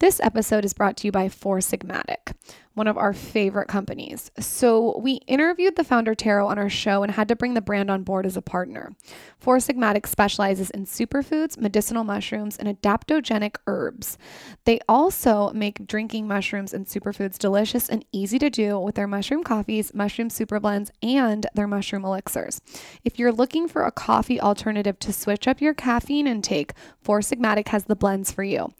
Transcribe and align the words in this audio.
This 0.00 0.20
episode 0.20 0.64
is 0.64 0.74
brought 0.74 0.96
to 0.98 1.08
you 1.08 1.12
by 1.12 1.28
Four 1.28 1.58
Sigmatic, 1.58 2.32
one 2.74 2.86
of 2.86 2.96
our 2.96 3.12
favorite 3.12 3.66
companies. 3.66 4.30
So, 4.38 4.96
we 4.98 5.14
interviewed 5.26 5.74
the 5.74 5.82
founder 5.82 6.14
Tero 6.14 6.46
on 6.46 6.56
our 6.56 6.68
show 6.68 7.02
and 7.02 7.10
had 7.10 7.26
to 7.26 7.34
bring 7.34 7.54
the 7.54 7.60
brand 7.60 7.90
on 7.90 8.04
board 8.04 8.24
as 8.24 8.36
a 8.36 8.40
partner. 8.40 8.92
Four 9.40 9.56
Sigmatic 9.56 10.06
specializes 10.06 10.70
in 10.70 10.86
superfoods, 10.86 11.58
medicinal 11.58 12.04
mushrooms, 12.04 12.56
and 12.56 12.68
adaptogenic 12.68 13.56
herbs. 13.66 14.18
They 14.66 14.78
also 14.88 15.50
make 15.50 15.84
drinking 15.84 16.28
mushrooms 16.28 16.72
and 16.72 16.86
superfoods 16.86 17.36
delicious 17.36 17.88
and 17.88 18.04
easy 18.12 18.38
to 18.38 18.50
do 18.50 18.78
with 18.78 18.94
their 18.94 19.08
mushroom 19.08 19.42
coffees, 19.42 19.92
mushroom 19.92 20.30
super 20.30 20.60
blends, 20.60 20.92
and 21.02 21.44
their 21.54 21.66
mushroom 21.66 22.04
elixirs. 22.04 22.60
If 23.02 23.18
you're 23.18 23.32
looking 23.32 23.66
for 23.66 23.82
a 23.82 23.90
coffee 23.90 24.40
alternative 24.40 25.00
to 25.00 25.12
switch 25.12 25.48
up 25.48 25.60
your 25.60 25.74
caffeine 25.74 26.28
intake, 26.28 26.74
Four 27.02 27.18
Sigmatic 27.18 27.66
has 27.68 27.86
the 27.86 27.96
blends 27.96 28.30
for 28.30 28.44
you. 28.44 28.72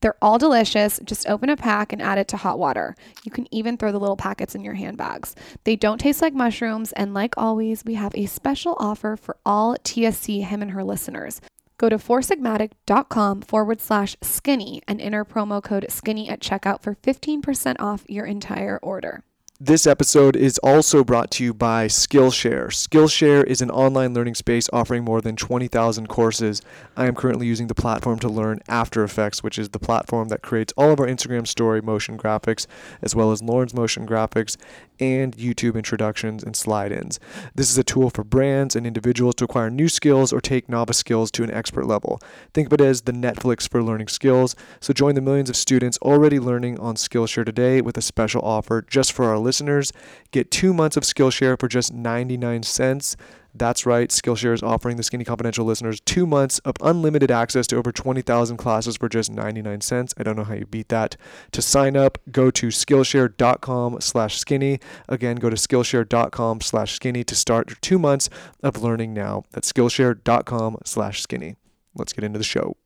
They're 0.00 0.16
all 0.22 0.38
delicious. 0.38 1.00
Just 1.04 1.28
open 1.28 1.50
a 1.50 1.56
pack 1.56 1.92
and 1.92 2.00
add 2.00 2.18
it 2.18 2.28
to 2.28 2.36
hot 2.36 2.58
water. 2.58 2.94
You 3.24 3.30
can 3.30 3.52
even 3.52 3.76
throw 3.76 3.92
the 3.92 4.00
little 4.00 4.16
packets 4.16 4.54
in 4.54 4.62
your 4.62 4.74
handbags. 4.74 5.34
They 5.64 5.76
don't 5.76 5.98
taste 5.98 6.22
like 6.22 6.34
mushrooms, 6.34 6.92
and 6.92 7.14
like 7.14 7.34
always, 7.36 7.84
we 7.84 7.94
have 7.94 8.14
a 8.14 8.26
special 8.26 8.76
offer 8.78 9.16
for 9.16 9.36
all 9.44 9.76
TSC 9.76 10.44
him 10.44 10.62
and 10.62 10.70
her 10.72 10.84
listeners. 10.84 11.40
Go 11.78 11.88
to 11.88 11.96
foursigmatic.com 11.96 13.42
forward 13.42 13.80
slash 13.80 14.16
skinny 14.20 14.82
and 14.88 15.00
enter 15.00 15.24
promo 15.24 15.62
code 15.62 15.86
skinny 15.88 16.28
at 16.28 16.40
checkout 16.40 16.82
for 16.82 16.96
15% 16.96 17.76
off 17.78 18.04
your 18.08 18.26
entire 18.26 18.78
order. 18.82 19.22
This 19.60 19.88
episode 19.88 20.36
is 20.36 20.56
also 20.58 21.02
brought 21.02 21.32
to 21.32 21.42
you 21.42 21.52
by 21.52 21.88
Skillshare. 21.88 22.68
Skillshare 22.68 23.42
is 23.44 23.60
an 23.60 23.72
online 23.72 24.14
learning 24.14 24.36
space 24.36 24.70
offering 24.72 25.02
more 25.04 25.20
than 25.20 25.34
20,000 25.34 26.06
courses. 26.06 26.62
I 26.96 27.08
am 27.08 27.16
currently 27.16 27.48
using 27.48 27.66
the 27.66 27.74
platform 27.74 28.20
to 28.20 28.28
learn 28.28 28.60
After 28.68 29.02
Effects, 29.02 29.42
which 29.42 29.58
is 29.58 29.70
the 29.70 29.80
platform 29.80 30.28
that 30.28 30.42
creates 30.42 30.72
all 30.76 30.92
of 30.92 31.00
our 31.00 31.08
Instagram 31.08 31.44
story 31.44 31.82
motion 31.82 32.16
graphics, 32.16 32.68
as 33.02 33.16
well 33.16 33.32
as 33.32 33.42
Lauryn's 33.42 33.74
motion 33.74 34.06
graphics 34.06 34.56
and 35.00 35.36
YouTube 35.36 35.74
introductions 35.74 36.42
and 36.42 36.56
slide 36.56 36.92
ins. 36.92 37.18
This 37.54 37.70
is 37.70 37.78
a 37.78 37.84
tool 37.84 38.10
for 38.10 38.24
brands 38.24 38.76
and 38.76 38.86
individuals 38.86 39.34
to 39.36 39.44
acquire 39.44 39.70
new 39.70 39.88
skills 39.88 40.32
or 40.32 40.40
take 40.40 40.68
novice 40.68 40.98
skills 40.98 41.30
to 41.32 41.44
an 41.44 41.50
expert 41.50 41.86
level. 41.86 42.20
Think 42.54 42.68
of 42.68 42.72
it 42.74 42.80
as 42.80 43.02
the 43.02 43.12
Netflix 43.12 43.68
for 43.68 43.82
learning 43.82 44.08
skills. 44.08 44.56
So 44.80 44.92
join 44.92 45.14
the 45.14 45.20
millions 45.20 45.50
of 45.50 45.56
students 45.56 45.98
already 45.98 46.38
learning 46.38 46.78
on 46.80 46.96
Skillshare 46.96 47.44
today 47.44 47.80
with 47.80 47.96
a 47.96 48.02
special 48.02 48.42
offer 48.42 48.82
just 48.82 49.12
for 49.12 49.24
our 49.26 49.38
listeners. 49.38 49.92
Get 50.30 50.50
two 50.50 50.72
months 50.74 50.96
of 50.96 51.02
Skillshare 51.02 51.58
for 51.58 51.68
just 51.68 51.92
99 51.92 52.62
cents. 52.62 53.16
That's 53.58 53.84
right, 53.84 54.08
Skillshare 54.08 54.54
is 54.54 54.62
offering 54.62 54.96
the 54.96 55.02
Skinny 55.02 55.24
Confidential 55.24 55.64
listeners 55.64 56.00
two 56.00 56.26
months 56.26 56.58
of 56.60 56.74
unlimited 56.80 57.30
access 57.30 57.66
to 57.68 57.76
over 57.76 57.92
20,000 57.92 58.56
classes 58.56 58.96
for 58.96 59.08
just 59.08 59.30
99 59.30 59.80
cents. 59.80 60.14
I 60.16 60.22
don't 60.22 60.36
know 60.36 60.44
how 60.44 60.54
you 60.54 60.66
beat 60.66 60.88
that. 60.88 61.16
To 61.52 61.62
sign 61.62 61.96
up, 61.96 62.18
go 62.30 62.50
to 62.50 62.68
Skillshare.com 62.68 64.00
slash 64.00 64.38
skinny. 64.38 64.80
Again, 65.08 65.36
go 65.36 65.50
to 65.50 65.56
Skillshare.com 65.56 66.60
slash 66.60 66.92
skinny 66.94 67.24
to 67.24 67.34
start 67.34 67.70
your 67.70 67.78
two 67.80 67.98
months 67.98 68.30
of 68.62 68.82
learning 68.82 69.14
now. 69.14 69.44
That's 69.52 69.72
Skillshare.com 69.72 70.78
slash 70.84 71.22
skinny. 71.22 71.56
Let's 71.94 72.12
get 72.12 72.24
into 72.24 72.38
the 72.38 72.44
show. 72.44 72.76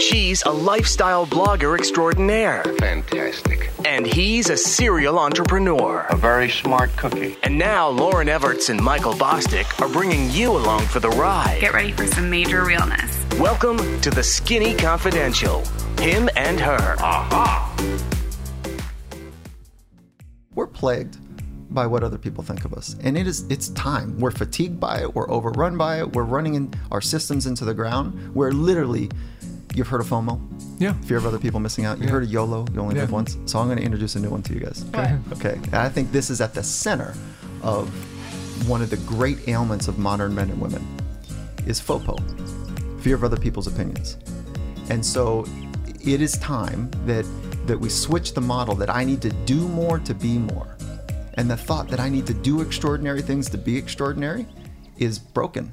She's 0.00 0.42
a 0.44 0.50
lifestyle 0.50 1.26
blogger 1.26 1.78
extraordinaire. 1.78 2.64
Fantastic. 2.78 3.70
And 3.84 4.06
he's 4.06 4.48
a 4.48 4.56
serial 4.56 5.18
entrepreneur. 5.18 6.06
A 6.08 6.16
very 6.16 6.48
smart 6.48 6.96
cookie. 6.96 7.36
And 7.42 7.58
now 7.58 7.92
Lauryn 7.92 8.34
Evarts 8.34 8.70
and 8.70 8.80
Michael 8.82 9.12
Bosstick 9.12 9.78
are 9.78 9.90
bringing 9.90 10.30
you 10.30 10.52
along 10.52 10.86
for 10.86 11.00
the 11.00 11.10
ride. 11.10 11.58
Get 11.60 11.74
ready 11.74 11.92
for 11.92 12.06
some 12.06 12.30
major 12.30 12.64
realness. 12.64 13.26
Welcome 13.38 14.00
to 14.00 14.08
the 14.08 14.22
Skinny 14.22 14.74
Confidential. 14.74 15.62
Him 15.98 16.30
and 16.34 16.58
her. 16.58 16.96
Aha! 16.98 17.66
We're 20.54 20.66
plagued 20.66 21.18
by 21.70 21.86
what 21.86 22.02
other 22.02 22.18
people 22.18 22.42
think 22.42 22.64
of 22.64 22.72
us. 22.72 22.96
And 23.02 23.16
it 23.16 23.26
is 23.26 23.46
it's 23.50 23.68
time. 23.70 24.18
We're 24.18 24.30
fatigued 24.30 24.80
by 24.80 25.00
it, 25.00 25.14
we're 25.14 25.30
overrun 25.30 25.76
by 25.76 26.00
it, 26.00 26.14
we're 26.14 26.24
running 26.24 26.54
in 26.54 26.74
our 26.90 27.00
systems 27.00 27.46
into 27.46 27.64
the 27.64 27.74
ground. 27.74 28.34
We're 28.34 28.50
literally 28.50 29.10
You've 29.74 29.88
heard 29.88 30.00
of 30.00 30.08
FOMO? 30.08 30.40
Yeah. 30.78 30.94
Fear 31.02 31.18
of 31.18 31.26
other 31.26 31.38
people 31.38 31.60
missing 31.60 31.84
out. 31.84 31.98
You 31.98 32.04
Yeah. 32.04 32.10
heard 32.10 32.22
of 32.24 32.30
YOLO? 32.30 32.66
You 32.74 32.80
only 32.80 32.96
Yeah. 32.96 33.02
live 33.02 33.12
once. 33.12 33.36
So 33.46 33.58
I'm 33.60 33.66
going 33.66 33.78
to 33.78 33.84
introduce 33.84 34.16
a 34.16 34.20
new 34.20 34.30
one 34.30 34.42
to 34.42 34.54
you 34.54 34.60
guys. 34.60 34.84
Okay. 34.92 35.16
Okay. 35.32 35.54
And 35.66 35.76
I 35.76 35.88
think 35.88 36.10
this 36.12 36.28
is 36.30 36.40
at 36.40 36.54
the 36.54 36.62
center 36.62 37.14
of 37.62 37.88
one 38.68 38.82
of 38.82 38.90
the 38.90 38.96
great 38.98 39.48
ailments 39.48 39.88
of 39.88 39.98
modern 39.98 40.34
men 40.34 40.50
and 40.50 40.60
women 40.60 40.84
is 41.66 41.80
FOPO, 41.80 42.16
fear 43.00 43.14
of 43.14 43.22
other 43.24 43.36
people's 43.36 43.66
opinions. 43.66 44.16
And 44.88 45.04
so 45.04 45.46
it 46.04 46.20
is 46.20 46.32
time 46.38 46.90
that 47.06 47.24
that 47.66 47.78
we 47.78 47.88
switch 47.88 48.34
the 48.34 48.40
model 48.40 48.74
that 48.74 48.90
I 48.90 49.04
need 49.04 49.20
to 49.22 49.30
do 49.44 49.68
more 49.68 49.98
to 50.00 50.14
be 50.14 50.38
more. 50.38 50.76
And 51.34 51.48
the 51.48 51.56
thought 51.56 51.88
that 51.88 52.00
I 52.00 52.08
need 52.08 52.26
to 52.26 52.34
do 52.34 52.62
extraordinary 52.62 53.22
things 53.22 53.48
to 53.50 53.58
be 53.58 53.76
extraordinary 53.76 54.46
is 54.98 55.18
broken. 55.20 55.72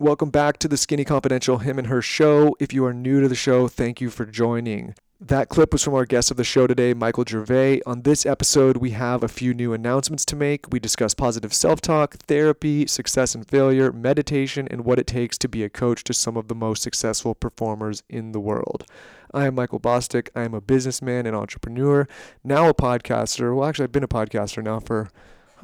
Welcome 0.00 0.30
back 0.30 0.58
to 0.58 0.66
the 0.66 0.76
Skinny 0.76 1.04
Confidential 1.04 1.58
Him 1.58 1.78
and 1.78 1.86
Her 1.86 2.02
show. 2.02 2.56
If 2.58 2.72
you 2.72 2.84
are 2.84 2.92
new 2.92 3.20
to 3.20 3.28
the 3.28 3.36
show, 3.36 3.68
thank 3.68 4.00
you 4.00 4.10
for 4.10 4.26
joining. 4.26 4.96
That 5.20 5.48
clip 5.48 5.72
was 5.72 5.84
from 5.84 5.94
our 5.94 6.04
guest 6.04 6.32
of 6.32 6.36
the 6.36 6.42
show 6.42 6.66
today, 6.66 6.94
Michael 6.94 7.24
Gervais. 7.24 7.80
On 7.86 8.02
this 8.02 8.26
episode, 8.26 8.78
we 8.78 8.90
have 8.90 9.22
a 9.22 9.28
few 9.28 9.54
new 9.54 9.72
announcements 9.72 10.24
to 10.24 10.34
make. 10.34 10.72
We 10.72 10.80
discuss 10.80 11.14
positive 11.14 11.54
self 11.54 11.80
talk, 11.80 12.16
therapy, 12.26 12.88
success 12.88 13.36
and 13.36 13.48
failure, 13.48 13.92
meditation, 13.92 14.66
and 14.68 14.84
what 14.84 14.98
it 14.98 15.06
takes 15.06 15.38
to 15.38 15.48
be 15.48 15.62
a 15.62 15.68
coach 15.68 16.02
to 16.04 16.12
some 16.12 16.36
of 16.36 16.48
the 16.48 16.56
most 16.56 16.82
successful 16.82 17.36
performers 17.36 18.02
in 18.08 18.32
the 18.32 18.40
world. 18.40 18.84
I 19.32 19.46
am 19.46 19.54
Michael 19.54 19.78
Bosstick. 19.78 20.28
I 20.34 20.42
am 20.42 20.54
a 20.54 20.60
businessman 20.60 21.24
and 21.24 21.36
entrepreneur, 21.36 22.08
now 22.42 22.68
a 22.68 22.74
podcaster. 22.74 23.54
Well, 23.54 23.68
actually, 23.68 23.84
I've 23.84 23.92
been 23.92 24.02
a 24.02 24.08
podcaster 24.08 24.60
now 24.60 24.80
for 24.80 25.08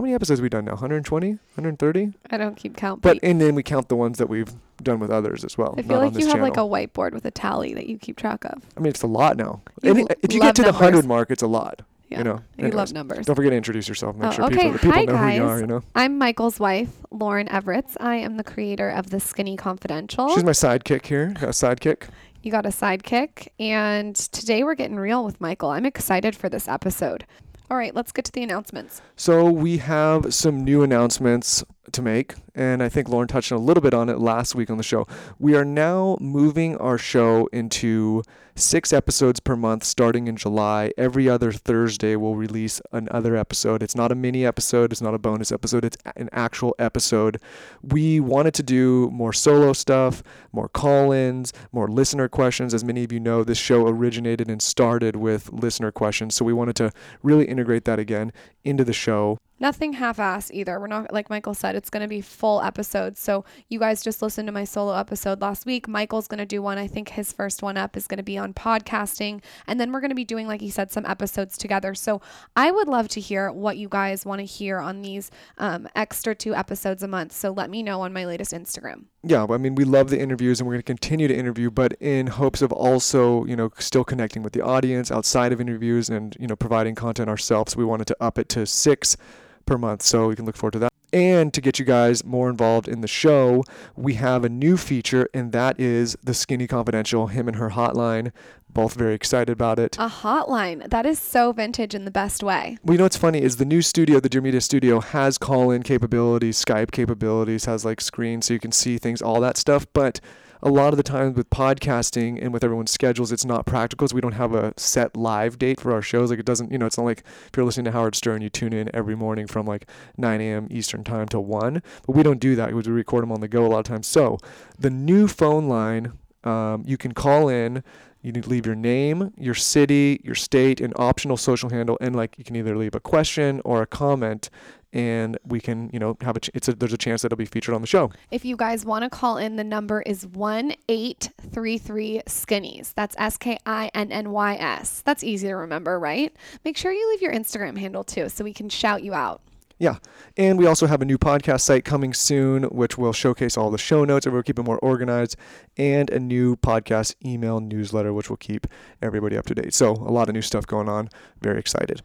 how 0.01 0.05
many 0.05 0.15
episodes 0.15 0.41
have 0.41 0.43
we 0.43 0.49
done 0.49 0.65
now? 0.65 0.73
120? 0.73 1.29
130? 1.29 2.15
I 2.31 2.39
don't 2.39 2.57
keep 2.57 2.75
count, 2.75 3.03
But 3.03 3.19
and 3.23 3.39
then 3.39 3.55
we 3.55 3.63
count 3.63 3.91
the 3.91 3.97
ones 3.97 4.17
that 4.17 4.31
we've 4.31 4.51
done 4.83 4.99
with 4.99 5.11
others 5.11 5.45
as 5.45 5.59
well. 5.59 5.75
I 5.77 5.83
feel 5.83 5.99
like 5.99 6.15
you 6.19 6.27
have 6.29 6.41
like 6.41 6.57
a 6.57 6.61
whiteboard 6.61 7.13
with 7.13 7.27
a 7.27 7.31
tally 7.31 7.75
that 7.75 7.87
you 7.87 7.99
keep 7.99 8.17
track 8.17 8.47
of. 8.47 8.63
I 8.79 8.81
mean, 8.81 8.89
it's 8.89 9.03
a 9.03 9.07
lot 9.07 9.37
now. 9.37 9.61
You 9.83 9.91
Any, 9.91 10.07
if 10.23 10.33
you 10.33 10.41
get 10.41 10.55
to 10.57 10.63
the 10.63 10.73
hundred 10.73 11.05
mark, 11.05 11.31
it's 11.31 11.43
a 11.43 11.47
lot. 11.47 11.83
Yeah. 12.09 12.19
You 12.19 12.25
know. 12.25 12.35
You 12.57 12.65
Anyways, 12.65 12.75
love 12.75 12.93
numbers. 12.95 13.27
Don't 13.27 13.37
forget 13.37 13.51
to 13.53 13.57
introduce 13.59 13.89
yourself. 13.91 14.17
Make 14.17 14.31
Oh, 14.31 14.33
sure 14.33 14.45
okay. 14.47 14.55
people, 14.73 14.79
people 14.79 14.93
Hi, 14.93 15.05
know 15.05 15.17
who 15.19 15.29
you 15.29 15.45
are. 15.45 15.61
You 15.61 15.67
know. 15.67 15.83
I'm 15.95 16.17
Michael's 16.17 16.59
wife, 16.59 16.89
Lauryn 17.13 17.51
Evarts. 17.51 17.95
I 18.01 18.17
am 18.17 18.39
the 18.39 18.45
creator 18.45 18.89
of 18.89 19.11
the 19.11 19.21
Skinny 19.21 19.55
Confidential. 19.59 20.31
She's 20.35 20.45
my 20.45 20.53
sidekick 20.53 21.05
here. 21.05 21.35
Got 21.35 21.43
a 21.43 21.49
sidekick. 21.49 22.05
you 22.43 22.51
got 22.51 22.65
a 22.65 22.71
sidekick, 22.71 23.49
and 23.61 24.17
today 24.17 24.63
we're 24.65 24.77
getting 24.77 24.97
real 24.97 25.27
with 25.27 25.43
Michael. 25.43 25.69
I'm 25.69 25.85
excited 25.85 26.35
for 26.35 26.49
this 26.49 26.69
episode. 26.69 27.27
All 27.71 27.77
right, 27.77 27.95
let's 27.95 28.11
get 28.11 28.25
to 28.25 28.33
the 28.33 28.43
announcements. 28.43 29.01
So 29.15 29.45
we 29.49 29.79
have 29.79 30.35
some 30.35 30.65
new 30.65 30.83
announcements 30.83 31.63
to 31.93 32.03
make, 32.03 32.35
and 32.55 32.83
I 32.83 32.89
think 32.89 33.09
Lauryn 33.09 33.27
touched 33.27 33.51
a 33.51 33.59
little 33.59 33.83
bit 33.83 33.95
on 33.95 34.09
it 34.09 34.19
last 34.19 34.55
week 34.55 34.71
on 34.71 34.77
the 34.77 34.83
show. 34.83 35.07
We 35.39 35.55
are 35.55 35.65
now 35.65 36.19
moving 36.21 36.77
our 36.77 36.99
show 36.99 37.49
into 37.53 38.23
six 38.55 38.93
episodes 38.93 39.41
per 39.41 39.57
month 39.57 39.85
starting 39.85 40.27
in 40.27 40.37
July. 40.37 40.93
Every 40.99 41.29
other 41.29 41.53
Thursday, 41.53 42.17
we'll 42.17 42.35
release 42.35 42.81
another 42.93 43.37
episode. 43.37 43.83
It's 43.83 43.97
not 43.97 44.13
a 44.13 44.15
mini 44.15 44.45
episode, 44.45 44.93
it's 44.93 45.01
not 45.01 45.15
a 45.15 45.19
bonus 45.19 45.51
episode, 45.51 45.85
it's 45.85 45.97
an 46.17 46.29
actual 46.33 46.75
episode. 46.79 47.41
We 47.83 48.21
wanted 48.21 48.55
to 48.55 48.63
do 48.63 49.11
more 49.11 49.33
solo 49.33 49.73
stuff, 49.73 50.23
more 50.53 50.69
call 50.69 51.13
ins, 51.13 51.53
more 51.73 51.89
listener 51.89 52.29
questions. 52.29 52.75
As 52.75 52.85
many 52.85 53.05
of 53.05 53.13
you 53.13 53.21
know, 53.21 53.43
this 53.43 53.59
show 53.59 53.87
originated 53.87 54.51
and 54.51 54.61
started 54.61 55.17
with 55.17 55.53
listener 55.53 55.91
questions, 55.91 56.35
so 56.35 56.45
we 56.45 56.53
wanted 56.53 56.77
to 56.77 56.93
really 57.23 57.47
integrate 57.47 57.85
that 57.87 57.99
again 57.99 58.33
into 58.65 58.85
the 58.85 58.93
show. 58.93 59.39
Nothing 59.61 59.93
half-ass 59.93 60.51
either. 60.53 60.81
We're 60.81 60.87
not 60.87 61.13
like 61.13 61.29
Michael 61.29 61.53
said. 61.53 61.77
It's 61.77 61.91
going 61.91 62.01
to 62.01 62.09
be 62.09 62.23
full 62.23 62.63
episodes. 62.63 63.21
So 63.21 63.45
you 63.69 63.79
guys 63.79 64.03
just 64.03 64.23
listened 64.23 64.47
to 64.49 64.53
my 64.53 64.65
solo 64.65 64.95
episode 64.95 65.43
last 65.43 65.67
week. 65.67 65.87
Michael's 65.87 66.27
going 66.27 66.39
to 66.39 66.47
do 66.47 66.63
one. 66.63 66.79
I 66.79 66.87
think 66.87 67.11
his 67.11 67.31
first 67.31 67.63
one 67.63 67.77
up 67.77 67.97
is 67.97 68.07
going 68.07 68.17
to 68.17 68.23
be 68.23 68.39
on 68.39 68.55
podcasting, 68.55 69.43
and 69.67 69.79
then 69.79 69.93
we're 69.93 70.01
going 70.01 70.11
to 70.11 70.15
be 70.15 70.25
doing, 70.25 70.47
like 70.47 70.63
he 70.63 70.71
said, 70.71 70.91
some 70.91 71.05
episodes 71.05 71.59
together. 71.59 71.95
So 71.95 72.23
I 72.57 72.71
would 72.71 72.89
love 72.89 73.09
to 73.09 73.21
hear 73.21 73.53
what 73.53 73.77
you 73.77 73.89
guys 73.89 74.25
want 74.25 74.39
to 74.41 74.47
hear 74.47 74.79
on 74.79 75.03
these 75.03 75.31
um, 75.59 75.87
extra 75.95 76.35
two 76.35 76.55
episodes 76.55 77.03
a 77.03 77.09
month. 77.09 77.33
So 77.33 77.51
let 77.51 77.69
me 77.69 77.83
know 77.83 78.01
on 78.01 78.13
my 78.15 78.25
latest 78.25 78.53
Instagram. 78.53 79.05
yeah, 79.23 79.47
I 79.49 79.59
mean, 79.59 79.75
we 79.75 79.85
love 79.85 80.09
the 80.09 80.19
interviews 80.19 80.61
and 80.61 80.67
we're 80.67 80.75
going 80.75 80.83
to 80.83 80.87
continue 80.87 81.29
to 81.29 81.37
interview, 81.37 81.71
but 81.71 81.93
in 82.01 82.29
hopes 82.29 82.63
of 82.63 82.73
also, 82.73 83.45
you 83.45 83.57
know, 83.57 83.71
still 83.79 84.05
connecting 84.05 84.43
with 84.43 84.55
the 84.55 84.63
audience 84.63 85.11
outside 85.11 85.53
of 85.53 85.61
interviews 85.61 86.09
and, 86.09 86.35
you 86.41 86.47
know, 86.47 86.57
providing 86.57 86.95
content 86.95 87.29
ourselves. 87.29 87.77
We 87.77 87.85
wanted 87.85 88.07
to 88.07 88.17
up 88.21 88.39
it 88.39 88.49
to 88.51 88.65
six 88.65 89.19
per 89.67 89.79
month. 89.79 90.03
So 90.03 90.29
we 90.29 90.37
can 90.37 90.45
look 90.45 90.57
forward 90.57 90.73
to 90.73 90.79
that. 90.81 90.91
And 91.13 91.53
to 91.55 91.61
get 91.61 91.81
you 91.81 91.85
guys 91.85 92.25
more 92.25 92.49
involved 92.49 92.87
in 92.87 93.01
the 93.01 93.09
show, 93.09 93.65
we 93.97 94.15
have 94.15 94.45
a 94.45 94.49
new 94.49 94.77
feature, 94.77 95.29
and 95.35 95.51
that 95.51 95.81
is 95.81 96.17
the 96.23 96.35
Skinny 96.35 96.69
Confidential 96.69 97.27
Him 97.27 97.49
and 97.49 97.57
Her 97.57 97.71
Hotline. 97.71 98.31
Both 98.69 98.95
very 98.95 99.15
excited 99.15 99.51
about 99.51 99.81
it. 99.81 99.97
A 99.99 100.09
hotline. 100.09 100.89
That 100.89 101.07
is 101.07 101.19
so 101.19 101.51
vintage 101.51 101.97
in 101.97 102.05
the 102.05 102.13
best 102.13 102.45
way. 102.45 102.79
Well, 102.85 102.95
you 102.95 102.99
know 102.99 103.05
what's 103.07 103.17
funny 103.17 103.43
is 103.43 103.57
the 103.57 103.65
new 103.65 103.83
studio, 103.83 104.21
the 104.21 104.29
Dear 104.29 104.41
Media 104.41 104.61
Studio, 104.61 105.01
has 105.01 105.37
call-in 105.37 105.83
capabilities, 105.83 106.65
Skype 106.65 106.93
capabilities, 106.93 107.65
has 107.65 107.85
like 107.85 108.01
screens 108.01 108.47
so 108.47 108.55
you 108.55 108.61
can 108.61 108.71
see 108.71 108.97
things, 108.97 109.21
all 109.21 109.41
that 109.41 109.57
stuff. 109.57 109.87
But 109.93 110.21
a 110.63 110.71
lot 110.71 110.93
of 110.93 110.97
the 110.97 111.03
times 111.03 111.37
with 111.37 111.49
podcasting 111.51 112.39
and 112.41 112.53
with 112.53 112.63
everyone's 112.63 112.91
schedules, 112.91 113.33
it's 113.33 113.45
not 113.45 113.67
practical. 113.67 114.09
So 114.09 114.15
we 114.15 114.21
don't 114.21 114.33
have 114.33 114.55
a 114.55 114.75
set 114.77 115.17
live 115.17 115.59
date 115.59 115.81
for 115.81 115.93
our 115.93 116.03
shows. 116.03 116.31
Like 116.31 116.39
it 116.39 116.47
doesn't, 116.47 116.71
you 116.71 116.79
know, 116.79 116.87
it's 116.87 116.99
not 116.99 117.05
like 117.05 117.23
if 117.47 117.51
you're 117.57 117.65
listening 117.65 117.87
to 117.87 117.93
Howard 117.93 118.15
Stern, 118.15 118.43
you 118.43 118.51
tune 118.51 118.73
in 118.73 118.91
every 118.95 119.17
morning 119.17 119.47
from 119.47 119.67
like 119.67 119.89
9 120.17 120.41
a.m. 120.41 120.69
Eastern 120.71 121.05
time 121.05 121.29
to 121.29 121.41
1. 121.41 121.83
But 122.07 122.17
we 122.17 122.23
don't 122.23 122.41
do 122.41 122.57
that 122.57 122.69
because 122.69 122.87
we 122.87 122.93
record 122.93 123.23
them 123.23 123.33
on 123.33 123.41
the 123.41 123.49
go 123.49 123.67
a 123.67 123.69
lot 123.69 123.79
of 123.79 123.85
times. 123.85 124.07
So 124.07 124.39
the 124.79 124.91
new 124.91 125.29
phone 125.29 125.69
line, 125.69 126.13
um, 126.45 126.85
you 126.87 126.97
can 126.97 127.13
call 127.13 127.49
in. 127.49 127.83
You 128.23 128.33
need 128.33 128.43
to 128.43 128.51
leave 128.51 128.67
your 128.67 128.75
name, 128.75 129.33
your 129.39 129.55
city, 129.55 130.21
your 130.23 130.35
state, 130.35 130.83
an 130.83 130.93
optional 130.97 131.39
social 131.39 131.71
handle, 131.71 131.97
and 132.03 132.15
like 132.15 132.37
you 132.37 132.45
can 132.45 132.55
either 132.55 132.77
leave 132.77 132.95
a 132.95 133.01
question 133.01 133.63
or 133.65 133.81
a 133.81 133.87
comment, 133.87 134.51
and 134.93 135.39
we 135.45 135.61
can, 135.61 135.91
you 135.93 135.99
know, 135.99 136.17
have 136.21 136.37
a. 136.37 136.41
Ch- 136.41 136.51
it's 136.55 136.69
a 136.69 136.75
there's 136.75 136.93
a 136.93 136.99
chance 136.99 137.23
that 137.23 137.27
it'll 137.27 137.39
be 137.39 137.45
featured 137.45 137.75
on 137.75 137.81
the 137.81 137.87
show. 137.87 138.11
If 138.31 138.45
you 138.45 138.57
guys 138.57 138.85
want 138.85 139.05
to 139.05 139.11
call 139.11 139.37
in, 139.37 139.57
the 139.57 139.65
number 139.65 140.03
is 140.03 140.27
1 140.27 140.75
833 140.89 142.23
Skinnies. 142.27 142.95
That's 142.95 143.15
S 143.19 143.37
K 143.37 143.59
I 143.67 143.91
N 143.95 144.11
N 144.13 144.31
Y 144.31 144.55
S. 144.57 145.03
That's 145.05 145.23
easy 145.25 145.49
to 145.49 145.55
remember, 145.55 145.99
right? 145.99 146.35
Make 146.65 146.77
sure 146.77 146.93
you 146.93 147.11
leave 147.11 147.23
your 147.23 147.33
Instagram 147.33 147.79
handle 147.79 148.05
too 148.05 148.29
so 148.29 148.45
we 148.45 148.53
can 148.53 148.69
shout 148.69 149.03
you 149.03 149.15
out. 149.15 149.43
Yeah. 149.81 149.97
And 150.37 150.59
we 150.59 150.67
also 150.67 150.87
have 150.87 151.01
a 151.01 151.07
new 151.07 151.17
podcast 151.17 151.63
site 151.63 151.87
coming 151.87 152.13
soon, 152.13 152.65
which 152.65 152.99
will 152.99 153.15
showcase 153.15 153.57
all 153.57 153.71
the 153.71 153.79
show 153.79 154.05
notes 154.05 154.27
and 154.27 154.35
we'll 154.35 154.43
keep 154.43 154.59
it 154.59 154.63
more 154.63 154.79
organized, 154.81 155.37
and 155.79 156.11
a 156.11 156.21
new 156.21 156.55
podcast 156.57 157.15
email 157.25 157.61
newsletter, 157.61 158.13
which 158.13 158.29
will 158.29 158.37
keep 158.37 158.67
everybody 159.01 159.39
up 159.39 159.47
to 159.47 159.55
date. 159.55 159.73
So, 159.73 159.93
a 159.93 160.13
lot 160.13 160.29
of 160.29 160.35
new 160.35 160.43
stuff 160.43 160.67
going 160.67 160.91
on. 160.91 161.09
Very 161.41 161.59
excited. 161.59 162.03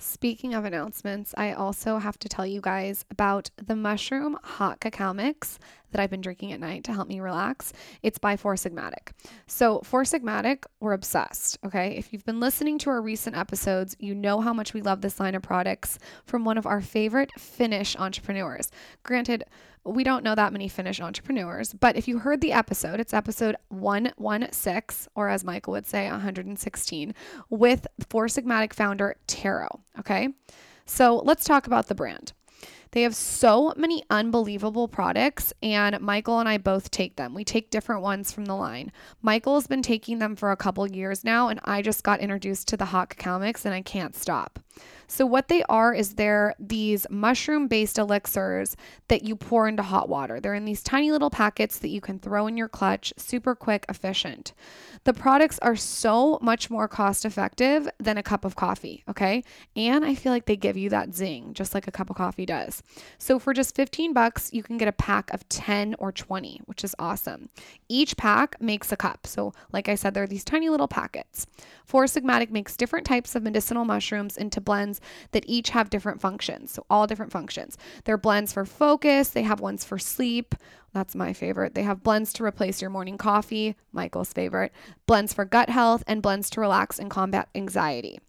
Speaking 0.00 0.54
of 0.54 0.64
announcements, 0.64 1.34
I 1.36 1.52
also 1.52 1.98
have 1.98 2.20
to 2.20 2.28
tell 2.28 2.46
you 2.46 2.60
guys 2.60 3.04
about 3.10 3.50
the 3.56 3.74
mushroom 3.74 4.38
hot 4.44 4.78
cacao 4.78 5.12
mix 5.12 5.58
that 5.90 6.00
I've 6.00 6.10
been 6.10 6.20
drinking 6.20 6.52
at 6.52 6.60
night 6.60 6.84
to 6.84 6.92
help 6.92 7.08
me 7.08 7.18
relax. 7.18 7.72
It's 8.00 8.18
by 8.18 8.36
Four 8.36 8.54
Sigmatic. 8.54 9.10
So, 9.48 9.80
Four 9.80 10.04
Sigmatic, 10.04 10.64
we're 10.78 10.92
obsessed, 10.92 11.58
okay? 11.64 11.96
If 11.96 12.12
you've 12.12 12.24
been 12.24 12.38
listening 12.38 12.78
to 12.78 12.90
our 12.90 13.02
recent 13.02 13.36
episodes, 13.36 13.96
you 13.98 14.14
know 14.14 14.40
how 14.40 14.52
much 14.52 14.72
we 14.72 14.82
love 14.82 15.00
this 15.00 15.18
line 15.18 15.34
of 15.34 15.42
products 15.42 15.98
from 16.24 16.44
one 16.44 16.58
of 16.58 16.66
our 16.66 16.80
favorite 16.80 17.32
Finnish 17.36 17.96
entrepreneurs. 17.96 18.70
Granted, 19.02 19.44
we 19.84 20.04
don't 20.04 20.24
know 20.24 20.34
that 20.34 20.52
many 20.52 20.68
Finnish 20.68 21.00
entrepreneurs, 21.00 21.72
but 21.72 21.96
if 21.96 22.08
you 22.08 22.18
heard 22.18 22.40
the 22.40 22.52
episode, 22.52 23.00
it's 23.00 23.14
episode 23.14 23.56
116, 23.68 25.10
or 25.14 25.28
as 25.28 25.44
Michael 25.44 25.72
would 25.72 25.86
say, 25.86 26.10
116, 26.10 27.14
with 27.50 27.86
Four 28.08 28.26
Sigmatic 28.26 28.72
founder 28.72 29.16
Tero. 29.26 29.80
Okay. 29.98 30.28
So 30.86 31.22
let's 31.24 31.44
talk 31.44 31.66
about 31.66 31.86
the 31.88 31.94
brand. 31.94 32.32
They 32.92 33.02
have 33.02 33.14
so 33.14 33.74
many 33.76 34.02
unbelievable 34.08 34.88
products, 34.88 35.52
and 35.62 36.00
Michael 36.00 36.40
and 36.40 36.48
I 36.48 36.56
both 36.56 36.90
take 36.90 37.16
them. 37.16 37.34
We 37.34 37.44
take 37.44 37.70
different 37.70 38.02
ones 38.02 38.32
from 38.32 38.46
the 38.46 38.54
line. 38.54 38.92
Michael's 39.20 39.66
been 39.66 39.82
taking 39.82 40.18
them 40.18 40.34
for 40.36 40.50
a 40.50 40.56
couple 40.56 40.86
years 40.86 41.22
now, 41.22 41.48
and 41.48 41.60
I 41.64 41.82
just 41.82 42.02
got 42.02 42.20
introduced 42.20 42.68
to 42.68 42.76
the 42.76 42.86
cacao 42.86 43.38
mix, 43.38 43.66
and 43.66 43.74
I 43.74 43.82
can't 43.82 44.16
stop. 44.16 44.58
So, 45.10 45.24
what 45.24 45.48
they 45.48 45.62
are 45.64 45.94
is 45.94 46.14
they're 46.14 46.54
these 46.58 47.06
mushroom 47.08 47.66
based 47.66 47.98
elixirs 47.98 48.76
that 49.08 49.24
you 49.24 49.36
pour 49.36 49.66
into 49.66 49.82
hot 49.82 50.08
water. 50.08 50.38
They're 50.38 50.54
in 50.54 50.66
these 50.66 50.82
tiny 50.82 51.10
little 51.10 51.30
packets 51.30 51.78
that 51.78 51.88
you 51.88 52.02
can 52.02 52.18
throw 52.18 52.46
in 52.46 52.58
your 52.58 52.68
clutch, 52.68 53.14
super 53.16 53.54
quick, 53.54 53.86
efficient. 53.88 54.52
The 55.04 55.14
products 55.14 55.58
are 55.60 55.76
so 55.76 56.38
much 56.42 56.68
more 56.68 56.88
cost 56.88 57.24
effective 57.24 57.88
than 57.98 58.18
a 58.18 58.22
cup 58.22 58.44
of 58.44 58.54
coffee, 58.54 59.02
okay? 59.08 59.42
And 59.74 60.04
I 60.04 60.14
feel 60.14 60.30
like 60.30 60.44
they 60.44 60.56
give 60.56 60.76
you 60.76 60.90
that 60.90 61.14
zing, 61.14 61.54
just 61.54 61.72
like 61.72 61.88
a 61.88 61.92
cup 61.92 62.10
of 62.10 62.16
coffee 62.16 62.44
does. 62.44 62.82
So, 63.16 63.38
for 63.38 63.54
just 63.54 63.74
15 63.74 64.12
bucks, 64.12 64.52
you 64.52 64.62
can 64.62 64.76
get 64.76 64.88
a 64.88 64.92
pack 64.92 65.32
of 65.32 65.48
10 65.48 65.96
or 65.98 66.12
20, 66.12 66.60
which 66.66 66.84
is 66.84 66.94
awesome. 66.98 67.48
Each 67.88 68.14
pack 68.18 68.60
makes 68.60 68.92
a 68.92 68.96
cup. 68.96 69.26
So, 69.26 69.54
like 69.72 69.88
I 69.88 69.94
said, 69.94 70.12
they're 70.12 70.26
these 70.26 70.44
tiny 70.44 70.68
little 70.68 70.86
packets. 70.86 71.46
Four 71.86 72.04
Sigmatic 72.04 72.50
makes 72.50 72.76
different 72.76 73.06
types 73.06 73.34
of 73.34 73.42
medicinal 73.42 73.86
mushrooms 73.86 74.36
into 74.36 74.60
blends 74.60 74.97
that 75.32 75.44
each 75.46 75.70
have 75.70 75.90
different 75.90 76.20
functions. 76.20 76.72
So, 76.72 76.84
all 76.90 77.06
different 77.06 77.32
functions. 77.32 77.76
They're 78.04 78.18
blends 78.18 78.52
for 78.52 78.64
focus, 78.64 79.28
they 79.28 79.42
have 79.42 79.60
ones 79.60 79.84
for 79.84 79.98
sleep. 79.98 80.54
That's 80.94 81.14
my 81.14 81.32
favorite. 81.32 81.74
They 81.74 81.82
have 81.82 82.02
blends 82.02 82.32
to 82.34 82.44
replace 82.44 82.80
your 82.80 82.90
morning 82.90 83.18
coffee, 83.18 83.76
Michael's 83.92 84.32
favorite, 84.32 84.72
blends 85.06 85.34
for 85.34 85.44
gut 85.44 85.68
health, 85.68 86.02
and 86.06 86.22
blends 86.22 86.48
to 86.50 86.60
relax 86.60 86.98
and 86.98 87.10
combat 87.10 87.48
anxiety. 87.54 88.20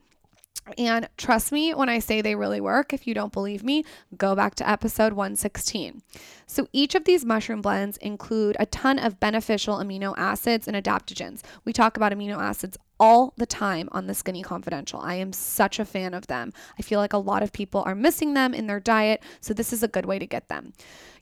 And 0.78 1.10
trust 1.18 1.52
me 1.52 1.74
when 1.74 1.90
I 1.90 2.00
say 2.00 2.22
they 2.22 2.36
really 2.36 2.62
work. 2.62 2.94
If 2.94 3.08
you 3.08 3.14
don't 3.14 3.34
believe 3.34 3.64
me, 3.64 3.84
go 4.18 4.36
back 4.36 4.56
to 4.56 4.70
episode 4.70 5.14
116. 5.14 6.02
So, 6.46 6.68
each 6.74 6.96
of 6.96 7.06
these 7.06 7.26
mushroom 7.26 7.62
blends 7.62 7.98
include 7.98 8.56
a 8.60 8.66
ton 8.66 9.00
of 9.00 9.20
beneficial 9.20 9.78
amino 9.78 10.14
acids 10.18 10.68
and 10.68 10.78
adaptogens. 10.78 11.42
We 11.66 11.74
talk 11.74 11.98
about 11.98 12.12
amino 12.12 12.38
acids 12.38 12.78
all 13.00 13.34
the 13.38 13.46
time 13.46 13.90
on 13.92 14.08
the 14.08 14.14
Skinny 14.14 14.44
Confidential. 14.44 15.00
I 15.00 15.16
am 15.16 15.34
such 15.34 15.80
a 15.80 15.86
fan 15.86 16.14
of 16.14 16.28
them. 16.28 16.52
I 16.78 16.82
feel 16.82 17.00
like 17.00 17.14
a 17.14 17.18
lot 17.18 17.44
of 17.44 17.54
people 17.54 17.84
are 17.86 17.96
missing 17.96 18.34
them 18.34 18.54
in 18.54 18.68
their 18.68 18.80
diet, 18.80 19.24
so 19.40 19.54
this 19.54 19.72
is 19.72 19.84
a 19.84 19.88
good 19.88 20.06
way 20.06 20.20
to 20.20 20.28
get 20.28 20.50
them. 20.50 20.74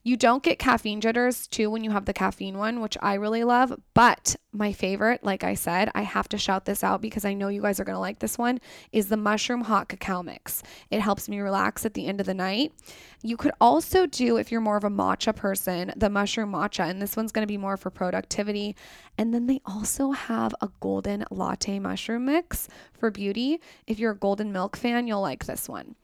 You 0.04 0.16
don't 0.16 0.42
get 0.42 0.58
caffeine 0.58 1.02
jitters 1.02 1.48
too 1.48 1.70
when 1.70 1.84
you 1.84 1.92
have 1.92 2.06
the 2.06 2.14
caffeine 2.14 2.58
one, 2.58 2.80
which 2.80 2.98
I 3.02 3.16
really 3.16 3.44
love. 3.44 3.78
But 3.94 4.38
my 4.54 4.72
favorite, 4.72 5.22
like 5.22 5.44
I 5.44 5.54
said, 5.54 5.92
I 5.94 6.04
have 6.04 6.30
to 6.30 6.38
shout 6.38 6.64
this 6.64 6.82
out 6.82 7.02
because 7.02 7.26
I 7.26 7.34
know 7.34 7.50
you 7.50 7.62
guys 7.62 7.80
are 7.80 7.84
going 7.84 7.96
to 7.96 8.00
like 8.00 8.20
this 8.20 8.38
one, 8.38 8.60
is 8.94 9.10
the 9.10 9.18
mushroom 9.18 9.62
hot 9.62 9.90
cacao 9.90 10.24
mix. 10.24 10.64
It 10.90 11.02
helps 11.02 11.28
me 11.28 11.40
relax 11.40 11.86
at 11.86 11.94
the 11.94 12.08
end 12.08 12.22
of 12.22 12.26
the 12.26 12.34
night. 12.34 12.72
You 13.22 13.36
could 13.36 13.52
also 13.60 14.06
do, 14.06 14.38
if 14.38 14.50
you're 14.50 14.62
more 14.62 14.78
of 14.78 14.86
a 14.86 14.90
matcha 14.90 15.36
person, 15.36 15.92
the 15.98 16.10
mushroom 16.10 16.54
matcha, 16.54 16.90
and 16.90 17.02
this 17.02 17.18
one's 17.18 17.34
going 17.34 17.44
to 17.44 17.52
be 17.52 17.58
more 17.58 17.76
for 17.76 17.90
productivity. 17.90 18.76
And 19.18 19.34
then 19.34 19.48
they 19.48 19.62
also 19.66 20.12
have 20.12 20.54
a 20.62 20.70
golden 20.80 21.26
latte 21.32 21.80
mushroom 21.80 22.26
mix 22.26 22.68
for 22.94 23.10
beauty. 23.10 23.60
If 23.88 24.00
you're 24.00 24.12
a 24.12 24.18
golden 24.18 24.52
milk 24.52 24.78
fan, 24.78 25.08
you'll 25.08 25.22
like 25.22 25.46
this 25.46 25.68
one. 25.68 25.96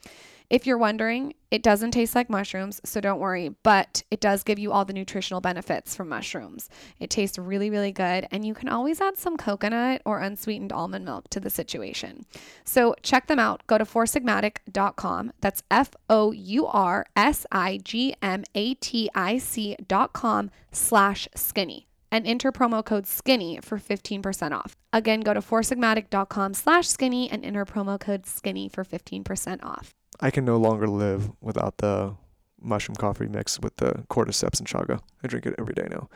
If 0.50 0.68
you're 0.68 0.77
wondering, 0.77 1.33
it 1.50 1.63
doesn't 1.63 1.92
taste 1.92 2.13
like 2.13 2.30
mushrooms, 2.30 2.80
so 2.83 3.01
don't 3.01 3.19
worry, 3.19 3.56
but 3.63 4.04
it 4.12 4.19
does 4.19 4.44
give 4.44 4.60
you 4.60 4.71
all 4.71 4.86
the 4.86 4.94
nutritional 4.94 5.42
benefits 5.42 5.95
from 5.95 6.10
mushrooms. 6.10 6.69
It 7.00 7.10
tastes 7.10 7.39
really, 7.39 7.71
really 7.71 7.92
good, 7.92 8.27
and 8.30 8.45
you 8.45 8.54
can 8.54 8.69
always 8.69 9.01
add 9.01 9.18
some 9.18 9.36
coconut 9.36 10.04
or 10.06 10.19
unsweetened 10.19 10.71
almond 10.71 11.06
milk 11.06 11.27
to 11.30 11.39
the 11.39 11.50
situation. 11.50 12.27
So 12.65 12.94
check 13.01 13.25
them 13.25 13.39
out. 13.39 13.65
Go 13.65 13.80
to 13.80 13.83
foursigmatic.com. 13.86 15.33
That's 15.42 15.63
F 15.71 15.92
O 16.07 16.31
U 16.31 16.68
R 16.68 17.06
S 17.15 17.48
I 17.51 17.80
G 17.83 18.13
M 18.21 18.44
A 18.54 18.75
T 18.75 19.10
I 19.15 19.39
C.com 19.39 20.51
slash 20.71 21.27
skinny 21.33 21.88
and 22.13 22.27
enter 22.27 22.51
promo 22.51 22.86
code 22.86 23.07
skinny 23.07 23.60
for 23.62 23.80
15% 23.80 24.51
off. 24.51 24.77
Again, 24.94 25.21
go 25.21 25.34
to 25.34 25.41
foursigmatic.com 25.41 26.53
slash 26.53 26.88
skinny 26.88 27.29
and 27.29 27.43
enter 27.43 27.65
promo 27.65 28.00
code 28.00 28.27
skinny 28.27 28.70
for 28.70 28.86
15% 28.86 29.63
off. 29.63 29.96
I 30.20 30.29
can 30.29 30.46
no 30.46 30.58
longer 30.58 30.88
live 30.88 31.32
without 31.41 31.79
the 31.79 32.15
mushroom 32.62 32.96
coffee 32.96 33.27
mix 33.27 33.60
with 33.60 33.77
the 33.77 34.05
cordyceps 34.12 34.60
and 34.60 34.67
chaga. 34.67 35.01
I 35.24 35.27
drink 35.27 35.48
it 35.48 35.55
every 35.58 35.74
day 35.74 35.88
now. 35.89 36.08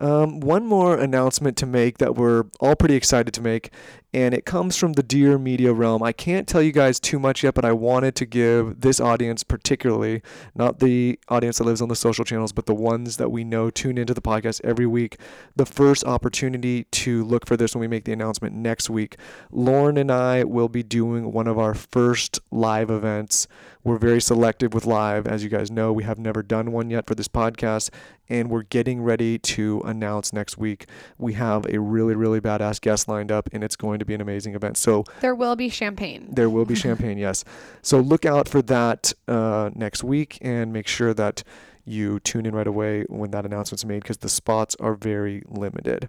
Um, 0.00 0.40
one 0.40 0.66
more 0.66 0.98
announcement 0.98 1.56
to 1.58 1.66
make 1.66 1.98
that 1.98 2.16
we're 2.16 2.44
all 2.60 2.74
pretty 2.74 2.94
excited 2.96 3.32
to 3.34 3.40
make, 3.40 3.70
and 4.12 4.34
it 4.34 4.44
comes 4.44 4.76
from 4.76 4.94
the 4.94 5.02
Dear 5.02 5.38
Media 5.38 5.72
realm. 5.72 6.02
I 6.02 6.12
can't 6.12 6.46
tell 6.48 6.62
you 6.62 6.72
guys 6.72 6.98
too 6.98 7.18
much 7.18 7.42
yet, 7.42 7.54
but 7.54 7.64
I 7.64 7.72
wanted 7.72 8.14
to 8.16 8.26
give 8.26 8.80
this 8.80 9.00
audience, 9.00 9.42
particularly, 9.42 10.22
not 10.54 10.80
the 10.80 11.18
audience 11.28 11.58
that 11.58 11.64
lives 11.64 11.80
on 11.80 11.88
the 11.88 11.96
social 11.96 12.24
channels, 12.24 12.52
but 12.52 12.66
the 12.66 12.74
ones 12.74 13.16
that 13.18 13.30
we 13.30 13.44
know 13.44 13.70
tune 13.70 13.98
into 13.98 14.14
the 14.14 14.22
podcast 14.22 14.60
every 14.64 14.86
week, 14.86 15.18
the 15.56 15.66
first 15.66 16.04
opportunity 16.04 16.84
to 16.84 17.24
look 17.24 17.46
for 17.46 17.56
this 17.56 17.74
when 17.74 17.80
we 17.80 17.88
make 17.88 18.04
the 18.04 18.12
announcement 18.12 18.54
next 18.54 18.90
week. 18.90 19.16
Lauryn 19.52 19.98
and 19.98 20.10
I 20.10 20.44
will 20.44 20.68
be 20.68 20.82
doing 20.82 21.32
one 21.32 21.46
of 21.46 21.58
our 21.58 21.74
first 21.74 22.40
live 22.50 22.90
events. 22.90 23.46
We're 23.84 23.98
very 23.98 24.22
selective 24.22 24.72
with 24.72 24.86
live. 24.86 25.26
As 25.26 25.44
you 25.44 25.50
guys 25.50 25.70
know, 25.70 25.92
we 25.92 26.04
have 26.04 26.18
never 26.18 26.42
done 26.42 26.72
one 26.72 26.88
yet 26.88 27.06
for 27.06 27.14
this 27.14 27.28
podcast, 27.28 27.90
and 28.30 28.48
we're 28.48 28.62
getting 28.62 29.02
ready 29.02 29.38
to 29.40 29.82
announce 29.84 30.32
next 30.32 30.56
week. 30.56 30.86
We 31.18 31.34
have 31.34 31.66
a 31.66 31.78
really, 31.78 32.14
really 32.14 32.40
badass 32.40 32.80
guest 32.80 33.08
lined 33.08 33.30
up, 33.30 33.50
and 33.52 33.62
it's 33.62 33.76
going 33.76 33.98
to 33.98 34.06
be 34.06 34.14
an 34.14 34.22
amazing 34.22 34.54
event. 34.54 34.78
So 34.78 35.04
There 35.20 35.34
will 35.34 35.54
be 35.54 35.68
champagne. 35.68 36.28
there 36.32 36.48
will 36.48 36.64
be 36.64 36.74
champagne, 36.74 37.18
yes. 37.18 37.44
So 37.82 38.00
look 38.00 38.24
out 38.24 38.48
for 38.48 38.62
that 38.62 39.12
uh, 39.28 39.68
next 39.74 40.02
week, 40.02 40.38
and 40.40 40.72
make 40.72 40.88
sure 40.88 41.12
that 41.12 41.42
you 41.84 42.20
tune 42.20 42.46
in 42.46 42.54
right 42.54 42.66
away 42.66 43.04
when 43.10 43.32
that 43.32 43.44
announcement's 43.44 43.84
made 43.84 44.02
because 44.02 44.16
the 44.18 44.30
spots 44.30 44.74
are 44.80 44.94
very 44.94 45.42
limited. 45.46 46.08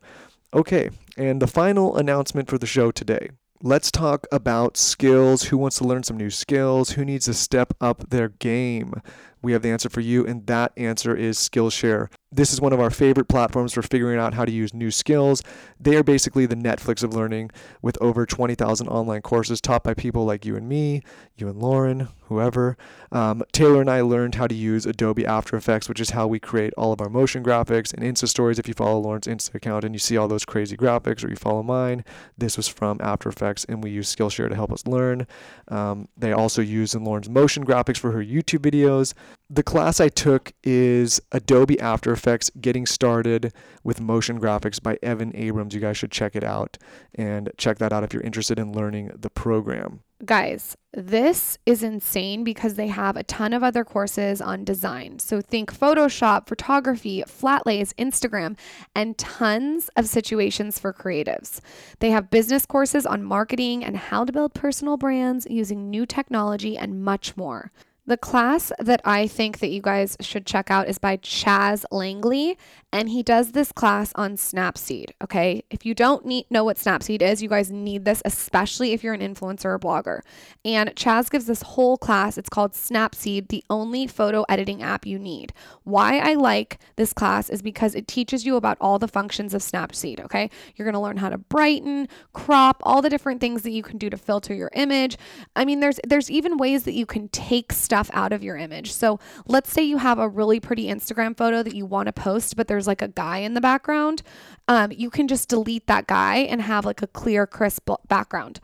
Okay, 0.53 0.91
and 1.17 1.41
the 1.41 1.47
final 1.47 1.97
announcement 1.97 2.49
for 2.49 2.57
the 2.57 2.65
show 2.65 2.89
today. 2.91 3.31
Let's 3.67 3.89
talk 3.89 4.27
about 4.31 4.77
skills. 4.77 5.45
Who 5.45 5.57
wants 5.57 5.79
to 5.79 5.85
learn 5.85 6.03
some 6.03 6.17
new 6.17 6.29
skills? 6.29 6.91
Who 6.91 7.03
needs 7.03 7.25
to 7.25 7.33
step 7.33 7.73
up 7.81 8.11
their 8.11 8.29
game? 8.29 8.93
We 9.45 9.51
have 9.51 9.61
the 9.61 9.69
answer 9.69 9.89
for 9.89 10.01
you, 10.01 10.25
and 10.25 10.47
that 10.47 10.73
answer 10.75 11.15
is 11.15 11.37
Skillshare. 11.37 12.09
This 12.31 12.51
is 12.51 12.59
one 12.59 12.73
of 12.73 12.79
our 12.79 12.89
favorite 12.89 13.29
platforms 13.29 13.73
for 13.73 13.83
figuring 13.83 14.19
out 14.19 14.33
how 14.33 14.43
to 14.43 14.51
use 14.51 14.73
new 14.73 14.89
skills. 14.89 15.43
They 15.79 15.95
are 15.95 16.03
basically 16.03 16.47
the 16.47 16.55
Netflix 16.55 17.03
of 17.03 17.13
learning 17.13 17.51
with 17.81 17.95
over 18.01 18.25
20,000 18.25 18.87
online 18.87 19.21
courses 19.21 19.61
taught 19.61 19.83
by 19.83 19.93
people 19.93 20.25
like 20.25 20.45
you 20.45 20.55
and 20.55 20.67
me, 20.67 21.03
you 21.37 21.47
and 21.47 21.61
Lauryn, 21.61 22.09
whoever. 22.23 22.75
Um, 23.11 23.43
Taylor 23.53 23.79
and 23.79 23.89
I 23.89 24.01
learned 24.01 24.35
how 24.35 24.47
to 24.47 24.55
use 24.55 24.85
Adobe 24.85 25.25
After 25.25 25.55
Effects, 25.55 25.87
which 25.87 26.01
is 26.01 26.09
how 26.09 26.27
we 26.27 26.39
create 26.39 26.73
all 26.75 26.91
of 26.91 26.99
our 26.99 27.07
motion 27.07 27.43
graphics 27.43 27.93
and 27.93 28.03
Insta 28.03 28.27
stories. 28.27 28.59
If 28.59 28.67
you 28.67 28.73
follow 28.73 29.01
Lauryn's 29.01 29.27
Insta 29.27 29.55
account 29.55 29.85
and 29.85 29.93
you 29.93 29.99
see 29.99 30.17
all 30.17 30.27
those 30.27 30.43
crazy 30.43 30.75
graphics, 30.75 31.23
or 31.23 31.29
you 31.29 31.35
follow 31.35 31.63
mine, 31.63 32.03
this 32.37 32.57
was 32.57 32.67
from 32.67 32.97
After 33.01 33.29
Effects, 33.29 33.65
and 33.69 33.83
we 33.83 33.91
use 33.91 34.13
Skillshare 34.13 34.49
to 34.49 34.55
help 34.55 34.71
us 34.73 34.85
learn. 34.87 35.27
Um, 35.69 36.09
they 36.17 36.33
also 36.33 36.61
use 36.61 36.95
in 36.95 37.05
Lauryn's 37.05 37.29
motion 37.29 37.65
graphics 37.65 37.97
for 37.97 38.11
her 38.11 38.23
YouTube 38.23 38.59
videos. 38.59 39.13
The 39.49 39.63
class 39.63 39.99
I 39.99 40.09
took 40.09 40.53
is 40.63 41.21
Adobe 41.31 41.79
After 41.79 42.11
Effects 42.11 42.49
Getting 42.59 42.85
Started 42.85 43.53
with 43.83 44.01
Motion 44.01 44.39
Graphics 44.39 44.81
by 44.81 44.97
Evan 45.03 45.31
Abrams. 45.35 45.75
You 45.75 45.79
guys 45.79 45.97
should 45.97 46.11
check 46.11 46.35
it 46.35 46.43
out 46.43 46.77
and 47.13 47.51
check 47.55 47.77
that 47.77 47.93
out 47.93 48.03
if 48.03 48.11
you're 48.11 48.23
interested 48.23 48.57
in 48.57 48.73
learning 48.73 49.11
the 49.15 49.29
program. 49.29 50.01
Guys, 50.23 50.75
this 50.93 51.57
is 51.65 51.83
insane 51.83 52.43
because 52.43 52.73
they 52.73 52.87
have 52.87 53.17
a 53.17 53.23
ton 53.23 53.53
of 53.53 53.63
other 53.63 53.83
courses 53.83 54.41
on 54.41 54.63
design. 54.63 55.19
So 55.19 55.41
think 55.41 55.77
Photoshop, 55.77 56.47
photography, 56.47 57.21
flat 57.27 57.65
lays, 57.65 57.93
Instagram, 57.93 58.57
and 58.95 59.17
tons 59.17 59.89
of 59.95 60.07
situations 60.07 60.79
for 60.79 60.91
creatives. 60.91 61.59
They 61.99 62.09
have 62.11 62.31
business 62.31 62.65
courses 62.65 63.05
on 63.05 63.23
marketing 63.23 63.83
and 63.83 63.97
how 63.97 64.25
to 64.25 64.31
build 64.31 64.53
personal 64.53 64.97
brands 64.97 65.45
using 65.49 65.89
new 65.89 66.05
technology 66.05 66.77
and 66.77 67.03
much 67.03 67.37
more. 67.37 67.71
The 68.07 68.17
class 68.17 68.71
that 68.77 69.01
I 69.03 69.25
think 69.25 69.59
that 69.59 69.69
you 69.69 69.81
guys 69.81 70.15
should 70.19 70.45
check 70.45 70.69
out 70.69 70.87
is 70.87 70.99
by 70.99 71.17
Chaz 71.17 71.85
Langley, 71.91 72.55
and 72.95 73.09
he 73.09 73.21
does 73.21 73.51
this 73.51 73.73
class 73.73 74.13
on 74.15 74.37
Snapseed. 74.37 75.09
Okay, 75.21 75.61
if 75.69 75.85
you 75.85 75.93
don't 75.93 76.25
need, 76.25 76.45
know 76.49 76.63
what 76.63 76.77
Snapseed 76.77 77.21
is, 77.21 77.43
you 77.43 77.49
guys 77.49 77.69
need 77.69 78.05
this, 78.05 78.21
especially 78.23 78.93
if 78.93 79.03
you're 79.03 79.13
an 79.13 79.19
influencer 79.19 79.65
or 79.65 79.77
blogger. 79.77 80.21
And 80.63 80.95
Chaz 80.95 81.29
gives 81.29 81.45
this 81.45 81.61
whole 81.61 81.97
class. 81.97 82.37
It's 82.37 82.47
called 82.47 82.71
Snapseed, 82.71 83.49
the 83.49 83.65
only 83.69 84.07
photo 84.07 84.45
editing 84.47 84.81
app 84.81 85.05
you 85.05 85.19
need. 85.19 85.51
Why 85.83 86.19
I 86.19 86.35
like 86.35 86.79
this 86.95 87.11
class 87.11 87.49
is 87.49 87.61
because 87.61 87.95
it 87.95 88.07
teaches 88.07 88.45
you 88.45 88.55
about 88.55 88.77
all 88.79 88.97
the 88.97 89.09
functions 89.09 89.53
of 89.53 89.61
Snapseed. 89.61 90.21
Okay, 90.21 90.49
you're 90.77 90.85
gonna 90.85 91.01
learn 91.01 91.17
how 91.17 91.27
to 91.27 91.37
brighten, 91.37 92.07
crop, 92.31 92.81
all 92.83 93.01
the 93.01 93.09
different 93.09 93.41
things 93.41 93.63
that 93.63 93.71
you 93.71 93.83
can 93.83 93.97
do 93.97 94.09
to 94.09 94.15
filter 94.15 94.53
your 94.53 94.71
image. 94.73 95.17
I 95.53 95.65
mean, 95.65 95.81
there's 95.81 95.99
there's 96.07 96.31
even 96.31 96.55
ways 96.55 96.83
that 96.83 96.93
you 96.93 97.05
can 97.05 97.27
take 97.27 97.73
stuff 97.73 98.09
out 98.13 98.31
of 98.31 98.41
your 98.41 98.55
image. 98.55 98.93
So 98.93 99.19
let's 99.47 99.73
say 99.73 99.83
you 99.83 99.97
have 99.97 100.17
a 100.17 100.29
really 100.29 100.61
pretty 100.61 100.85
Instagram 100.85 101.35
photo 101.35 101.61
that 101.61 101.75
you 101.75 101.85
want 101.85 102.05
to 102.05 102.13
post, 102.13 102.55
but 102.55 102.69
there's 102.69 102.84
like 102.87 103.01
a 103.01 103.07
guy 103.07 103.39
in 103.39 103.53
the 103.53 103.61
background. 103.61 104.21
Um, 104.67 104.91
you 104.91 105.09
can 105.09 105.27
just 105.27 105.49
delete 105.49 105.87
that 105.87 106.07
guy 106.07 106.37
and 106.37 106.61
have 106.61 106.85
like 106.85 107.01
a 107.01 107.07
clear, 107.07 107.45
crisp 107.45 107.89
background. 108.07 108.59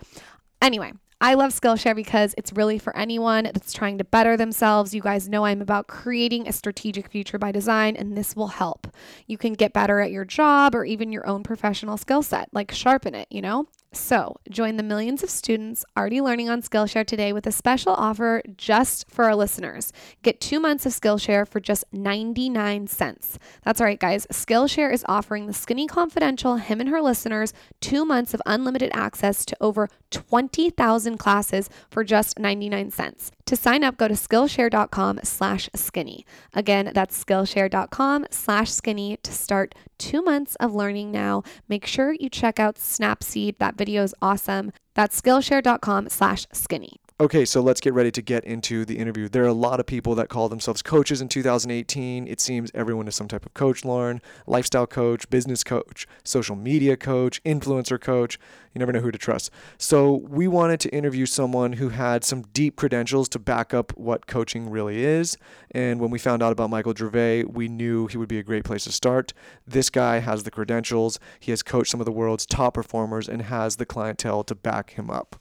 Anyway, 0.62 0.94
I 1.24 1.36
love 1.36 1.54
Skillshare 1.54 1.96
because 1.96 2.34
it's 2.36 2.52
really 2.52 2.80
for 2.80 2.98
anyone 2.98 3.44
that's 3.44 3.74
trying 3.74 4.00
to 4.00 4.04
better 4.04 4.36
themselves. 4.36 4.96
You 4.96 5.02
guys 5.02 5.30
know 5.30 5.46
I'm 5.46 5.62
about 5.62 5.88
creating 5.88 6.48
a 6.48 6.52
strategic 6.52 7.10
future 7.10 7.38
by 7.38 7.52
design, 7.52 7.96
and 7.96 8.18
this 8.18 8.36
will 8.36 8.48
help. 8.48 8.88
You 9.28 9.38
can 9.38 9.54
get 9.54 9.72
better 9.72 10.00
at 10.00 10.10
your 10.10 10.26
job 10.26 10.74
or 10.74 10.84
even 10.84 11.12
your 11.12 11.28
own 11.28 11.44
professional 11.44 11.98
skill 11.98 12.24
set, 12.24 12.50
like 12.52 12.72
sharpen 12.72 13.14
it, 13.14 13.28
you 13.30 13.42
know? 13.42 13.68
So, 13.94 14.38
join 14.50 14.78
the 14.78 14.84
millions 14.84 15.22
of 15.22 15.30
students 15.30 15.84
already 15.98 16.22
learning 16.22 16.50
on 16.50 16.62
Skillshare 16.62 17.06
today 17.06 17.34
with 17.34 17.46
a 17.46 17.52
special 17.52 17.94
offer 17.94 18.42
just 18.56 19.10
for 19.10 19.26
our 19.26 19.36
listeners. 19.36 19.92
Get 20.24 20.40
two 20.40 20.62
months 20.62 20.86
of 20.86 20.94
Skillshare 20.94 21.46
for 21.46 21.60
just 21.60 21.84
99 21.92 22.88
cents. 22.88 23.38
That's 23.66 23.82
right, 23.82 24.00
guys. 24.00 24.26
Skillshare 24.32 24.94
is 24.94 25.04
offering 25.10 25.48
the 25.48 25.54
Skinny 25.54 25.88
Confidential, 25.88 26.56
him 26.56 26.80
and 26.80 26.88
her 26.88 27.02
listeners, 27.02 27.52
two 27.82 28.06
months 28.06 28.34
of 28.34 28.42
unlimited 28.46 28.92
access 28.94 29.44
to 29.44 29.58
over 29.60 29.90
20,000 30.10 31.18
classes 31.18 31.70
for 31.90 32.06
just 32.06 32.40
99 32.40 32.92
cents. 32.92 33.30
To 33.48 33.58
sign 33.58 33.84
up, 33.84 33.98
go 33.98 34.08
to 34.08 34.14
Skillshare.com 34.14 35.20
slash 35.24 35.70
skinny. 35.76 36.26
Again, 36.54 36.92
that's 36.94 37.22
Skillshare.com 37.22 38.28
slash 38.32 38.72
skinny 38.72 39.18
to 39.24 39.34
start 39.34 39.76
two 40.02 40.24
months 40.24 40.56
of 40.56 40.74
learning 40.74 41.12
now. 41.12 41.44
Make 41.70 41.86
sure 41.86 42.14
you 42.20 42.28
check 42.28 42.60
out 42.60 42.76
Snapseed. 42.76 43.60
That 43.60 43.78
video 43.78 44.04
is 44.04 44.16
awesome. 44.22 44.72
That's 44.96 45.22
Skillshare.com 45.22 46.10
slash 46.10 46.48
skinny. 46.52 47.01
Okay, 47.22 47.46
so 47.46 47.62
let's 47.62 47.80
get 47.80 47.94
ready 47.94 48.10
to 48.10 48.22
get 48.24 48.44
into 48.46 48.84
the 48.84 48.98
interview. 48.98 49.30
There 49.30 49.44
are 49.44 49.48
a 49.48 49.54
lot 49.54 49.80
of 49.80 49.86
people 49.86 50.16
that 50.16 50.28
call 50.28 50.50
themselves 50.50 50.82
coaches 50.82 51.22
in 51.22 51.30
2018. 51.30 52.28
It 52.28 52.40
seems 52.42 52.72
everyone 52.74 53.08
is 53.08 53.14
some 53.14 53.28
type 53.28 53.46
of 53.46 53.54
coach, 53.54 53.84
Lauryn, 53.84 54.22
lifestyle 54.48 54.88
coach, 54.88 55.30
business 55.30 55.64
coach, 55.64 56.08
social 56.24 56.56
media 56.56 56.98
coach, 56.98 57.40
influencer 57.44 58.02
coach. 58.02 58.40
You 58.74 58.80
never 58.80 58.92
know 58.92 59.02
who 59.02 59.12
to 59.12 59.20
trust. 59.20 59.52
So, 59.78 60.16
we 60.28 60.48
wanted 60.48 60.80
to 60.80 60.90
interview 60.90 61.28
someone 61.28 61.74
who 61.74 61.90
had 61.90 62.24
some 62.24 62.42
deep 62.54 62.76
credentials 62.76 63.30
to 63.30 63.40
back 63.40 63.72
up 63.72 63.96
what 63.96 64.26
coaching 64.26 64.72
really 64.72 65.06
is. 65.06 65.38
And 65.70 66.00
when 66.00 66.10
we 66.10 66.18
found 66.18 66.42
out 66.42 66.52
about 66.52 66.72
Michael 66.72 66.96
Gervais, 66.96 67.44
we 67.44 67.68
knew 67.68 68.08
he 68.08 68.18
would 68.18 68.30
be 68.30 68.40
a 68.40 68.44
great 68.44 68.64
place 68.64 68.86
to 68.86 68.92
start. 68.92 69.32
This 69.68 69.92
guy 69.92 70.20
has 70.22 70.42
the 70.42 70.50
credentials, 70.50 71.20
he 71.40 71.52
has 71.52 71.62
coached 71.62 71.92
some 71.92 72.02
of 72.02 72.06
the 72.06 72.12
world's 72.12 72.48
top 72.48 72.74
performers, 72.74 73.30
and 73.30 73.44
has 73.44 73.76
the 73.76 73.86
clientele 73.86 74.44
to 74.46 74.56
back 74.56 74.94
him 74.94 75.12
up. 75.12 75.41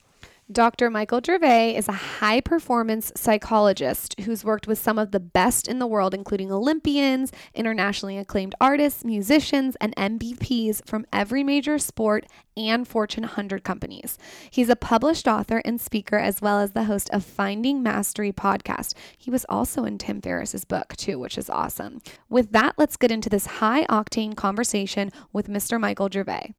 Dr. 0.52 0.90
Michael 0.90 1.20
Gervais 1.24 1.76
is 1.76 1.86
a 1.86 1.92
high 1.92 2.40
performance 2.40 3.12
psychologist 3.14 4.18
who's 4.22 4.44
worked 4.44 4.66
with 4.66 4.80
some 4.80 4.98
of 4.98 5.12
the 5.12 5.20
best 5.20 5.68
in 5.68 5.78
the 5.78 5.86
world, 5.86 6.12
including 6.12 6.50
Olympians, 6.50 7.30
internationally 7.54 8.18
acclaimed 8.18 8.56
artists, 8.60 9.04
musicians, 9.04 9.76
and 9.80 9.94
MVPs 9.94 10.84
from 10.88 11.06
every 11.12 11.44
major 11.44 11.78
sport 11.78 12.26
and 12.56 12.88
Fortune 12.88 13.22
100 13.22 13.62
companies. 13.62 14.18
He's 14.50 14.68
a 14.68 14.74
published 14.74 15.28
author 15.28 15.62
and 15.64 15.80
speaker, 15.80 16.18
as 16.18 16.42
well 16.42 16.58
as 16.58 16.72
the 16.72 16.84
host 16.84 17.10
of 17.10 17.24
Finding 17.24 17.80
Mastery 17.80 18.32
podcast. 18.32 18.94
He 19.16 19.30
was 19.30 19.46
also 19.48 19.84
in 19.84 19.98
Tim 19.98 20.20
Ferriss's 20.20 20.64
book, 20.64 20.96
too, 20.96 21.20
which 21.20 21.38
is 21.38 21.48
awesome. 21.48 22.02
With 22.28 22.50
that, 22.50 22.74
let's 22.76 22.96
get 22.96 23.12
into 23.12 23.28
this 23.28 23.46
high 23.46 23.84
octane 23.86 24.34
conversation 24.34 25.12
with 25.32 25.48
Mr. 25.48 25.78
Michael 25.78 26.08
Gervais. 26.10 26.54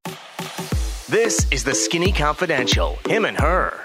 This 1.11 1.45
is 1.51 1.65
the 1.65 1.75
Skinny 1.75 2.13
Confidential, 2.13 2.97
him 3.05 3.25
and 3.25 3.37
her. 3.37 3.77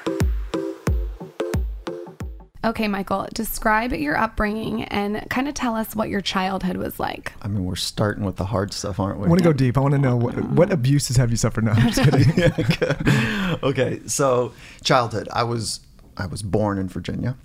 Okay, 2.65 2.87
Michael, 2.87 3.27
describe 3.35 3.93
your 3.93 4.17
upbringing 4.17 4.85
and 4.85 5.29
kind 5.29 5.49
of 5.49 5.55
tell 5.55 5.75
us 5.75 5.97
what 5.97 6.09
your 6.09 6.21
childhood 6.21 6.77
was 6.77 7.01
like. 7.01 7.33
I 7.43 7.49
mean, 7.49 7.65
we're 7.65 7.75
starting 7.75 8.23
with 8.25 8.37
the 8.37 8.45
hard 8.45 8.73
stuff, 8.73 9.01
aren't 9.01 9.19
we? 9.19 9.27
I 9.27 9.29
want 9.29 9.41
to 9.41 9.45
go 9.45 9.53
deep. 9.53 9.77
I 9.77 9.81
want 9.81 9.95
to 9.95 9.99
know 9.99 10.15
what, 10.15 10.37
what 10.51 10.73
abuses 10.73 11.17
have 11.17 11.33
you 11.33 11.37
suffered? 11.37 11.65
No, 11.65 11.73
I'm 11.73 11.91
just 11.91 12.01
kidding. 12.11 13.59
okay, 13.65 14.01
so 14.07 14.53
childhood. 14.85 15.29
I 15.33 15.43
was 15.43 15.81
I 16.17 16.27
was 16.27 16.43
born 16.43 16.79
in 16.79 16.87
Virginia. 16.89 17.37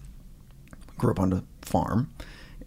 Grew 1.00 1.10
up 1.10 1.20
on 1.20 1.34
a 1.34 1.44
farm, 1.64 2.14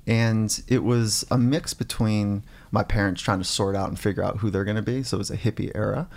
and 0.05 0.61
it 0.67 0.83
was 0.83 1.25
a 1.31 1.39
mix 1.39 1.75
between 1.75 2.43
my 2.73 2.83
parents 2.83 3.23
trying 3.23 3.39
to 3.39 3.45
sort 3.45 3.77
out 3.77 3.89
and 3.89 4.01
figure 4.01 4.25
out 4.25 4.39
who 4.39 4.51
they're 4.51 4.65
going 4.65 4.75
to 4.75 4.83
be. 4.83 5.05
So 5.05 5.17
it 5.17 5.19
was 5.19 5.31
a 5.31 5.37
hippie 5.37 5.71
era, 5.77 6.09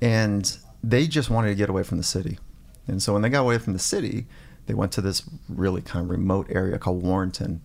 and 0.00 0.58
they 0.82 1.06
just 1.06 1.30
wanted 1.30 1.48
to 1.48 1.54
get 1.54 1.68
away 1.68 1.82
from 1.82 1.98
the 1.98 2.04
city. 2.04 2.38
And 2.86 3.02
so 3.02 3.12
when 3.12 3.22
they 3.22 3.28
got 3.28 3.42
away 3.42 3.58
from 3.58 3.72
the 3.72 3.78
city, 3.78 4.26
they 4.66 4.74
went 4.74 4.92
to 4.92 5.00
this 5.00 5.22
really 5.48 5.82
kind 5.82 6.04
of 6.04 6.10
remote 6.10 6.46
area 6.50 6.78
called 6.78 7.02
Warrenton. 7.02 7.60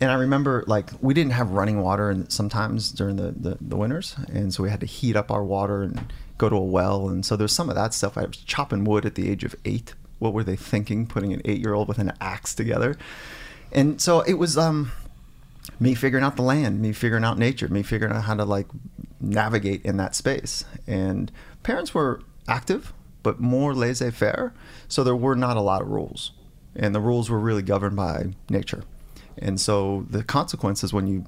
And 0.00 0.10
I 0.10 0.14
remember 0.14 0.64
like 0.66 0.90
we 1.00 1.12
didn't 1.12 1.32
have 1.32 1.50
running 1.50 1.80
water 1.80 2.10
and 2.10 2.30
sometimes 2.32 2.92
during 2.92 3.16
the, 3.16 3.32
the, 3.32 3.58
the 3.60 3.76
winters. 3.76 4.14
And 4.28 4.54
so 4.54 4.62
we 4.62 4.70
had 4.70 4.80
to 4.80 4.86
heat 4.86 5.16
up 5.16 5.30
our 5.30 5.42
water 5.42 5.82
and 5.82 6.12
go 6.38 6.48
to 6.48 6.56
a 6.56 6.60
well. 6.60 7.08
And 7.08 7.26
so 7.26 7.36
there's 7.36 7.52
some 7.52 7.68
of 7.68 7.74
that 7.74 7.92
stuff. 7.94 8.16
I 8.16 8.24
was 8.24 8.36
chopping 8.36 8.84
wood 8.84 9.04
at 9.04 9.16
the 9.16 9.28
age 9.28 9.42
of 9.42 9.56
eight. 9.64 9.94
What 10.20 10.32
were 10.32 10.44
they 10.44 10.56
thinking, 10.56 11.06
putting 11.06 11.32
an 11.32 11.42
eight 11.44 11.58
year 11.58 11.74
old 11.74 11.88
with 11.88 11.98
an 11.98 12.12
axe 12.20 12.54
together? 12.54 12.96
And 13.72 14.00
so 14.00 14.20
it 14.20 14.34
was 14.34 14.56
um, 14.56 14.92
me 15.80 15.94
figuring 15.94 16.24
out 16.24 16.36
the 16.36 16.42
land, 16.42 16.80
me 16.80 16.92
figuring 16.92 17.24
out 17.24 17.38
nature, 17.38 17.68
me 17.68 17.82
figuring 17.82 18.14
out 18.14 18.24
how 18.24 18.34
to 18.34 18.44
like 18.44 18.66
navigate 19.20 19.84
in 19.84 19.96
that 19.96 20.14
space. 20.14 20.64
And 20.86 21.30
parents 21.68 21.92
were 21.92 22.22
active, 22.48 22.94
but 23.22 23.40
more 23.40 23.74
laissez 23.74 24.10
faire. 24.10 24.54
So 24.88 25.04
there 25.04 25.14
were 25.14 25.36
not 25.36 25.58
a 25.58 25.60
lot 25.60 25.82
of 25.82 25.88
rules. 25.88 26.32
And 26.74 26.94
the 26.94 27.00
rules 27.00 27.28
were 27.28 27.38
really 27.38 27.60
governed 27.60 27.94
by 27.94 28.28
nature. 28.48 28.84
And 29.36 29.60
so 29.60 30.06
the 30.08 30.24
consequences 30.24 30.94
when 30.94 31.06
you 31.06 31.26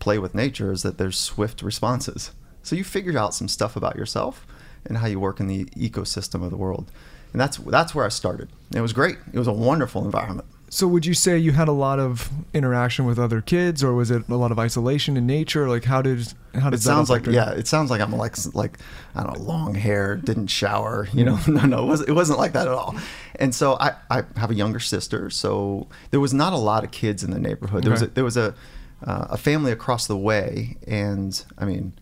play 0.00 0.18
with 0.18 0.34
nature 0.34 0.72
is 0.72 0.82
that 0.82 0.98
there's 0.98 1.16
swift 1.16 1.62
responses. 1.62 2.32
So 2.64 2.74
you 2.74 2.82
figure 2.82 3.16
out 3.16 3.32
some 3.32 3.46
stuff 3.46 3.76
about 3.76 3.94
yourself 3.94 4.44
and 4.84 4.98
how 4.98 5.06
you 5.06 5.20
work 5.20 5.38
in 5.38 5.46
the 5.46 5.66
ecosystem 5.66 6.42
of 6.42 6.50
the 6.50 6.56
world. 6.56 6.90
And 7.32 7.40
that's 7.40 7.58
that's 7.58 7.94
where 7.94 8.04
I 8.04 8.08
started. 8.08 8.48
It 8.74 8.80
was 8.80 8.92
great. 8.92 9.18
It 9.32 9.38
was 9.38 9.46
a 9.46 9.52
wonderful 9.52 10.04
environment. 10.04 10.48
So 10.68 10.88
would 10.88 11.06
you 11.06 11.14
say 11.14 11.38
you 11.38 11.52
had 11.52 11.68
a 11.68 11.72
lot 11.72 12.00
of 12.00 12.28
interaction 12.52 13.06
with 13.06 13.18
other 13.18 13.40
kids, 13.40 13.84
or 13.84 13.94
was 13.94 14.10
it 14.10 14.28
a 14.28 14.34
lot 14.34 14.50
of 14.50 14.58
isolation 14.58 15.16
in 15.16 15.26
nature? 15.26 15.68
Like 15.68 15.84
how 15.84 16.02
did 16.02 16.32
how 16.54 16.70
did 16.70 16.80
It 16.80 16.82
sounds 16.82 17.08
like 17.08 17.26
yeah. 17.26 17.50
It 17.52 17.68
sounds 17.68 17.88
like 17.90 18.00
I'm 18.00 18.12
like 18.12 18.36
like 18.54 18.78
I 19.14 19.22
don't 19.22 19.38
know, 19.38 19.44
long 19.44 19.74
hair, 19.74 20.16
didn't 20.16 20.48
shower. 20.48 21.08
You 21.12 21.24
know, 21.24 21.38
no, 21.46 21.62
no, 21.66 21.84
it 21.84 21.86
wasn't, 21.86 22.08
it 22.10 22.12
wasn't 22.12 22.38
like 22.38 22.52
that 22.54 22.66
at 22.66 22.74
all. 22.74 22.96
And 23.36 23.54
so 23.54 23.76
I, 23.78 23.94
I 24.10 24.24
have 24.36 24.50
a 24.50 24.54
younger 24.54 24.80
sister, 24.80 25.30
so 25.30 25.86
there 26.10 26.20
was 26.20 26.34
not 26.34 26.52
a 26.52 26.58
lot 26.58 26.82
of 26.82 26.90
kids 26.90 27.22
in 27.22 27.30
the 27.30 27.38
neighborhood. 27.38 27.84
There 27.84 27.92
was 27.92 28.02
a, 28.02 28.06
there 28.08 28.24
was 28.24 28.36
a 28.36 28.54
uh, 29.04 29.28
a 29.30 29.36
family 29.36 29.72
across 29.72 30.06
the 30.06 30.16
way, 30.16 30.78
and 30.86 31.44
I 31.58 31.64
mean, 31.64 31.92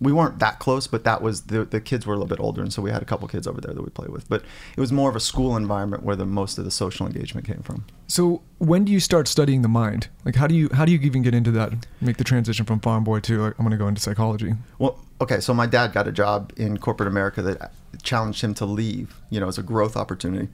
we 0.00 0.12
weren't 0.12 0.38
that 0.40 0.58
close, 0.58 0.86
but 0.86 1.04
that 1.04 1.22
was 1.22 1.42
the 1.42 1.64
the 1.64 1.80
kids 1.80 2.06
were 2.06 2.14
a 2.14 2.16
little 2.16 2.28
bit 2.28 2.40
older, 2.40 2.60
and 2.62 2.72
so 2.72 2.82
we 2.82 2.90
had 2.90 3.02
a 3.02 3.04
couple 3.04 3.26
kids 3.28 3.46
over 3.46 3.60
there 3.60 3.72
that 3.72 3.82
we 3.82 3.90
played 3.90 4.10
with. 4.10 4.28
But 4.28 4.42
it 4.76 4.80
was 4.80 4.92
more 4.92 5.08
of 5.08 5.16
a 5.16 5.20
school 5.20 5.56
environment 5.56 6.02
where 6.02 6.16
the 6.16 6.26
most 6.26 6.58
of 6.58 6.64
the 6.64 6.70
social 6.70 7.06
engagement 7.06 7.46
came 7.46 7.62
from. 7.62 7.84
So 8.06 8.42
when 8.58 8.84
do 8.84 8.92
you 8.92 9.00
start 9.00 9.26
studying 9.28 9.62
the 9.62 9.68
mind? 9.68 10.08
Like 10.24 10.36
how 10.36 10.46
do 10.46 10.54
you 10.54 10.68
how 10.72 10.84
do 10.84 10.92
you 10.92 10.98
even 11.00 11.22
get 11.22 11.34
into 11.34 11.50
that? 11.52 11.72
Make 12.00 12.18
the 12.18 12.24
transition 12.24 12.66
from 12.66 12.80
farm 12.80 13.04
boy 13.04 13.20
to 13.20 13.38
like, 13.38 13.54
I'm 13.58 13.64
going 13.64 13.70
to 13.70 13.76
go 13.76 13.88
into 13.88 14.00
psychology. 14.00 14.52
Well, 14.78 14.98
okay, 15.20 15.40
so 15.40 15.54
my 15.54 15.66
dad 15.66 15.92
got 15.92 16.06
a 16.06 16.12
job 16.12 16.52
in 16.56 16.78
corporate 16.78 17.08
America 17.08 17.42
that 17.42 17.72
challenged 18.02 18.42
him 18.42 18.54
to 18.54 18.66
leave, 18.66 19.14
you 19.30 19.40
know, 19.40 19.48
as 19.48 19.58
a 19.58 19.62
growth 19.62 19.96
opportunity. 19.96 20.48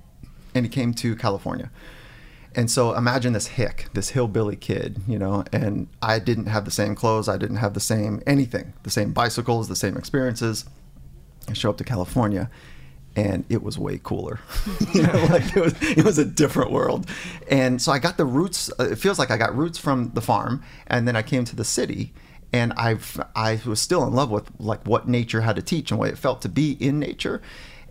And 0.55 0.65
he 0.65 0.71
came 0.71 0.95
to 0.95 1.17
California. 1.17 1.71
And 2.55 2.71
so 2.71 2.95
imagine 2.95 3.33
this 3.33 3.47
hick, 3.49 3.89
this 3.95 4.11
hillbilly 4.11 4.57
kid, 4.57 5.01
you 5.09 5.19
know, 5.19 5.45
and 5.53 5.89
I 6.03 6.19
didn't 6.19 6.47
have 6.47 6.65
the 6.65 6.71
same 6.71 6.95
clothes, 6.95 7.29
I 7.29 7.37
didn't 7.37 7.57
have 7.57 7.75
the 7.75 7.81
same 7.81 8.23
anything, 8.27 8.75
the 8.83 8.91
same 8.91 9.13
bicycles, 9.13 9.69
the 9.69 9.77
same 9.77 9.97
experiences. 9.97 10.67
I 11.49 11.55
show 11.55 11.71
up 11.71 11.79
to 11.79 11.85
California 11.85 12.51
and 13.17 13.45
it 13.49 13.63
was 13.63 13.79
way 13.79 14.01
cooler. 14.03 14.41
you 14.95 15.03
know, 15.03 15.27
like 15.31 15.57
it 15.57 15.61
was 15.61 15.75
it 15.83 16.05
was 16.05 16.19
a 16.19 16.25
different 16.25 16.71
world. 16.71 17.09
And 17.49 17.81
so 17.81 17.93
I 17.93 17.99
got 17.99 18.17
the 18.17 18.25
roots 18.25 18.71
uh, 18.79 18.91
it 18.91 18.97
feels 18.97 19.19
like 19.19 19.31
I 19.31 19.37
got 19.37 19.57
roots 19.57 19.79
from 19.79 20.11
the 20.15 20.21
farm 20.21 20.63
and 20.87 21.07
then 21.09 21.17
I 21.17 21.23
came 21.23 21.45
to 21.45 21.57
the 21.57 21.65
city 21.65 22.13
and 22.53 22.73
I 22.77 22.99
I 23.35 23.61
was 23.65 23.81
still 23.81 24.07
in 24.07 24.15
love 24.15 24.31
with 24.31 24.51
like 24.59 24.87
what 24.87 25.09
nature 25.09 25.41
had 25.41 25.57
to 25.57 25.63
teach 25.63 25.91
and 25.91 25.99
what 25.99 26.11
it 26.11 26.19
felt 26.19 26.43
to 26.43 26.49
be 26.49 26.73
in 26.73 26.99
nature. 26.99 27.41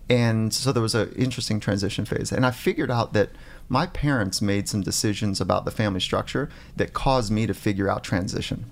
And 0.10 0.54
so 0.54 0.72
there 0.72 0.84
was 0.84 0.96
an 0.96 1.14
interesting 1.14 1.60
transition 1.60 2.06
phase. 2.06 2.32
And 2.32 2.46
I 2.46 2.52
figured 2.52 2.92
out 2.92 3.14
that 3.14 3.30
my 3.72 3.88
parents 3.88 4.42
made 4.42 4.68
some 4.68 4.82
decisions 4.82 5.40
about 5.40 5.64
the 5.64 5.72
family 5.72 6.02
structure 6.02 6.50
that 6.76 6.92
caused 6.92 7.32
me 7.32 7.48
to 7.48 7.54
figure 7.54 7.90
out 7.90 8.04
transition. 8.04 8.66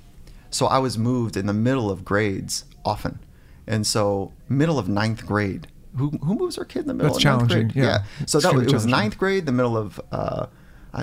So 0.49 0.65
I 0.65 0.79
was 0.79 0.97
moved 0.97 1.37
in 1.37 1.45
the 1.45 1.53
middle 1.53 1.89
of 1.89 2.03
grades 2.03 2.65
often. 2.83 3.19
And 3.65 3.87
so 3.87 4.33
middle 4.49 4.77
of 4.77 4.89
ninth 4.89 5.25
grade. 5.25 5.67
Who, 5.95 6.09
who 6.09 6.35
moves 6.35 6.57
their 6.57 6.65
kid 6.65 6.81
in 6.81 6.87
the 6.87 6.93
middle 6.93 7.13
That's 7.13 7.23
of 7.23 7.31
ninth 7.31 7.49
challenging, 7.49 7.67
grade? 7.69 7.85
yeah. 7.85 8.03
So 8.25 8.41
that 8.41 8.53
was, 8.53 8.67
it 8.67 8.73
was 8.73 8.85
ninth 8.85 9.17
grade, 9.17 9.45
the 9.45 9.53
middle 9.53 9.77
of 9.77 10.01
uh, 10.11 10.47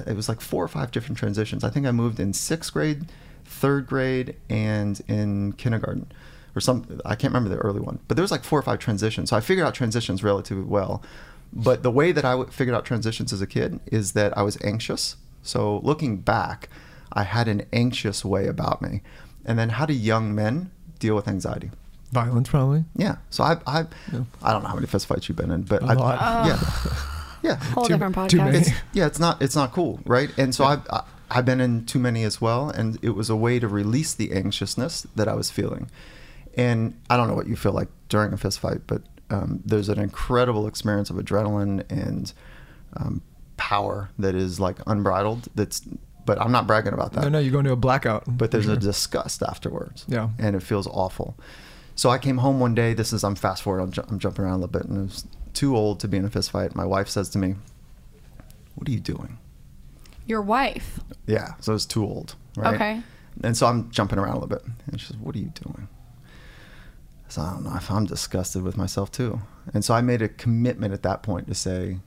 it 0.06 0.14
was 0.14 0.28
like 0.28 0.42
four 0.42 0.62
or 0.62 0.68
five 0.68 0.90
different 0.90 1.16
transitions. 1.16 1.64
I 1.64 1.70
think 1.70 1.86
I 1.86 1.90
moved 1.90 2.20
in 2.20 2.34
sixth 2.34 2.74
grade, 2.74 3.06
third 3.46 3.86
grade, 3.86 4.36
and 4.50 5.00
in 5.08 5.54
kindergarten, 5.54 6.12
or 6.54 6.60
some. 6.60 7.00
I 7.06 7.14
can't 7.14 7.32
remember 7.32 7.48
the 7.48 7.62
early 7.62 7.80
one, 7.80 7.98
but 8.08 8.16
there 8.16 8.22
was 8.22 8.30
like 8.30 8.44
four 8.44 8.58
or 8.58 8.62
five 8.62 8.78
transitions. 8.78 9.30
So 9.30 9.36
I 9.36 9.40
figured 9.40 9.66
out 9.66 9.74
transitions 9.74 10.22
relatively 10.22 10.64
well. 10.64 11.02
But 11.52 11.82
the 11.82 11.90
way 11.90 12.12
that 12.12 12.24
I 12.24 12.32
w- 12.32 12.50
figured 12.50 12.76
out 12.76 12.84
transitions 12.84 13.32
as 13.32 13.40
a 13.40 13.46
kid 13.46 13.80
is 13.86 14.12
that 14.12 14.36
I 14.36 14.42
was 14.42 14.58
anxious. 14.62 15.16
So 15.42 15.78
looking 15.78 16.18
back, 16.18 16.68
I 17.12 17.22
had 17.22 17.48
an 17.48 17.66
anxious 17.72 18.24
way 18.24 18.46
about 18.46 18.82
me. 18.82 19.00
And 19.44 19.58
then 19.58 19.70
how 19.70 19.86
do 19.86 19.94
young 19.94 20.34
men 20.34 20.70
deal 20.98 21.14
with 21.14 21.28
anxiety? 21.28 21.70
Violence 22.12 22.48
probably. 22.48 22.84
Yeah. 22.96 23.16
So 23.30 23.42
I 23.44 23.56
I 23.66 23.86
I 24.42 24.52
don't 24.52 24.62
know 24.62 24.68
how 24.68 24.74
many 24.74 24.86
fistfights 24.86 25.28
you've 25.28 25.36
been 25.36 25.50
in, 25.50 25.62
but 25.62 25.82
A 25.82 25.86
I, 25.86 25.94
lot. 25.94 26.46
yeah. 26.46 26.98
Yeah. 27.42 27.56
Whole 27.74 27.84
Too- 27.84 27.94
different 27.94 28.14
too 28.30 28.38
podcast. 28.38 28.44
many. 28.44 28.58
It's, 28.58 28.70
yeah, 28.92 29.06
it's 29.06 29.18
not 29.18 29.40
it's 29.42 29.56
not 29.56 29.72
cool, 29.72 30.00
right? 30.04 30.30
And 30.38 30.54
so 30.54 30.64
I've 30.64 30.86
I- 30.90 31.04
I've 31.30 31.44
been 31.44 31.60
in 31.60 31.84
too 31.86 31.98
many 31.98 32.22
as 32.22 32.40
well, 32.40 32.70
and 32.70 32.98
it 33.02 33.10
was 33.10 33.28
a 33.30 33.34
way 33.36 33.58
to 33.58 33.66
release 33.66 34.14
the 34.14 34.30
anxiousness 34.32 35.06
that 35.16 35.26
I 35.26 35.34
was 35.34 35.50
feeling. 35.50 35.90
And 36.56 36.94
I 37.10 37.16
don't 37.16 37.26
know 37.28 37.34
what 37.34 37.48
you 37.48 37.56
feel 37.56 37.72
like 37.72 37.88
during 38.08 38.32
a 38.32 38.36
fist 38.36 38.60
fight, 38.60 38.82
but 38.86 39.02
um, 39.30 39.60
there's 39.64 39.88
an 39.88 39.98
incredible 39.98 40.66
experience 40.66 41.10
of 41.10 41.16
adrenaline 41.16 41.84
and 41.90 42.32
um, 42.96 43.22
power 43.56 44.10
that 44.18 44.34
is 44.34 44.60
like 44.60 44.76
unbridled. 44.86 45.48
That's 45.54 45.82
but 46.24 46.40
I'm 46.40 46.50
not 46.50 46.66
bragging 46.66 46.92
about 46.92 47.12
that 47.12 47.22
No, 47.22 47.28
no, 47.28 47.38
you 47.38 47.52
go 47.52 47.60
into 47.60 47.70
a 47.72 47.76
blackout. 47.76 48.24
but 48.26 48.50
there's 48.50 48.66
for 48.66 48.72
a 48.72 48.76
disgust 48.76 49.42
afterwards. 49.44 50.04
Yeah. 50.08 50.30
And 50.40 50.56
it 50.56 50.62
feels 50.62 50.88
awful. 50.88 51.36
So 51.94 52.10
I 52.10 52.18
came 52.18 52.38
home 52.38 52.58
one 52.58 52.74
day. 52.74 52.94
This 52.94 53.12
is, 53.12 53.22
I'm 53.24 53.36
fast 53.36 53.62
forward, 53.62 53.80
I'm, 53.80 53.92
ju- 53.92 54.04
I'm 54.08 54.18
jumping 54.18 54.44
around 54.44 54.54
a 54.54 54.66
little 54.66 54.72
bit, 54.80 54.84
and 54.86 54.98
I 54.98 55.02
was 55.02 55.24
too 55.54 55.76
old 55.76 56.00
to 56.00 56.08
be 56.08 56.16
in 56.16 56.24
a 56.24 56.30
fist 56.30 56.50
fight. 56.50 56.74
My 56.74 56.84
wife 56.84 57.08
says 57.08 57.28
to 57.30 57.38
me, 57.38 57.54
What 58.74 58.88
are 58.88 58.90
you 58.90 58.98
doing? 59.00 59.38
Your 60.26 60.42
wife. 60.42 60.98
Yeah. 61.26 61.54
So 61.60 61.72
I 61.72 61.74
was 61.74 61.86
too 61.86 62.04
old. 62.04 62.34
Right. 62.56 62.74
Okay. 62.74 63.02
And 63.44 63.56
so 63.56 63.66
I'm 63.66 63.90
jumping 63.90 64.18
around 64.18 64.32
a 64.36 64.40
little 64.40 64.48
bit. 64.48 64.64
And 64.90 65.00
she 65.00 65.06
says, 65.06 65.16
What 65.18 65.36
are 65.36 65.38
you 65.38 65.52
doing? 65.62 65.88
So 67.28 67.42
I 67.42 67.50
don't 67.50 67.64
know 67.64 67.74
if 67.76 67.90
I'm 67.90 68.06
disgusted 68.06 68.62
with 68.62 68.76
myself 68.76 69.10
too. 69.10 69.40
And 69.74 69.84
so 69.84 69.94
I 69.94 70.00
made 70.00 70.22
a 70.22 70.28
commitment 70.28 70.94
at 70.94 71.02
that 71.02 71.22
point 71.22 71.48
to 71.48 71.54
say, 71.54 71.98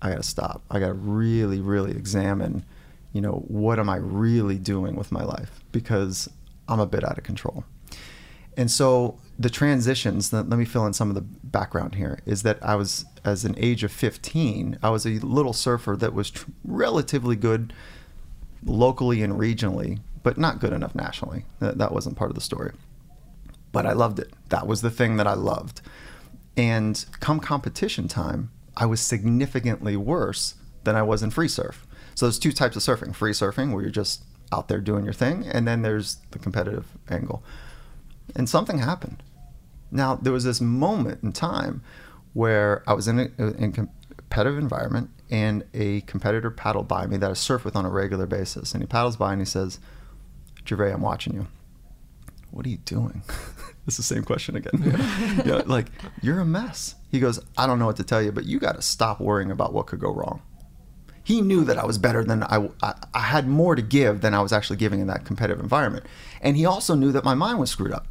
I 0.00 0.10
got 0.10 0.16
to 0.18 0.22
stop. 0.22 0.62
I 0.70 0.78
got 0.78 0.88
to 0.88 0.94
really, 0.94 1.60
really 1.60 1.92
examine, 1.92 2.64
you 3.12 3.20
know, 3.20 3.44
what 3.48 3.78
am 3.78 3.88
I 3.88 3.96
really 3.96 4.58
doing 4.58 4.94
with 4.94 5.10
my 5.10 5.24
life? 5.24 5.60
Because 5.72 6.28
I'm 6.68 6.80
a 6.80 6.86
bit 6.86 7.04
out 7.04 7.18
of 7.18 7.24
control. 7.24 7.64
And 8.56 8.70
so 8.70 9.18
the 9.38 9.50
transitions, 9.50 10.32
let 10.32 10.48
me 10.48 10.64
fill 10.64 10.86
in 10.86 10.92
some 10.92 11.08
of 11.08 11.14
the 11.14 11.20
background 11.20 11.94
here, 11.94 12.20
is 12.26 12.42
that 12.42 12.58
I 12.62 12.74
was, 12.74 13.04
as 13.24 13.44
an 13.44 13.54
age 13.56 13.84
of 13.84 13.92
15, 13.92 14.78
I 14.82 14.90
was 14.90 15.06
a 15.06 15.10
little 15.10 15.52
surfer 15.52 15.96
that 15.96 16.12
was 16.12 16.30
tr- 16.30 16.50
relatively 16.64 17.36
good 17.36 17.72
locally 18.64 19.22
and 19.22 19.34
regionally, 19.34 20.00
but 20.24 20.38
not 20.38 20.58
good 20.58 20.72
enough 20.72 20.94
nationally. 20.94 21.44
That, 21.60 21.78
that 21.78 21.92
wasn't 21.92 22.16
part 22.16 22.30
of 22.30 22.34
the 22.34 22.40
story. 22.40 22.72
But 23.72 23.86
I 23.86 23.92
loved 23.92 24.18
it. 24.18 24.32
That 24.48 24.66
was 24.66 24.80
the 24.80 24.90
thing 24.90 25.16
that 25.16 25.26
I 25.26 25.34
loved. 25.34 25.80
And 26.56 27.04
come 27.20 27.40
competition 27.40 28.08
time, 28.08 28.50
I 28.76 28.86
was 28.86 29.00
significantly 29.00 29.96
worse 29.96 30.54
than 30.84 30.96
I 30.96 31.02
was 31.02 31.22
in 31.22 31.30
free 31.30 31.48
surf. 31.48 31.86
So 32.14 32.26
there's 32.26 32.38
two 32.38 32.52
types 32.52 32.76
of 32.76 32.82
surfing 32.82 33.14
free 33.14 33.32
surfing, 33.32 33.72
where 33.72 33.82
you're 33.82 33.90
just 33.90 34.24
out 34.52 34.68
there 34.68 34.80
doing 34.80 35.04
your 35.04 35.14
thing, 35.14 35.46
and 35.46 35.68
then 35.68 35.82
there's 35.82 36.16
the 36.30 36.38
competitive 36.38 36.86
angle. 37.08 37.44
And 38.34 38.48
something 38.48 38.78
happened. 38.78 39.22
Now, 39.90 40.16
there 40.16 40.32
was 40.32 40.44
this 40.44 40.60
moment 40.60 41.22
in 41.22 41.32
time 41.32 41.82
where 42.32 42.82
I 42.86 42.92
was 42.92 43.08
in 43.08 43.18
a, 43.18 43.24
uh, 43.38 43.52
in 43.54 43.64
a 43.64 43.72
competitive 43.72 44.58
environment 44.58 45.10
and 45.30 45.64
a 45.74 46.02
competitor 46.02 46.50
paddled 46.50 46.88
by 46.88 47.06
me 47.06 47.16
that 47.18 47.30
I 47.30 47.34
surf 47.34 47.64
with 47.64 47.76
on 47.76 47.84
a 47.84 47.90
regular 47.90 48.26
basis. 48.26 48.72
And 48.72 48.82
he 48.82 48.86
paddles 48.86 49.16
by 49.16 49.32
and 49.32 49.40
he 49.40 49.46
says, 49.46 49.78
Gervais, 50.66 50.92
I'm 50.92 51.02
watching 51.02 51.34
you. 51.34 51.46
What 52.50 52.66
are 52.66 52.70
you 52.70 52.78
doing? 52.78 53.22
it's 53.88 53.96
the 53.96 54.02
same 54.02 54.22
question 54.22 54.54
again. 54.54 54.80
yeah, 55.44 55.62
like, 55.66 55.86
you're 56.20 56.40
a 56.40 56.44
mess. 56.44 56.94
He 57.10 57.20
goes, 57.20 57.40
I 57.56 57.66
don't 57.66 57.78
know 57.78 57.86
what 57.86 57.96
to 57.96 58.04
tell 58.04 58.22
you, 58.22 58.30
but 58.30 58.44
you 58.44 58.60
got 58.60 58.76
to 58.76 58.82
stop 58.82 59.18
worrying 59.18 59.50
about 59.50 59.72
what 59.72 59.86
could 59.86 59.98
go 59.98 60.12
wrong. 60.12 60.42
He 61.24 61.40
knew 61.40 61.64
that 61.64 61.78
I 61.78 61.84
was 61.84 61.98
better 61.98 62.22
than 62.22 62.42
I, 62.42 62.68
I, 62.82 62.94
I 63.14 63.20
had 63.20 63.48
more 63.48 63.74
to 63.74 63.82
give 63.82 64.20
than 64.20 64.34
I 64.34 64.40
was 64.40 64.52
actually 64.52 64.76
giving 64.76 65.00
in 65.00 65.06
that 65.08 65.24
competitive 65.24 65.60
environment. 65.60 66.06
And 66.40 66.56
he 66.56 66.66
also 66.66 66.94
knew 66.94 67.10
that 67.12 67.24
my 67.24 67.34
mind 67.34 67.58
was 67.58 67.70
screwed 67.70 67.92
up. 67.92 68.06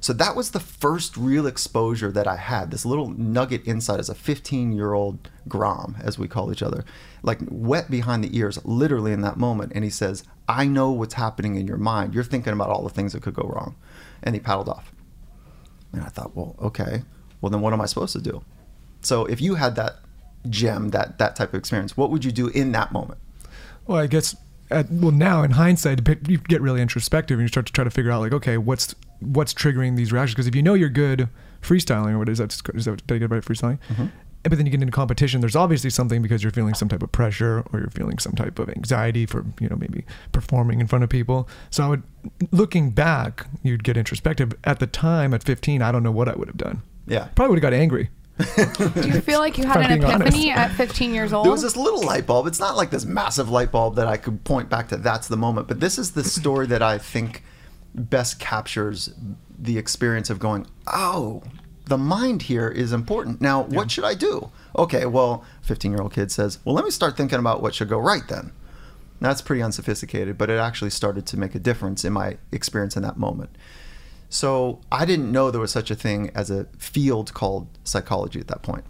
So 0.00 0.12
that 0.12 0.36
was 0.36 0.50
the 0.50 0.60
first 0.60 1.16
real 1.16 1.46
exposure 1.46 2.12
that 2.12 2.26
I 2.26 2.36
had. 2.36 2.70
This 2.70 2.86
little 2.86 3.08
nugget 3.08 3.66
inside 3.66 3.98
as 3.98 4.08
a 4.08 4.14
15 4.14 4.72
year 4.72 4.92
old 4.92 5.30
Grom, 5.48 5.96
as 6.00 6.18
we 6.18 6.28
call 6.28 6.52
each 6.52 6.62
other, 6.62 6.84
like 7.22 7.38
wet 7.48 7.90
behind 7.90 8.22
the 8.22 8.36
ears, 8.36 8.64
literally 8.64 9.12
in 9.12 9.22
that 9.22 9.36
moment. 9.36 9.72
And 9.74 9.84
he 9.84 9.90
says, 9.90 10.22
I 10.48 10.66
know 10.66 10.90
what's 10.90 11.14
happening 11.14 11.56
in 11.56 11.66
your 11.66 11.76
mind. 11.76 12.14
You're 12.14 12.24
thinking 12.24 12.52
about 12.52 12.70
all 12.70 12.82
the 12.82 12.90
things 12.90 13.12
that 13.12 13.22
could 13.22 13.34
go 13.34 13.48
wrong. 13.48 13.76
And 14.22 14.34
he 14.34 14.40
paddled 14.40 14.68
off. 14.68 14.92
And 15.92 16.02
I 16.02 16.08
thought, 16.08 16.36
well, 16.36 16.54
okay. 16.60 17.02
Well, 17.40 17.50
then 17.50 17.60
what 17.60 17.72
am 17.72 17.80
I 17.80 17.86
supposed 17.86 18.12
to 18.14 18.20
do? 18.20 18.42
So 19.00 19.24
if 19.26 19.40
you 19.40 19.54
had 19.54 19.76
that 19.76 19.96
gem, 20.48 20.90
that, 20.90 21.18
that 21.18 21.36
type 21.36 21.50
of 21.50 21.58
experience, 21.58 21.96
what 21.96 22.10
would 22.10 22.24
you 22.24 22.32
do 22.32 22.48
in 22.48 22.72
that 22.72 22.92
moment? 22.92 23.20
Well, 23.86 23.98
I 23.98 24.06
guess 24.06 24.36
at, 24.70 24.90
well 24.90 25.12
now 25.12 25.42
in 25.42 25.52
hindsight, 25.52 26.06
you 26.28 26.38
get 26.38 26.60
really 26.60 26.82
introspective 26.82 27.38
and 27.38 27.44
you 27.44 27.48
start 27.48 27.66
to 27.66 27.72
try 27.72 27.84
to 27.84 27.90
figure 27.90 28.10
out 28.10 28.20
like, 28.20 28.32
okay, 28.32 28.58
what's 28.58 28.94
what's 29.20 29.54
triggering 29.54 29.96
these 29.96 30.12
reactions? 30.12 30.34
Because 30.34 30.46
if 30.46 30.54
you 30.54 30.62
know 30.62 30.74
you're 30.74 30.88
good 30.88 31.28
freestyling, 31.62 32.12
or 32.12 32.18
what 32.18 32.28
is 32.28 32.38
that? 32.38 32.60
Is 32.74 32.84
that 32.84 33.06
did 33.06 33.14
I 33.14 33.18
get 33.18 33.30
right? 33.30 33.42
Freestyling. 33.42 33.78
Mm-hmm. 33.88 34.06
But 34.48 34.56
then 34.56 34.66
you 34.66 34.70
get 34.72 34.80
into 34.80 34.92
competition. 34.92 35.40
There's 35.40 35.56
obviously 35.56 35.90
something 35.90 36.22
because 36.22 36.42
you're 36.42 36.52
feeling 36.52 36.74
some 36.74 36.88
type 36.88 37.02
of 37.02 37.12
pressure 37.12 37.64
or 37.72 37.80
you're 37.80 37.90
feeling 37.90 38.18
some 38.18 38.32
type 38.32 38.58
of 38.58 38.68
anxiety 38.70 39.26
for 39.26 39.44
you 39.60 39.68
know 39.68 39.76
maybe 39.76 40.04
performing 40.32 40.80
in 40.80 40.86
front 40.86 41.04
of 41.04 41.10
people. 41.10 41.48
So 41.70 41.84
I 41.84 41.88
would, 41.88 42.02
looking 42.50 42.90
back, 42.90 43.46
you'd 43.62 43.84
get 43.84 43.96
introspective. 43.96 44.52
At 44.64 44.78
the 44.78 44.86
time, 44.86 45.34
at 45.34 45.42
15, 45.42 45.82
I 45.82 45.92
don't 45.92 46.02
know 46.02 46.12
what 46.12 46.28
I 46.28 46.34
would 46.34 46.48
have 46.48 46.56
done. 46.56 46.82
Yeah. 47.06 47.28
Probably 47.34 47.54
would 47.54 47.62
have 47.62 47.72
got 47.72 47.76
angry. 47.76 48.10
Do 48.38 49.08
you 49.08 49.20
feel 49.20 49.40
like 49.40 49.58
you 49.58 49.66
had 49.66 49.78
I'm 49.78 49.90
an 49.90 49.98
being 49.98 50.04
honest. 50.04 50.28
epiphany 50.28 50.50
at 50.50 50.70
15 50.72 51.12
years 51.12 51.32
old? 51.32 51.44
There 51.44 51.52
was 51.52 51.62
this 51.62 51.76
little 51.76 52.04
light 52.04 52.26
bulb. 52.26 52.46
It's 52.46 52.60
not 52.60 52.76
like 52.76 52.90
this 52.90 53.04
massive 53.04 53.50
light 53.50 53.72
bulb 53.72 53.96
that 53.96 54.06
I 54.06 54.16
could 54.16 54.44
point 54.44 54.68
back 54.68 54.88
to. 54.88 54.96
That's 54.96 55.26
the 55.26 55.36
moment. 55.36 55.66
But 55.66 55.80
this 55.80 55.98
is 55.98 56.12
the 56.12 56.22
story 56.22 56.66
that 56.68 56.82
I 56.82 56.98
think 56.98 57.42
best 57.94 58.38
captures 58.38 59.12
the 59.58 59.76
experience 59.76 60.30
of 60.30 60.38
going, 60.38 60.66
oh, 60.86 61.42
the 61.88 61.98
mind 61.98 62.42
here 62.42 62.68
is 62.68 62.92
important. 62.92 63.40
Now, 63.40 63.62
what 63.62 63.90
should 63.90 64.04
I 64.04 64.14
do? 64.14 64.50
Okay, 64.76 65.06
well, 65.06 65.44
15 65.62 65.90
year 65.90 66.02
old 66.02 66.12
kid 66.12 66.30
says, 66.30 66.58
well, 66.64 66.74
let 66.74 66.84
me 66.84 66.90
start 66.90 67.16
thinking 67.16 67.38
about 67.38 67.62
what 67.62 67.74
should 67.74 67.88
go 67.88 67.98
right 67.98 68.26
then. 68.28 68.52
That's 69.20 69.42
pretty 69.42 69.62
unsophisticated, 69.62 70.38
but 70.38 70.50
it 70.50 70.58
actually 70.58 70.90
started 70.90 71.26
to 71.26 71.36
make 71.36 71.54
a 71.54 71.58
difference 71.58 72.04
in 72.04 72.12
my 72.12 72.38
experience 72.52 72.96
in 72.96 73.02
that 73.02 73.16
moment. 73.16 73.50
So 74.28 74.80
I 74.92 75.04
didn't 75.04 75.32
know 75.32 75.50
there 75.50 75.60
was 75.60 75.72
such 75.72 75.90
a 75.90 75.96
thing 75.96 76.30
as 76.34 76.50
a 76.50 76.64
field 76.78 77.34
called 77.34 77.66
psychology 77.84 78.38
at 78.38 78.48
that 78.48 78.62
point. 78.62 78.84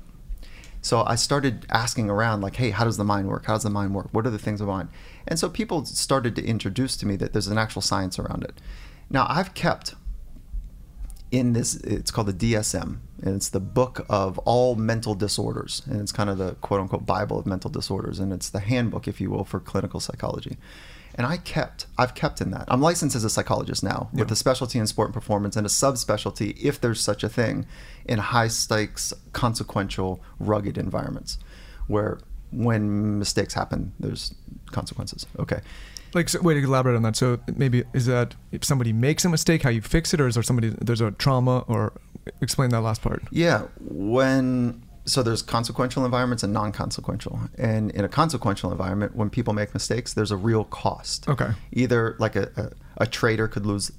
So 0.82 1.04
I 1.04 1.14
started 1.14 1.66
asking 1.70 2.08
around, 2.08 2.40
like, 2.40 2.56
hey, 2.56 2.70
how 2.70 2.84
does 2.84 2.96
the 2.96 3.04
mind 3.04 3.28
work? 3.28 3.46
How 3.46 3.54
does 3.54 3.62
the 3.62 3.70
mind 3.70 3.94
work? 3.94 4.08
What 4.12 4.26
are 4.26 4.30
the 4.30 4.38
things 4.38 4.60
of 4.60 4.68
mind? 4.68 4.88
And 5.26 5.38
so 5.38 5.48
people 5.48 5.84
started 5.84 6.36
to 6.36 6.44
introduce 6.44 6.96
to 6.98 7.06
me 7.06 7.16
that 7.16 7.32
there's 7.32 7.48
an 7.48 7.58
actual 7.58 7.82
science 7.82 8.18
around 8.18 8.44
it. 8.44 8.60
Now 9.10 9.26
I've 9.28 9.54
kept 9.54 9.94
in 11.30 11.52
this, 11.52 11.76
it's 11.76 12.10
called 12.10 12.28
the 12.28 12.52
DSM, 12.54 12.98
and 13.22 13.36
it's 13.36 13.50
the 13.50 13.60
book 13.60 14.06
of 14.08 14.38
all 14.38 14.76
mental 14.76 15.14
disorders, 15.14 15.82
and 15.86 16.00
it's 16.00 16.12
kind 16.12 16.30
of 16.30 16.38
the 16.38 16.54
quote 16.56 16.80
unquote 16.80 17.06
Bible 17.06 17.38
of 17.38 17.46
mental 17.46 17.70
disorders, 17.70 18.18
and 18.18 18.32
it's 18.32 18.48
the 18.48 18.60
handbook, 18.60 19.06
if 19.06 19.20
you 19.20 19.30
will, 19.30 19.44
for 19.44 19.60
clinical 19.60 20.00
psychology. 20.00 20.56
And 21.14 21.26
I 21.26 21.36
kept, 21.36 21.86
I've 21.98 22.14
kept 22.14 22.40
in 22.40 22.52
that. 22.52 22.66
I'm 22.68 22.80
licensed 22.80 23.16
as 23.16 23.24
a 23.24 23.30
psychologist 23.30 23.82
now 23.82 24.08
with 24.12 24.30
a 24.30 24.36
specialty 24.36 24.78
in 24.78 24.86
sport 24.86 25.08
and 25.08 25.14
performance 25.14 25.56
and 25.56 25.66
a 25.66 25.70
subspecialty, 25.70 26.56
if 26.62 26.80
there's 26.80 27.00
such 27.00 27.24
a 27.24 27.28
thing, 27.28 27.66
in 28.04 28.18
high 28.18 28.46
stakes, 28.48 29.12
consequential, 29.32 30.22
rugged 30.38 30.78
environments 30.78 31.38
where 31.88 32.20
when 32.50 33.18
mistakes 33.18 33.54
happen, 33.54 33.92
there's 33.98 34.34
consequences. 34.70 35.26
Okay. 35.38 35.60
Like, 36.14 36.28
so, 36.28 36.40
wait, 36.40 36.56
elaborate 36.56 36.96
on 36.96 37.02
that. 37.02 37.16
So 37.16 37.38
maybe 37.56 37.84
is 37.92 38.06
that 38.06 38.34
if 38.52 38.64
somebody 38.64 38.92
makes 38.92 39.24
a 39.24 39.28
mistake, 39.28 39.62
how 39.62 39.70
you 39.70 39.82
fix 39.82 40.14
it, 40.14 40.20
or 40.20 40.26
is 40.26 40.34
there 40.34 40.42
somebody 40.42 40.70
there's 40.80 41.00
a 41.00 41.10
trauma, 41.12 41.64
or 41.68 41.92
explain 42.40 42.70
that 42.70 42.80
last 42.80 43.02
part? 43.02 43.22
Yeah, 43.30 43.66
when 43.80 44.82
so 45.04 45.22
there's 45.22 45.40
consequential 45.40 46.04
environments 46.04 46.42
and 46.42 46.52
non-consequential, 46.52 47.40
and 47.56 47.90
in 47.92 48.04
a 48.04 48.08
consequential 48.08 48.70
environment, 48.70 49.16
when 49.16 49.30
people 49.30 49.54
make 49.54 49.72
mistakes, 49.72 50.12
there's 50.12 50.30
a 50.30 50.36
real 50.36 50.64
cost. 50.64 51.28
Okay. 51.28 51.50
Either 51.72 52.14
like 52.18 52.36
a, 52.36 52.50
a, 52.56 53.04
a 53.04 53.06
trader 53.06 53.48
could 53.48 53.64
lose 53.64 53.90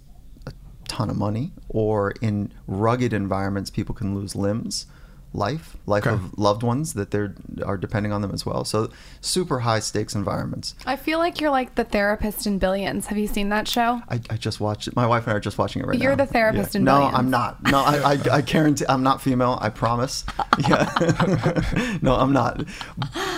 a 0.45 0.52
ton 0.88 1.10
of 1.10 1.17
money, 1.17 1.52
or 1.67 2.12
in 2.22 2.52
rugged 2.67 3.12
environments, 3.12 3.69
people 3.69 3.95
can 3.95 4.13
lose 4.13 4.36
limbs, 4.36 4.86
life, 5.31 5.77
life 5.85 6.07
Okay. 6.07 6.15
of 6.15 6.37
loved 6.39 6.63
ones 6.63 6.93
that 6.93 7.11
they're 7.11 7.35
are 7.63 7.77
depending 7.77 8.11
on 8.11 8.21
them 8.21 8.31
as 8.31 8.45
well. 8.47 8.65
So 8.65 8.89
super 9.21 9.59
high 9.59 9.79
stakes 9.79 10.15
environments. 10.15 10.73
I 10.87 10.95
feel 10.95 11.19
like 11.19 11.39
you're 11.39 11.51
like 11.51 11.75
the 11.75 11.83
therapist 11.83 12.47
in 12.47 12.57
Billions. 12.57 13.05
Have 13.07 13.17
you 13.19 13.27
seen 13.27 13.49
that 13.49 13.67
show? 13.67 14.01
I, 14.09 14.15
I 14.29 14.37
just 14.37 14.59
watched 14.59 14.87
it. 14.87 14.95
My 14.95 15.05
wife 15.05 15.23
and 15.25 15.33
I 15.33 15.35
are 15.37 15.39
just 15.39 15.57
watching 15.59 15.83
it 15.83 15.87
right 15.87 15.99
now. 15.99 16.03
You're 16.03 16.15
the 16.15 16.25
therapist 16.25 16.75
in 16.75 16.83
No, 16.83 16.95
Billions. 16.95 17.15
I'm 17.17 17.29
not. 17.29 17.61
No, 17.63 17.79
I, 17.79 18.13
I, 18.13 18.19
I 18.37 18.41
guarantee 18.53 18.85
I'm 18.89 19.03
not 19.03 19.21
female. 19.21 19.57
I 19.61 19.69
promise. 19.69 20.23
Yeah. 20.67 21.99
no, 22.01 22.15
I'm 22.15 22.33
not. 22.33 22.65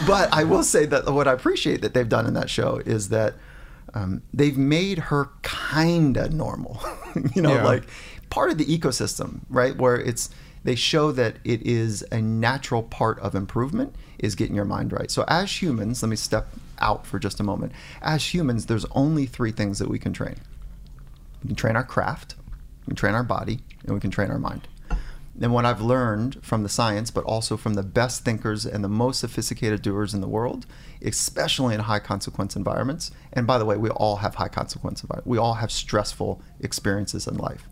But 0.08 0.34
I 0.34 0.44
will 0.44 0.64
say 0.64 0.86
that 0.88 1.08
what 1.14 1.28
I 1.28 1.34
appreciate 1.34 1.82
that 1.84 1.94
they've 1.94 2.10
done 2.10 2.26
in 2.26 2.34
that 2.34 2.50
show 2.50 2.78
is 2.86 3.10
that 3.10 3.36
um, 3.94 4.24
they've 4.34 4.58
made 4.58 4.98
her 4.98 5.30
kind 5.44 6.18
of 6.18 6.34
normal. 6.34 6.82
you 7.36 7.42
know, 7.42 7.54
Yeah. 7.54 7.64
like 7.64 7.84
part 8.32 8.50
of 8.50 8.58
the 8.58 8.66
ecosystem, 8.66 9.42
right? 9.50 9.78
Where 9.78 9.96
it's 9.98 10.30
they 10.64 10.76
show 10.76 11.12
that 11.12 11.38
it 11.44 11.66
is 11.66 12.04
a 12.12 12.22
natural 12.22 12.84
part 12.84 13.20
of 13.20 13.36
improvement 13.36 13.96
is 14.20 14.36
getting 14.36 14.56
your 14.56 14.66
mind 14.66 14.94
right. 14.94 15.10
So 15.10 15.26
as 15.28 15.62
humans, 15.62 16.04
let 16.04 16.10
me 16.10 16.16
step 16.16 16.48
out 16.80 17.06
for 17.06 17.20
just 17.20 17.40
a 17.40 17.44
moment. 17.44 17.72
As 18.02 18.34
humans, 18.34 18.68
there's 18.68 18.86
only 18.92 19.26
three 19.26 19.52
things 19.52 19.80
that 19.80 19.90
we 19.90 20.00
can 20.00 20.14
train. 20.14 20.36
We 21.44 21.48
can 21.48 21.56
train 21.56 21.76
our 21.76 21.84
craft, 21.84 22.36
we 22.82 22.92
can 22.92 22.96
train 22.96 23.16
our 23.16 23.24
body, 23.24 23.60
and 23.84 23.94
we 23.94 24.00
can 24.00 24.12
train 24.12 24.30
our 24.30 24.40
mind. 24.40 24.68
And 25.40 25.54
what 25.54 25.66
I've 25.66 25.82
learned 25.82 26.44
from 26.44 26.62
the 26.62 26.70
science, 26.70 27.10
but 27.10 27.24
also 27.24 27.58
from 27.58 27.74
the 27.74 27.84
best 27.84 28.24
thinkers 28.24 28.66
and 28.66 28.84
the 28.84 28.90
most 28.90 29.20
sophisticated 29.20 29.82
doers 29.82 30.14
in 30.14 30.22
the 30.22 30.28
world, 30.28 30.68
especially 31.02 31.74
in 31.74 31.82
high 31.82 32.00
consequence 32.00 32.56
environments. 32.56 33.12
And 33.34 33.48
by 33.48 33.58
the 33.58 33.66
way, 33.66 33.78
we 33.78 33.90
all 33.90 34.18
have 34.18 34.36
high 34.36 34.50
consequence 34.50 35.02
environments. 35.02 35.28
We 35.28 35.40
all 35.40 35.56
have 35.56 35.72
stressful 35.72 36.42
experiences 36.60 37.28
in 37.28 37.38
life. 37.38 37.68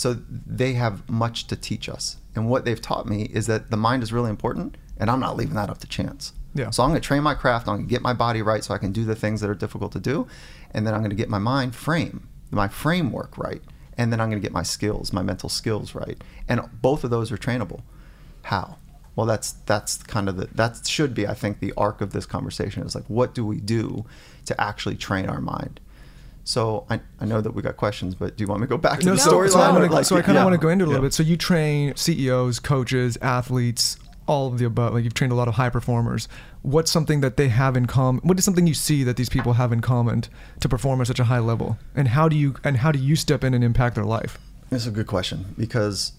So 0.00 0.16
they 0.30 0.72
have 0.72 1.06
much 1.10 1.46
to 1.48 1.56
teach 1.56 1.86
us. 1.86 2.16
And 2.34 2.48
what 2.48 2.64
they've 2.64 2.80
taught 2.80 3.06
me 3.06 3.24
is 3.24 3.46
that 3.48 3.70
the 3.70 3.76
mind 3.76 4.02
is 4.02 4.14
really 4.14 4.30
important, 4.30 4.78
and 4.96 5.10
I'm 5.10 5.20
not 5.20 5.36
leaving 5.36 5.56
that 5.56 5.68
up 5.68 5.76
to 5.80 5.86
chance. 5.86 6.32
Yeah. 6.54 6.70
So 6.70 6.82
I'm 6.82 6.88
going 6.88 6.98
to 6.98 7.06
train 7.06 7.22
my 7.22 7.34
craft. 7.34 7.68
I'm 7.68 7.76
going 7.76 7.86
to 7.86 7.90
get 7.90 8.00
my 8.00 8.14
body 8.14 8.40
right 8.40 8.64
so 8.64 8.72
I 8.72 8.78
can 8.78 8.92
do 8.92 9.04
the 9.04 9.14
things 9.14 9.42
that 9.42 9.50
are 9.50 9.54
difficult 9.54 9.92
to 9.92 10.00
do, 10.00 10.26
and 10.70 10.86
then 10.86 10.94
I'm 10.94 11.00
going 11.00 11.10
to 11.10 11.16
get 11.16 11.28
my 11.28 11.38
mind 11.38 11.74
frame, 11.74 12.26
my 12.50 12.66
framework 12.66 13.36
right, 13.36 13.60
and 13.98 14.10
then 14.10 14.22
I'm 14.22 14.30
going 14.30 14.40
to 14.40 14.42
get 14.42 14.54
my 14.54 14.62
skills, 14.62 15.12
my 15.12 15.20
mental 15.20 15.50
skills 15.50 15.94
right. 15.94 16.16
And 16.48 16.62
both 16.80 17.04
of 17.04 17.10
those 17.10 17.30
are 17.30 17.36
trainable. 17.36 17.82
How? 18.44 18.78
Well, 19.16 19.26
that's 19.26 19.52
that's 19.52 19.98
kind 19.98 20.30
of 20.30 20.38
the 20.38 20.46
that 20.54 20.86
should 20.86 21.12
be 21.12 21.26
I 21.26 21.34
think 21.34 21.60
the 21.60 21.74
arc 21.76 22.00
of 22.00 22.14
this 22.14 22.24
conversation 22.24 22.84
is 22.84 22.94
like 22.94 23.04
what 23.08 23.34
do 23.34 23.44
we 23.44 23.60
do 23.60 24.06
to 24.46 24.58
actually 24.58 24.96
train 24.96 25.28
our 25.28 25.42
mind. 25.42 25.78
So 26.44 26.86
I, 26.90 27.00
I 27.20 27.26
know 27.26 27.40
that 27.40 27.52
we 27.52 27.62
got 27.62 27.76
questions, 27.76 28.14
but 28.14 28.36
do 28.36 28.42
you 28.42 28.48
want 28.48 28.60
me 28.62 28.66
to 28.66 28.70
go 28.70 28.78
back 28.78 29.00
to 29.00 29.06
No, 29.06 29.12
the 29.12 29.18
so, 29.18 29.32
storyline? 29.32 29.50
so, 29.50 29.60
I 29.60 29.68
or, 29.70 29.72
wanna- 29.74 29.92
like, 29.92 30.04
so 30.04 30.16
I 30.16 30.22
kind 30.22 30.36
of 30.38 30.40
yeah. 30.40 30.44
want 30.44 30.54
to 30.54 30.58
go 30.60 30.68
into 30.68 30.84
it 30.84 30.86
a 30.86 30.90
little 30.90 31.02
Yeah. 31.04 31.06
bit. 31.08 31.14
So 31.14 31.22
you 31.22 31.36
train 31.36 31.94
CEOs, 31.96 32.58
coaches, 32.58 33.16
athletes, 33.22 33.98
all 34.26 34.46
of 34.48 34.58
the 34.58 34.64
above. 34.64 34.94
Like 34.94 35.04
you've 35.04 35.14
trained 35.14 35.32
a 35.32 35.36
lot 35.36 35.48
of 35.48 35.54
high 35.54 35.70
performers. 35.70 36.28
What's 36.62 36.90
something 36.90 37.20
that 37.20 37.36
they 37.36 37.48
have 37.48 37.76
in 37.76 37.86
common? 37.86 38.20
What 38.24 38.38
is 38.38 38.44
something 38.44 38.66
you 38.66 38.74
see 38.74 39.02
that 39.04 39.16
these 39.16 39.28
people 39.28 39.54
have 39.54 39.72
in 39.72 39.80
common 39.80 40.24
to 40.60 40.68
perform 40.68 41.00
at 41.00 41.06
such 41.08 41.18
a 41.20 41.24
high 41.24 41.38
level? 41.40 41.78
And 41.94 42.08
how 42.08 42.28
do 42.28 42.36
you 42.36 42.54
and 42.64 42.78
how 42.78 42.92
do 42.92 42.98
you 42.98 43.16
step 43.16 43.42
in 43.44 43.54
and 43.54 43.62
impact 43.64 43.94
their 43.96 44.04
life? 44.04 44.38
That's 44.70 44.86
a 44.86 44.90
good 44.90 45.06
question 45.08 45.54
because 45.58 46.12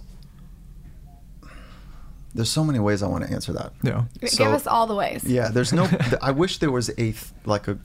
there's 2.34 2.49
so 2.49 2.63
many 2.63 2.79
ways 2.79 3.03
I 3.03 3.07
want 3.07 3.25
to 3.25 3.31
answer 3.31 3.53
that. 3.53 3.73
Yeah. 3.84 4.05
Give 4.19 4.47
us 4.47 4.65
all 4.67 4.88
the 4.88 4.95
ways. 4.95 5.23
Yeah, 5.25 5.49
there's 5.49 5.73
no. 5.73 5.88
I 6.21 6.31
wish 6.31 6.60
there 6.60 6.71
was 6.71 6.89
a 6.97 7.13
like 7.45 7.67
a, 7.67 7.77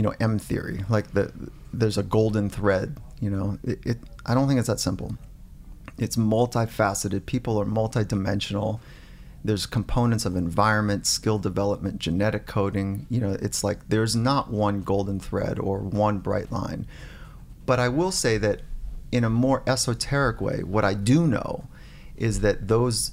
you 0.00 0.04
know, 0.04 0.14
M 0.18 0.38
theory. 0.38 0.82
Like 0.88 1.12
the 1.12 1.30
there's 1.74 1.98
a 1.98 2.02
golden 2.02 2.48
thread. 2.48 2.96
You 3.20 3.28
know, 3.28 3.58
it, 3.62 3.80
it. 3.84 3.98
I 4.24 4.32
don't 4.32 4.48
think 4.48 4.58
it's 4.58 4.68
that 4.68 4.80
simple. 4.80 5.14
It's 5.98 6.16
multifaceted. 6.16 7.26
People 7.26 7.60
are 7.60 7.66
multidimensional. 7.66 8.80
There's 9.44 9.66
components 9.66 10.24
of 10.24 10.36
environment, 10.36 11.06
skill 11.06 11.38
development, 11.38 11.98
genetic 11.98 12.46
coding. 12.46 13.06
You 13.10 13.20
know, 13.20 13.36
it's 13.42 13.62
like 13.62 13.90
there's 13.90 14.16
not 14.16 14.50
one 14.50 14.80
golden 14.80 15.20
thread 15.20 15.58
or 15.58 15.80
one 15.80 16.20
bright 16.20 16.50
line. 16.50 16.86
But 17.66 17.78
I 17.78 17.90
will 17.90 18.10
say 18.10 18.38
that 18.38 18.62
in 19.12 19.22
a 19.22 19.28
more 19.28 19.62
esoteric 19.66 20.40
way, 20.40 20.62
what 20.62 20.82
I 20.82 20.94
do 20.94 21.26
know 21.26 21.64
is 22.16 22.40
that 22.40 22.68
those 22.68 23.12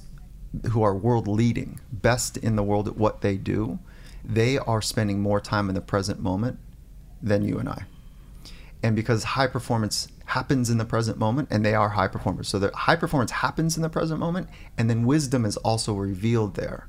who 0.70 0.82
are 0.82 0.94
world 0.94 1.28
leading, 1.28 1.80
best 1.92 2.38
in 2.38 2.56
the 2.56 2.62
world 2.62 2.88
at 2.88 2.96
what 2.96 3.20
they 3.20 3.36
do, 3.36 3.78
they 4.24 4.56
are 4.56 4.80
spending 4.80 5.20
more 5.20 5.38
time 5.38 5.68
in 5.68 5.74
the 5.74 5.82
present 5.82 6.20
moment 6.20 6.58
than 7.22 7.44
you 7.44 7.58
and 7.58 7.68
I. 7.68 7.84
And 8.82 8.94
because 8.94 9.24
high 9.24 9.48
performance 9.48 10.08
happens 10.26 10.70
in 10.70 10.78
the 10.78 10.84
present 10.84 11.18
moment, 11.18 11.48
and 11.50 11.64
they 11.64 11.74
are 11.74 11.90
high 11.90 12.08
performers. 12.08 12.48
So 12.48 12.58
the 12.58 12.70
high 12.74 12.96
performance 12.96 13.30
happens 13.30 13.76
in 13.76 13.82
the 13.82 13.88
present 13.88 14.20
moment, 14.20 14.48
and 14.76 14.88
then 14.88 15.06
wisdom 15.06 15.44
is 15.44 15.56
also 15.58 15.94
revealed 15.94 16.54
there. 16.54 16.88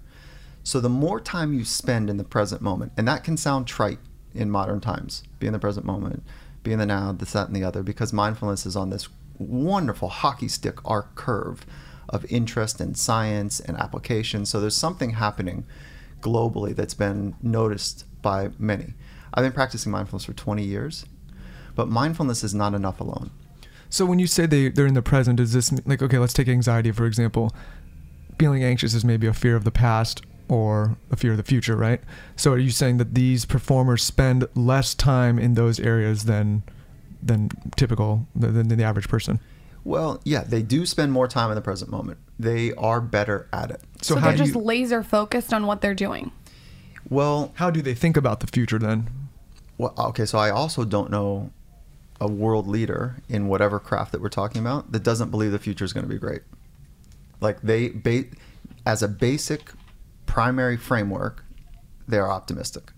So 0.64 0.80
the 0.80 0.90
more 0.90 1.20
time 1.20 1.54
you 1.54 1.64
spend 1.64 2.10
in 2.10 2.18
the 2.18 2.24
present 2.24 2.62
moment, 2.62 2.92
and 2.98 3.08
that 3.08 3.24
can 3.24 3.38
sound 3.38 3.66
trite 3.66 4.00
in 4.36 4.52
modern 4.52 4.82
times, 4.82 5.24
be 5.40 5.48
in 5.48 5.54
the 5.54 5.60
present 5.60 5.86
moment, 5.86 6.24
be 6.64 6.74
in 6.74 6.80
the 6.80 6.86
now, 6.86 7.12
this, 7.12 7.32
that, 7.32 7.48
and 7.48 7.56
the 7.56 7.64
other, 7.64 7.82
because 7.82 8.14
mindfulness 8.14 8.66
is 8.66 8.76
on 8.76 8.90
this 8.90 9.08
wonderful 9.40 10.10
hockey 10.10 10.50
stick 10.50 10.78
arc 10.86 11.16
curve 11.16 11.66
of 12.10 12.26
interest 12.30 12.82
in 12.82 12.94
science 12.94 13.60
and 13.60 13.78
application. 13.78 14.46
So 14.46 14.60
there's 14.60 14.76
something 14.76 15.12
happening 15.12 15.66
globally 16.22 16.76
that's 16.76 16.94
been 16.94 17.36
noticed 17.42 18.06
by 18.22 18.50
many. 18.60 18.94
I've 19.34 19.44
been 19.44 19.52
practicing 19.52 19.92
mindfulness 19.92 20.26
for 20.26 20.34
20 20.34 20.64
years, 20.64 21.06
but 21.76 21.88
mindfulness 21.88 22.44
is 22.44 22.54
not 22.54 22.74
enough 22.74 23.00
alone. 23.00 23.32
So 23.90 24.06
when 24.06 24.20
you 24.20 24.28
say 24.28 24.46
they 24.46 24.70
they're 24.70 24.86
in 24.86 24.94
the 24.94 25.02
present, 25.02 25.40
is 25.40 25.54
this 25.54 25.72
like 25.86 26.02
okay? 26.02 26.20
Let's 26.20 26.34
take 26.34 26.48
anxiety 26.48 26.92
for 26.92 27.06
example. 27.06 27.52
Feeling 28.38 28.64
anxious 28.64 28.94
is 28.94 29.04
maybe 29.04 29.28
a 29.28 29.34
fear 29.34 29.56
of 29.56 29.64
the 29.64 29.72
past 29.72 30.22
or 30.48 30.98
a 31.12 31.16
fear 31.16 31.32
of 31.32 31.38
the 31.38 31.44
future, 31.44 31.76
right? 31.76 32.02
So 32.36 32.52
are 32.54 32.58
you 32.58 32.70
saying 32.72 32.98
that 32.98 33.14
these 33.16 33.46
performers 33.46 34.04
spend 34.04 34.48
less 34.56 34.94
time 34.94 35.40
in 35.40 35.56
those 35.56 35.80
areas 35.80 36.26
than 36.26 36.64
than 37.22 37.50
typical 37.76 38.28
than, 38.36 38.68
than 38.68 38.78
the 38.78 38.84
average 38.84 39.08
person? 39.08 39.40
Well, 39.84 40.22
yeah, 40.24 40.44
they 40.44 40.62
do 40.62 40.86
spend 40.86 41.12
more 41.12 41.28
time 41.28 41.50
in 41.50 41.56
the 41.56 41.62
present 41.62 41.90
moment. 41.90 42.20
They 42.38 42.74
are 42.74 43.02
better 43.02 43.48
at 43.54 43.72
it. 43.72 43.82
So, 44.02 44.16
So, 44.16 44.20
how 44.20 44.28
they're 44.28 44.38
do 44.38 44.44
just 44.44 44.56
you, 44.56 44.62
laser 44.62 45.04
focused 45.04 45.54
on 45.54 45.66
what 45.66 45.82
they're 45.82 45.96
doing. 45.96 46.32
Well, 47.10 47.52
how 47.56 47.72
do 47.72 47.82
they 47.82 47.96
think 47.96 48.18
about 48.18 48.40
the 48.42 48.48
future 48.48 48.78
then? 48.78 49.10
Well, 49.80 49.94
okay, 49.98 50.26
so 50.26 50.38
I 50.38 50.52
also 50.52 50.86
don't 50.86 51.10
know 51.10 51.52
a 52.22 52.28
world 52.28 52.68
leader 52.68 53.16
in 53.30 53.48
whatever 53.48 53.80
craft 53.80 54.12
that 54.12 54.22
we're 54.22 54.30
talking 54.30 54.62
about 54.62 54.92
that 54.92 55.04
doesn't 55.04 55.32
believe 55.32 55.52
the 55.52 55.58
future 55.58 55.86
is 55.86 55.94
going 55.94 56.06
to 56.06 56.14
be 56.14 56.20
great. 56.20 56.42
Like 57.42 57.62
they, 57.62 57.90
ba- 57.90 58.26
as 58.86 59.02
a 59.02 59.08
basic 59.08 59.72
primary 60.26 60.78
framework, 60.78 61.46
they 62.08 62.20
are 62.20 62.30
optimistic. 62.30 62.92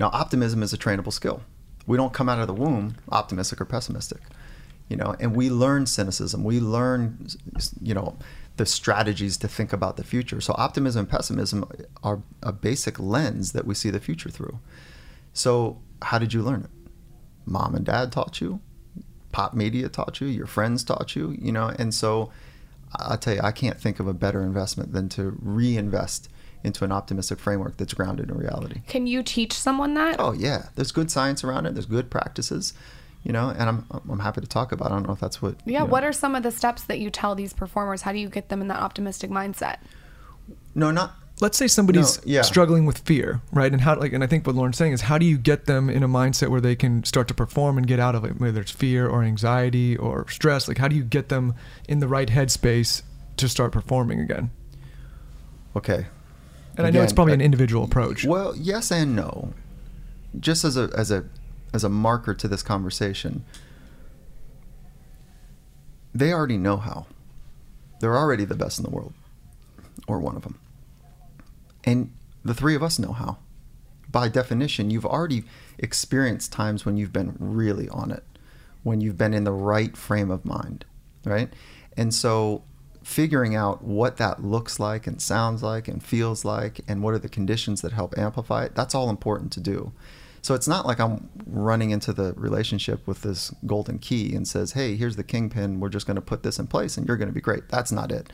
Now, 0.00 0.10
optimism 0.12 0.62
is 0.62 0.72
a 0.72 0.76
trainable 0.76 1.12
skill. 1.12 1.42
We 1.86 1.96
don't 1.96 2.12
come 2.12 2.28
out 2.28 2.40
of 2.40 2.48
the 2.48 2.54
womb 2.54 2.96
optimistic 3.10 3.60
or 3.60 3.64
pessimistic. 3.64 4.20
you 4.88 4.96
know, 4.96 5.16
and 5.18 5.34
we 5.34 5.50
learn 5.50 5.86
cynicism. 5.86 6.44
We 6.44 6.60
learn, 6.60 7.26
you 7.80 7.94
know, 7.94 8.16
the 8.56 8.66
strategies 8.66 9.36
to 9.38 9.48
think 9.48 9.72
about 9.72 9.96
the 9.96 10.04
future. 10.04 10.40
So 10.40 10.54
optimism 10.58 11.00
and 11.00 11.08
pessimism 11.08 11.64
are 12.02 12.22
a 12.42 12.52
basic 12.52 12.98
lens 13.00 13.52
that 13.52 13.66
we 13.66 13.74
see 13.74 13.90
the 13.90 14.00
future 14.00 14.30
through. 14.30 14.58
So 15.34 15.82
how 16.00 16.18
did 16.18 16.32
you 16.32 16.42
learn 16.42 16.62
it? 16.62 16.70
Mom 17.44 17.74
and 17.74 17.84
dad 17.84 18.10
taught 18.10 18.40
you, 18.40 18.60
pop 19.32 19.52
media 19.52 19.88
taught 19.90 20.20
you, 20.20 20.28
your 20.28 20.46
friends 20.46 20.82
taught 20.82 21.14
you, 21.14 21.36
you 21.38 21.52
know, 21.52 21.70
and 21.78 21.92
so 21.92 22.30
I 22.98 23.16
tell 23.16 23.34
you, 23.34 23.40
I 23.42 23.52
can't 23.52 23.78
think 23.78 24.00
of 24.00 24.06
a 24.06 24.14
better 24.14 24.42
investment 24.42 24.92
than 24.92 25.08
to 25.10 25.36
reinvest 25.42 26.30
into 26.62 26.84
an 26.84 26.92
optimistic 26.92 27.38
framework 27.38 27.76
that's 27.76 27.92
grounded 27.92 28.30
in 28.30 28.38
reality. 28.38 28.80
Can 28.86 29.06
you 29.06 29.22
teach 29.22 29.52
someone 29.52 29.94
that? 29.94 30.16
Oh 30.18 30.32
yeah, 30.32 30.68
there's 30.76 30.92
good 30.92 31.10
science 31.10 31.44
around 31.44 31.66
it. 31.66 31.74
There's 31.74 31.86
good 31.86 32.10
practices, 32.10 32.72
you 33.22 33.32
know, 33.32 33.50
and 33.50 33.68
I'm 33.68 33.86
I'm 34.08 34.20
happy 34.20 34.40
to 34.40 34.46
talk 34.46 34.72
about. 34.72 34.86
it. 34.86 34.92
I 34.92 34.94
don't 34.94 35.06
know 35.06 35.12
if 35.12 35.20
that's 35.20 35.42
what. 35.42 35.56
yeah. 35.66 35.72
you 35.72 35.78
know. 35.80 35.84
What 35.84 36.04
are 36.04 36.12
some 36.12 36.34
of 36.34 36.42
the 36.42 36.50
steps 36.50 36.84
that 36.84 37.00
you 37.00 37.10
tell 37.10 37.34
these 37.34 37.52
performers? 37.52 38.02
How 38.02 38.12
do 38.12 38.18
you 38.18 38.30
get 38.30 38.48
them 38.48 38.62
in 38.62 38.68
that 38.68 38.80
optimistic 38.80 39.30
mindset? 39.30 39.76
No, 40.74 40.90
not. 40.90 41.14
Let's 41.40 41.58
say 41.58 41.66
somebody's 41.66 42.18
No, 42.18 42.32
yeah. 42.34 42.42
struggling 42.42 42.86
with 42.86 42.98
fear, 42.98 43.42
right? 43.52 43.72
And 43.72 43.80
how 43.80 43.98
like 43.98 44.12
and 44.12 44.22
I 44.22 44.26
think 44.28 44.46
what 44.46 44.54
Lauryn's 44.54 44.76
saying 44.76 44.92
is 44.92 45.02
how 45.02 45.18
do 45.18 45.26
you 45.26 45.36
get 45.36 45.66
them 45.66 45.90
in 45.90 46.02
a 46.04 46.08
mindset 46.08 46.48
where 46.48 46.60
they 46.60 46.76
can 46.76 47.02
start 47.02 47.26
to 47.28 47.34
perform 47.34 47.76
and 47.76 47.86
get 47.86 47.98
out 47.98 48.14
of 48.14 48.24
it, 48.24 48.38
whether 48.40 48.60
it's 48.60 48.70
fear 48.70 49.08
or 49.08 49.24
anxiety 49.24 49.96
or 49.96 50.28
stress. 50.28 50.68
Like 50.68 50.78
how 50.78 50.86
do 50.86 50.94
you 50.94 51.02
get 51.02 51.30
them 51.30 51.54
in 51.88 51.98
the 51.98 52.06
right 52.06 52.28
headspace 52.28 53.02
to 53.36 53.48
start 53.48 53.72
performing 53.72 54.20
again? 54.20 54.50
Okay. 55.74 56.06
And 56.76 56.86
I 56.86 56.90
know 56.90 57.02
it's 57.02 57.12
probably 57.12 57.34
an 57.34 57.40
individual 57.40 57.84
approach. 57.84 58.24
Well, 58.24 58.54
yes 58.56 58.90
and 58.92 59.16
no. 59.16 59.54
Just 60.38 60.64
as 60.64 60.76
a 60.76 60.88
as 60.96 61.10
a 61.10 61.24
as 61.72 61.82
a 61.82 61.88
marker 61.88 62.34
to 62.34 62.46
this 62.46 62.62
conversation, 62.62 63.44
they 66.14 66.32
already 66.32 66.58
know 66.58 66.76
how. 66.76 67.06
They're 68.00 68.16
already 68.16 68.44
the 68.44 68.54
best 68.54 68.78
in 68.78 68.84
the 68.84 68.90
world, 68.90 69.14
or 70.06 70.18
one 70.20 70.36
of 70.36 70.42
them. 70.42 70.58
And 71.84 72.12
the 72.44 72.54
three 72.54 72.74
of 72.74 72.82
us 72.82 72.98
know 72.98 73.12
how. 73.12 73.38
By 74.10 74.28
definition, 74.28 74.90
you've 74.90 75.06
already 75.06 75.44
experienced 75.78 76.52
times 76.52 76.84
when 76.84 76.96
you've 76.96 77.12
been 77.12 77.36
really 77.38 77.88
on 77.88 78.10
it, 78.10 78.24
when 78.82 79.00
you've 79.00 79.18
been 79.18 79.34
in 79.34 79.44
the 79.44 79.52
right 79.52 79.96
frame 79.96 80.30
of 80.30 80.44
mind, 80.44 80.84
right? 81.24 81.52
And 81.96 82.14
so 82.14 82.64
figuring 83.02 83.54
out 83.54 83.82
what 83.82 84.16
that 84.16 84.42
looks 84.42 84.80
like 84.80 85.06
and 85.06 85.20
sounds 85.20 85.62
like 85.62 85.88
and 85.88 86.02
feels 86.02 86.44
like 86.44 86.80
and 86.88 87.02
what 87.02 87.12
are 87.12 87.18
the 87.18 87.28
conditions 87.28 87.82
that 87.82 87.92
help 87.92 88.16
amplify 88.16 88.64
it, 88.64 88.74
that's 88.74 88.94
all 88.94 89.10
important 89.10 89.52
to 89.52 89.60
do. 89.60 89.92
So 90.42 90.54
it's 90.54 90.68
not 90.68 90.86
like 90.86 91.00
I'm 91.00 91.30
running 91.46 91.90
into 91.90 92.12
the 92.12 92.34
relationship 92.34 93.06
with 93.06 93.22
this 93.22 93.50
golden 93.66 93.98
key 93.98 94.34
and 94.34 94.46
says, 94.46 94.72
"Hey, 94.72 94.94
here's 94.94 95.16
the 95.16 95.24
kingpin. 95.24 95.80
We're 95.80 95.88
just 95.88 96.06
going 96.06 96.16
to 96.16 96.20
put 96.20 96.42
this 96.42 96.58
in 96.58 96.66
place 96.66 96.98
and 96.98 97.08
you're 97.08 97.16
going 97.16 97.30
to 97.30 97.34
be 97.34 97.40
great." 97.40 97.70
That's 97.70 97.90
not 97.90 98.12
it. 98.12 98.30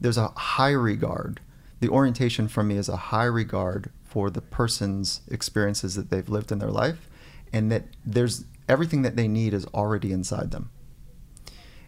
There's 0.00 0.16
a 0.16 0.28
high 0.28 0.70
regard. 0.70 1.40
The 1.82 1.88
orientation 1.88 2.46
from 2.46 2.68
me 2.68 2.76
is 2.76 2.88
a 2.88 2.96
high 2.96 3.24
regard 3.24 3.90
for 4.04 4.30
the 4.30 4.40
person's 4.40 5.20
experiences 5.28 5.96
that 5.96 6.10
they've 6.10 6.28
lived 6.28 6.52
in 6.52 6.60
their 6.60 6.70
life 6.70 7.10
and 7.52 7.72
that 7.72 7.86
there's 8.06 8.44
everything 8.68 9.02
that 9.02 9.16
they 9.16 9.26
need 9.26 9.52
is 9.52 9.66
already 9.74 10.12
inside 10.12 10.52
them. 10.52 10.70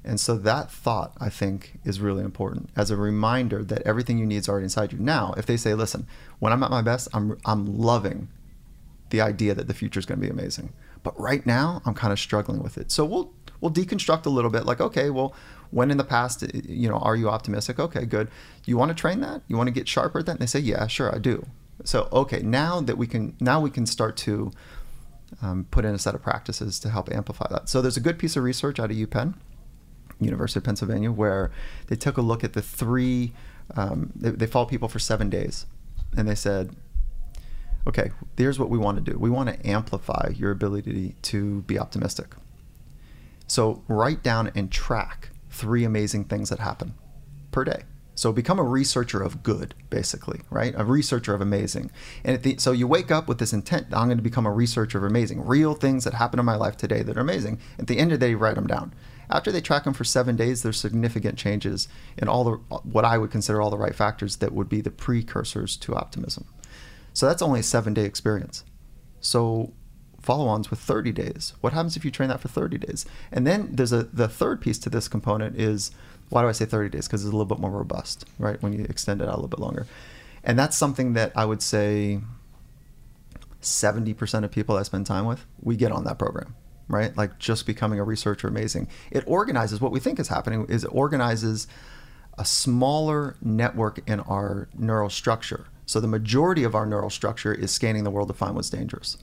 And 0.02 0.18
so 0.18 0.36
that 0.36 0.68
thought, 0.68 1.12
I 1.20 1.28
think, 1.28 1.78
is 1.84 2.00
really 2.00 2.24
important 2.24 2.70
as 2.74 2.90
a 2.90 2.96
reminder 2.96 3.62
that 3.62 3.82
everything 3.82 4.18
you 4.18 4.26
need 4.26 4.38
is 4.38 4.48
already 4.48 4.64
inside 4.64 4.92
you. 4.92 4.98
Now, 4.98 5.32
if 5.36 5.46
they 5.46 5.56
say, 5.56 5.74
listen, 5.74 6.08
when 6.40 6.52
I'm 6.52 6.64
at 6.64 6.72
my 6.72 6.82
best, 6.82 7.06
I'm, 7.14 7.38
I'm 7.44 7.78
loving 7.78 8.26
the 9.10 9.20
idea 9.20 9.54
that 9.54 9.68
the 9.68 9.74
future 9.74 10.00
is 10.00 10.06
going 10.06 10.18
to 10.18 10.26
be 10.26 10.30
amazing. 10.30 10.72
But 11.04 11.18
right 11.20 11.46
now, 11.46 11.82
I'm 11.86 11.94
kind 11.94 12.12
of 12.12 12.18
struggling 12.18 12.64
with 12.64 12.78
it. 12.78 12.90
So 12.90 13.04
we'll 13.04 13.32
we'll 13.60 13.72
deconstruct 13.72 14.26
a 14.26 14.30
little 14.30 14.50
bit. 14.50 14.66
Like, 14.66 14.80
okay, 14.80 15.10
well, 15.10 15.34
when 15.74 15.90
in 15.90 15.96
the 15.96 16.04
past, 16.04 16.44
you 16.54 16.88
know, 16.88 16.98
are 16.98 17.16
you 17.16 17.28
optimistic? 17.28 17.80
Okay, 17.80 18.06
good. 18.06 18.28
You 18.64 18.76
want 18.76 18.90
to 18.90 18.94
train 18.94 19.20
that? 19.20 19.42
You 19.48 19.56
want 19.56 19.66
to 19.66 19.72
get 19.72 19.88
sharper 19.88 20.20
at 20.20 20.26
that? 20.26 20.32
And 20.32 20.40
they 20.40 20.46
say, 20.46 20.60
yeah, 20.60 20.86
sure, 20.86 21.12
I 21.12 21.18
do. 21.18 21.46
So 21.82 22.08
okay, 22.12 22.40
now 22.42 22.80
that 22.80 22.96
we 22.96 23.08
can 23.08 23.34
now 23.40 23.60
we 23.60 23.70
can 23.70 23.84
start 23.84 24.16
to 24.18 24.52
um, 25.42 25.66
put 25.72 25.84
in 25.84 25.92
a 25.92 25.98
set 25.98 26.14
of 26.14 26.22
practices 26.22 26.78
to 26.78 26.90
help 26.90 27.12
amplify 27.12 27.48
that. 27.50 27.68
So 27.68 27.82
there's 27.82 27.96
a 27.96 28.00
good 28.00 28.20
piece 28.20 28.36
of 28.36 28.44
research 28.44 28.78
out 28.78 28.92
of 28.92 28.96
UPenn, 28.96 29.34
University 30.20 30.60
of 30.60 30.64
Pennsylvania, 30.64 31.10
where 31.10 31.50
they 31.88 31.96
took 31.96 32.16
a 32.16 32.22
look 32.22 32.44
at 32.44 32.52
the 32.52 32.62
three. 32.62 33.32
Um, 33.76 34.12
they, 34.14 34.30
they 34.30 34.46
followed 34.46 34.68
people 34.68 34.88
for 34.88 35.00
seven 35.00 35.28
days, 35.28 35.66
and 36.16 36.28
they 36.28 36.36
said, 36.36 36.76
okay, 37.88 38.12
here's 38.36 38.60
what 38.60 38.70
we 38.70 38.78
want 38.78 39.04
to 39.04 39.12
do. 39.12 39.18
We 39.18 39.28
want 39.28 39.48
to 39.48 39.68
amplify 39.68 40.30
your 40.36 40.52
ability 40.52 41.16
to 41.22 41.62
be 41.62 41.80
optimistic. 41.80 42.36
So 43.48 43.82
write 43.88 44.22
down 44.22 44.52
and 44.54 44.70
track 44.70 45.30
three 45.54 45.84
amazing 45.84 46.24
things 46.24 46.50
that 46.50 46.58
happen 46.58 46.94
per 47.50 47.64
day. 47.64 47.84
So 48.16 48.32
become 48.32 48.58
a 48.58 48.64
researcher 48.64 49.22
of 49.22 49.42
good, 49.42 49.74
basically, 49.90 50.42
right? 50.50 50.72
A 50.76 50.84
researcher 50.84 51.34
of 51.34 51.40
amazing. 51.40 51.90
And 52.22 52.40
the, 52.42 52.56
so 52.58 52.70
you 52.70 52.86
wake 52.86 53.10
up 53.10 53.26
with 53.26 53.38
this 53.38 53.52
intent: 53.52 53.88
I'm 53.92 54.06
going 54.06 54.18
to 54.18 54.22
become 54.22 54.46
a 54.46 54.52
researcher 54.52 54.98
of 54.98 55.04
amazing, 55.04 55.44
real 55.44 55.74
things 55.74 56.04
that 56.04 56.14
happen 56.14 56.38
in 56.38 56.44
my 56.44 56.54
life 56.54 56.76
today 56.76 57.02
that 57.02 57.16
are 57.16 57.20
amazing. 57.20 57.58
At 57.78 57.88
the 57.88 57.98
end 57.98 58.12
of 58.12 58.20
the 58.20 58.26
day, 58.26 58.34
write 58.34 58.54
them 58.54 58.68
down. 58.68 58.94
After 59.30 59.50
they 59.50 59.60
track 59.60 59.84
them 59.84 59.94
for 59.94 60.04
seven 60.04 60.36
days, 60.36 60.62
there's 60.62 60.78
significant 60.78 61.38
changes 61.38 61.88
in 62.16 62.28
all 62.28 62.44
the 62.44 62.52
what 62.84 63.04
I 63.04 63.18
would 63.18 63.30
consider 63.30 63.60
all 63.60 63.70
the 63.70 63.78
right 63.78 63.94
factors 63.94 64.36
that 64.36 64.52
would 64.52 64.68
be 64.68 64.80
the 64.80 64.90
precursors 64.90 65.76
to 65.78 65.94
optimism. 65.96 66.46
So 67.14 67.26
that's 67.26 67.42
only 67.42 67.60
a 67.60 67.64
seven 67.64 67.94
day 67.94 68.04
experience. 68.04 68.64
So 69.20 69.72
follow 70.24 70.48
ons 70.48 70.70
with 70.70 70.80
30 70.80 71.12
days. 71.12 71.52
What 71.60 71.72
happens 71.72 71.96
if 71.96 72.04
you 72.04 72.10
train 72.10 72.28
that 72.30 72.40
for 72.40 72.48
30 72.48 72.78
days? 72.78 73.04
And 73.30 73.46
then 73.46 73.68
there's 73.70 73.92
a 73.92 74.04
the 74.04 74.28
third 74.28 74.60
piece 74.60 74.78
to 74.80 74.90
this 74.90 75.06
component 75.06 75.60
is 75.60 75.90
why 76.30 76.42
do 76.42 76.48
I 76.48 76.52
say 76.52 76.64
30 76.64 76.88
days? 76.88 77.06
Because 77.06 77.24
it's 77.24 77.32
a 77.32 77.36
little 77.36 77.44
bit 77.44 77.58
more 77.58 77.70
robust, 77.70 78.24
right? 78.38 78.60
When 78.62 78.72
you 78.72 78.84
extend 78.88 79.20
it 79.20 79.28
out 79.28 79.34
a 79.34 79.36
little 79.36 79.48
bit 79.48 79.60
longer. 79.60 79.86
And 80.42 80.58
that's 80.58 80.76
something 80.76 81.12
that 81.12 81.32
I 81.36 81.44
would 81.44 81.62
say 81.62 82.20
70% 83.60 84.44
of 84.44 84.50
people 84.50 84.76
I 84.76 84.82
spend 84.82 85.06
time 85.06 85.26
with, 85.26 85.44
we 85.62 85.76
get 85.76 85.92
on 85.92 86.04
that 86.04 86.18
program, 86.18 86.54
right? 86.88 87.16
Like 87.16 87.38
just 87.38 87.66
becoming 87.66 87.98
a 87.98 88.04
researcher 88.04 88.48
amazing. 88.48 88.88
It 89.10 89.24
organizes 89.26 89.80
what 89.80 89.92
we 89.92 90.00
think 90.00 90.18
is 90.18 90.28
happening 90.28 90.66
is 90.68 90.84
it 90.84 90.90
organizes 90.92 91.66
a 92.38 92.44
smaller 92.44 93.36
network 93.40 94.00
in 94.08 94.20
our 94.20 94.68
neural 94.76 95.10
structure. 95.10 95.66
So 95.86 96.00
the 96.00 96.08
majority 96.08 96.64
of 96.64 96.74
our 96.74 96.86
neural 96.86 97.10
structure 97.10 97.52
is 97.52 97.70
scanning 97.70 98.04
the 98.04 98.10
world 98.10 98.28
to 98.28 98.34
find 98.34 98.54
what's 98.54 98.70
dangerous. 98.70 99.18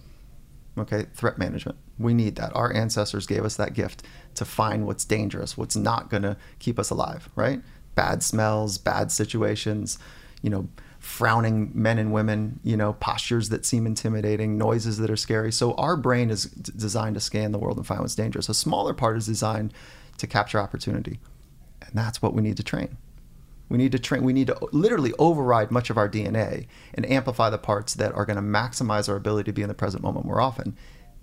Okay, 0.77 1.07
threat 1.13 1.37
management. 1.37 1.77
We 1.99 2.13
need 2.13 2.35
that. 2.37 2.55
Our 2.55 2.73
ancestors 2.73 3.27
gave 3.27 3.43
us 3.43 3.55
that 3.57 3.73
gift 3.73 4.03
to 4.35 4.45
find 4.45 4.85
what's 4.87 5.03
dangerous, 5.03 5.57
what's 5.57 5.75
not 5.75 6.09
going 6.09 6.23
to 6.23 6.37
keep 6.59 6.79
us 6.79 6.89
alive, 6.89 7.29
right? 7.35 7.61
Bad 7.93 8.23
smells, 8.23 8.77
bad 8.77 9.11
situations, 9.11 9.99
you 10.41 10.49
know, 10.49 10.69
frowning 10.99 11.71
men 11.73 11.97
and 11.97 12.13
women, 12.13 12.59
you 12.63 12.77
know, 12.77 12.93
postures 12.93 13.49
that 13.49 13.65
seem 13.65 13.85
intimidating, 13.85 14.57
noises 14.57 14.97
that 14.99 15.09
are 15.09 15.17
scary. 15.17 15.51
So 15.51 15.73
our 15.73 15.97
brain 15.97 16.29
is 16.29 16.45
d- 16.45 16.71
designed 16.75 17.15
to 17.15 17.19
scan 17.19 17.51
the 17.51 17.59
world 17.59 17.77
and 17.77 17.85
find 17.85 18.01
what's 18.01 18.15
dangerous. 18.15 18.47
A 18.49 18.53
smaller 18.53 18.93
part 18.93 19.17
is 19.17 19.25
designed 19.25 19.73
to 20.17 20.27
capture 20.27 20.59
opportunity. 20.59 21.19
And 21.81 21.91
that's 21.93 22.21
what 22.21 22.33
we 22.33 22.41
need 22.41 22.55
to 22.57 22.63
train. 22.63 22.97
We 23.71 23.77
need 23.77 23.91
to 23.93 23.99
train. 23.99 24.23
We 24.23 24.33
need 24.33 24.47
to 24.47 24.57
literally 24.71 25.13
override 25.17 25.71
much 25.71 25.89
of 25.89 25.97
our 25.97 26.09
DNA 26.09 26.67
and 26.93 27.09
amplify 27.09 27.49
the 27.49 27.57
parts 27.57 27.93
that 27.95 28.13
are 28.13 28.25
going 28.25 28.35
to 28.35 28.41
maximize 28.41 29.07
our 29.07 29.15
ability 29.15 29.51
to 29.51 29.53
be 29.53 29.61
in 29.61 29.67
the 29.67 29.73
present 29.73 30.03
moment 30.03 30.25
more 30.25 30.41
often. 30.41 30.75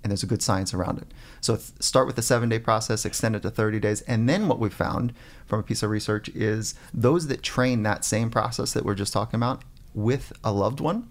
And 0.03 0.11
there's 0.11 0.23
a 0.23 0.27
good 0.27 0.43
science 0.43 0.73
around 0.73 0.99
it. 0.99 1.09
So 1.41 1.57
th- 1.57 1.71
start 1.81 2.07
with 2.07 2.17
the 2.17 2.23
seven-day 2.23 2.61
process, 2.61 3.05
extend 3.05 3.37
it 3.37 3.43
to 3.43 3.51
30 3.51 3.81
days, 3.81 4.01
and 4.03 4.29
then 4.29 4.47
what 4.47 4.61
we 4.61 4.71
found 4.71 5.13
from 5.45 5.61
a 5.61 5.63
piece 5.63 5.83
of 5.83 5.91
research 5.91 6.29
is 6.31 6.75
those 6.95 7.27
that 7.27 7.43
train 7.43 7.83
that 7.83 8.05
same 8.05 8.31
process 8.31 8.73
that 8.73 8.85
we're 8.85 8.95
just 8.95 9.13
talking 9.13 9.39
about 9.39 9.63
with 9.95 10.33
a 10.45 10.53
loved 10.53 10.81
one, 10.81 11.09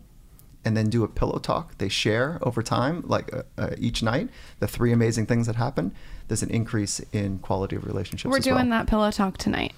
and 0.64 0.76
then 0.76 0.90
do 0.90 1.04
a 1.04 1.08
pillow 1.08 1.38
talk. 1.40 1.78
They 1.78 1.90
share 1.90 2.40
over 2.42 2.62
time, 2.64 3.04
like 3.06 3.34
uh, 3.34 3.44
uh, 3.58 3.70
each 3.78 4.02
night, 4.04 4.30
the 4.60 4.68
three 4.68 4.92
amazing 4.92 5.26
things 5.26 5.48
that 5.48 5.56
happen. 5.56 5.94
There's 6.28 6.44
an 6.44 6.50
increase 6.50 7.00
in 7.12 7.40
quality 7.40 7.76
of 7.76 7.86
relationships. 7.86 8.30
We're 8.32 8.40
doing 8.40 8.70
well. 8.70 8.80
that 8.80 8.88
pillow 8.88 9.12
talk 9.12 9.38
tonight. 9.38 9.74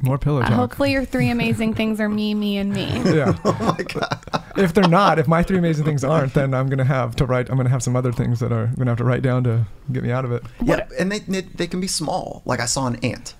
More 0.00 0.16
pillow 0.18 0.42
talk. 0.42 0.52
hopefully, 0.52 0.92
your 0.92 1.04
three 1.04 1.28
amazing 1.28 1.74
things 1.74 2.00
are 2.00 2.08
me, 2.08 2.32
me, 2.34 2.56
and 2.58 2.72
me. 2.72 2.86
yeah. 3.04 3.36
Oh 3.44 3.74
my 3.78 3.82
god. 3.84 4.20
if 4.56 4.72
they're 4.72 4.88
not, 4.88 5.18
if 5.18 5.26
my 5.26 5.42
three 5.42 5.58
amazing 5.58 5.84
things 5.84 6.04
aren't, 6.04 6.34
then 6.34 6.54
I'm 6.54 6.68
gonna 6.68 6.84
have 6.84 7.16
to 7.16 7.26
write. 7.26 7.50
I'm 7.50 7.56
gonna 7.56 7.68
have 7.68 7.82
some 7.82 7.96
other 7.96 8.12
things 8.12 8.38
that 8.40 8.52
are 8.52 8.64
I'm 8.64 8.74
gonna 8.76 8.90
have 8.90 8.98
to 8.98 9.04
write 9.04 9.22
down 9.22 9.42
to 9.44 9.66
get 9.90 10.04
me 10.04 10.12
out 10.12 10.24
of 10.24 10.30
it. 10.32 10.42
Yeah, 10.62 10.86
and 10.98 11.10
they, 11.10 11.18
they 11.20 11.40
they 11.40 11.66
can 11.66 11.80
be 11.80 11.88
small. 11.88 12.42
Like 12.44 12.60
I 12.60 12.66
saw 12.66 12.86
an 12.86 12.96
ant. 13.04 13.34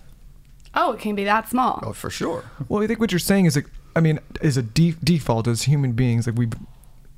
Oh, 0.74 0.92
it 0.92 1.00
can 1.00 1.14
be 1.14 1.24
that 1.24 1.48
small. 1.48 1.80
Oh, 1.82 1.92
for 1.92 2.10
sure. 2.10 2.44
Well, 2.68 2.82
I 2.82 2.86
think 2.86 3.00
what 3.00 3.10
you're 3.10 3.18
saying 3.18 3.46
is, 3.46 3.56
like, 3.56 3.66
I 3.96 4.00
mean, 4.00 4.18
is 4.42 4.56
a 4.56 4.62
de- 4.62 4.96
default 5.02 5.48
as 5.48 5.62
human 5.62 5.92
beings. 5.92 6.26
Like 6.26 6.36
we, 6.36 6.48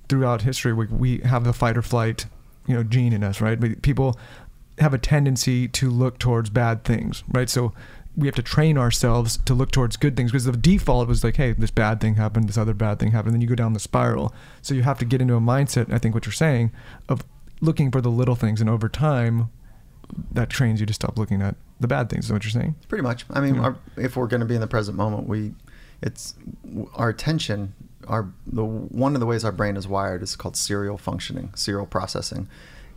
throughout 0.08 0.42
history, 0.42 0.72
we 0.72 0.86
we 0.86 1.18
have 1.20 1.44
the 1.44 1.52
fight 1.52 1.76
or 1.76 1.82
flight, 1.82 2.26
you 2.66 2.74
know, 2.74 2.82
gene 2.82 3.12
in 3.12 3.24
us, 3.24 3.40
right? 3.40 3.58
But 3.58 3.82
people 3.82 4.18
have 4.78 4.94
a 4.94 4.98
tendency 4.98 5.68
to 5.68 5.90
look 5.90 6.18
towards 6.18 6.48
bad 6.50 6.84
things, 6.84 7.22
right? 7.28 7.50
So 7.50 7.72
we 8.16 8.26
have 8.26 8.34
to 8.34 8.42
train 8.42 8.76
ourselves 8.76 9.38
to 9.44 9.54
look 9.54 9.70
towards 9.70 9.96
good 9.96 10.16
things 10.16 10.30
because 10.32 10.44
the 10.44 10.52
default 10.52 11.08
was 11.08 11.22
like, 11.24 11.36
hey, 11.36 11.52
this 11.52 11.70
bad 11.70 12.00
thing 12.00 12.16
happened, 12.16 12.48
this 12.48 12.58
other 12.58 12.74
bad 12.74 12.98
thing 12.98 13.12
happened, 13.12 13.34
and 13.34 13.34
then 13.36 13.40
you 13.40 13.48
go 13.48 13.54
down 13.54 13.72
the 13.72 13.80
spiral. 13.80 14.34
So 14.62 14.74
you 14.74 14.82
have 14.82 14.98
to 14.98 15.04
get 15.04 15.20
into 15.22 15.34
a 15.34 15.40
mindset. 15.40 15.92
I 15.92 15.98
think 15.98 16.14
what 16.14 16.26
you're 16.26 16.32
saying 16.32 16.72
of 17.08 17.22
looking 17.60 17.90
for 17.90 18.00
the 18.00 18.10
little 18.10 18.34
things, 18.34 18.60
and 18.60 18.68
over 18.68 18.88
time, 18.88 19.50
that 20.32 20.50
trains 20.50 20.80
you 20.80 20.86
to 20.86 20.92
stop 20.92 21.16
looking 21.18 21.40
at 21.40 21.54
the 21.78 21.86
bad 21.86 22.10
things. 22.10 22.26
Is 22.26 22.32
what 22.32 22.42
you're 22.44 22.50
saying? 22.50 22.74
Pretty 22.88 23.02
much. 23.02 23.24
I 23.30 23.40
mean, 23.40 23.54
Yeah. 23.54 23.60
our, 23.62 23.76
if 23.96 24.16
we're 24.16 24.26
going 24.26 24.40
to 24.40 24.46
be 24.46 24.54
in 24.56 24.60
the 24.60 24.66
present 24.66 24.96
moment, 24.96 25.28
we, 25.28 25.54
it's 26.02 26.34
our 26.94 27.08
attention. 27.08 27.74
Our 28.08 28.28
the 28.46 28.64
one 28.64 29.14
of 29.14 29.20
the 29.20 29.26
ways 29.26 29.44
our 29.44 29.52
brain 29.52 29.76
is 29.76 29.86
wired 29.86 30.22
is 30.22 30.34
called 30.34 30.56
serial 30.56 30.98
functioning, 30.98 31.52
serial 31.54 31.86
processing, 31.86 32.48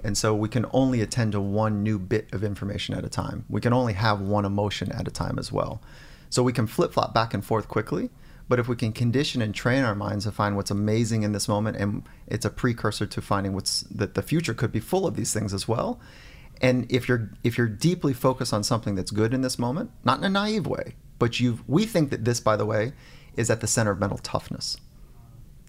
and 0.03 0.17
so 0.17 0.35
we 0.35 0.49
can 0.49 0.65
only 0.71 1.01
attend 1.01 1.31
to 1.31 1.41
one 1.41 1.81
new 1.81 1.97
bit 1.97 2.31
of 2.33 2.43
information 2.43 2.93
at 2.95 3.05
a 3.05 3.09
time. 3.09 3.45
We 3.49 3.61
can 3.61 3.73
only 3.73 3.93
have 3.93 4.19
one 4.19 4.45
emotion 4.45 4.91
at 4.91 5.07
a 5.07 5.11
time 5.11 5.39
as 5.39 5.51
well. 5.51 5.81
So 6.29 6.43
we 6.43 6.53
can 6.53 6.67
flip 6.67 6.93
flop 6.93 7.13
back 7.13 7.33
and 7.33 7.45
forth 7.45 7.67
quickly. 7.67 8.09
But 8.49 8.59
if 8.59 8.67
we 8.67 8.75
can 8.75 8.91
condition 8.91 9.41
and 9.41 9.55
train 9.55 9.83
our 9.83 9.95
minds 9.95 10.25
to 10.25 10.31
find 10.31 10.55
what's 10.55 10.71
amazing 10.71 11.23
in 11.23 11.31
this 11.31 11.47
moment, 11.47 11.77
and 11.77 12.03
it's 12.27 12.45
a 12.45 12.49
precursor 12.49 13.05
to 13.05 13.21
finding 13.21 13.53
what's 13.53 13.81
that 13.83 14.15
the 14.15 14.21
future 14.21 14.53
could 14.53 14.71
be 14.71 14.81
full 14.81 15.07
of 15.07 15.15
these 15.15 15.33
things 15.33 15.53
as 15.53 15.67
well. 15.67 15.99
And 16.61 16.91
if 16.91 17.07
you're 17.07 17.31
if 17.43 17.57
you're 17.57 17.67
deeply 17.67 18.13
focused 18.13 18.53
on 18.53 18.63
something 18.63 18.95
that's 18.95 19.11
good 19.11 19.33
in 19.33 19.41
this 19.41 19.57
moment, 19.57 19.91
not 20.03 20.17
in 20.17 20.25
a 20.25 20.29
naive 20.29 20.67
way, 20.67 20.95
but 21.19 21.39
you've 21.39 21.67
we 21.69 21.85
think 21.85 22.09
that 22.09 22.25
this, 22.25 22.41
by 22.41 22.57
the 22.57 22.65
way, 22.65 22.91
is 23.37 23.49
at 23.49 23.61
the 23.61 23.67
center 23.67 23.91
of 23.91 23.99
mental 23.99 24.17
toughness. 24.17 24.77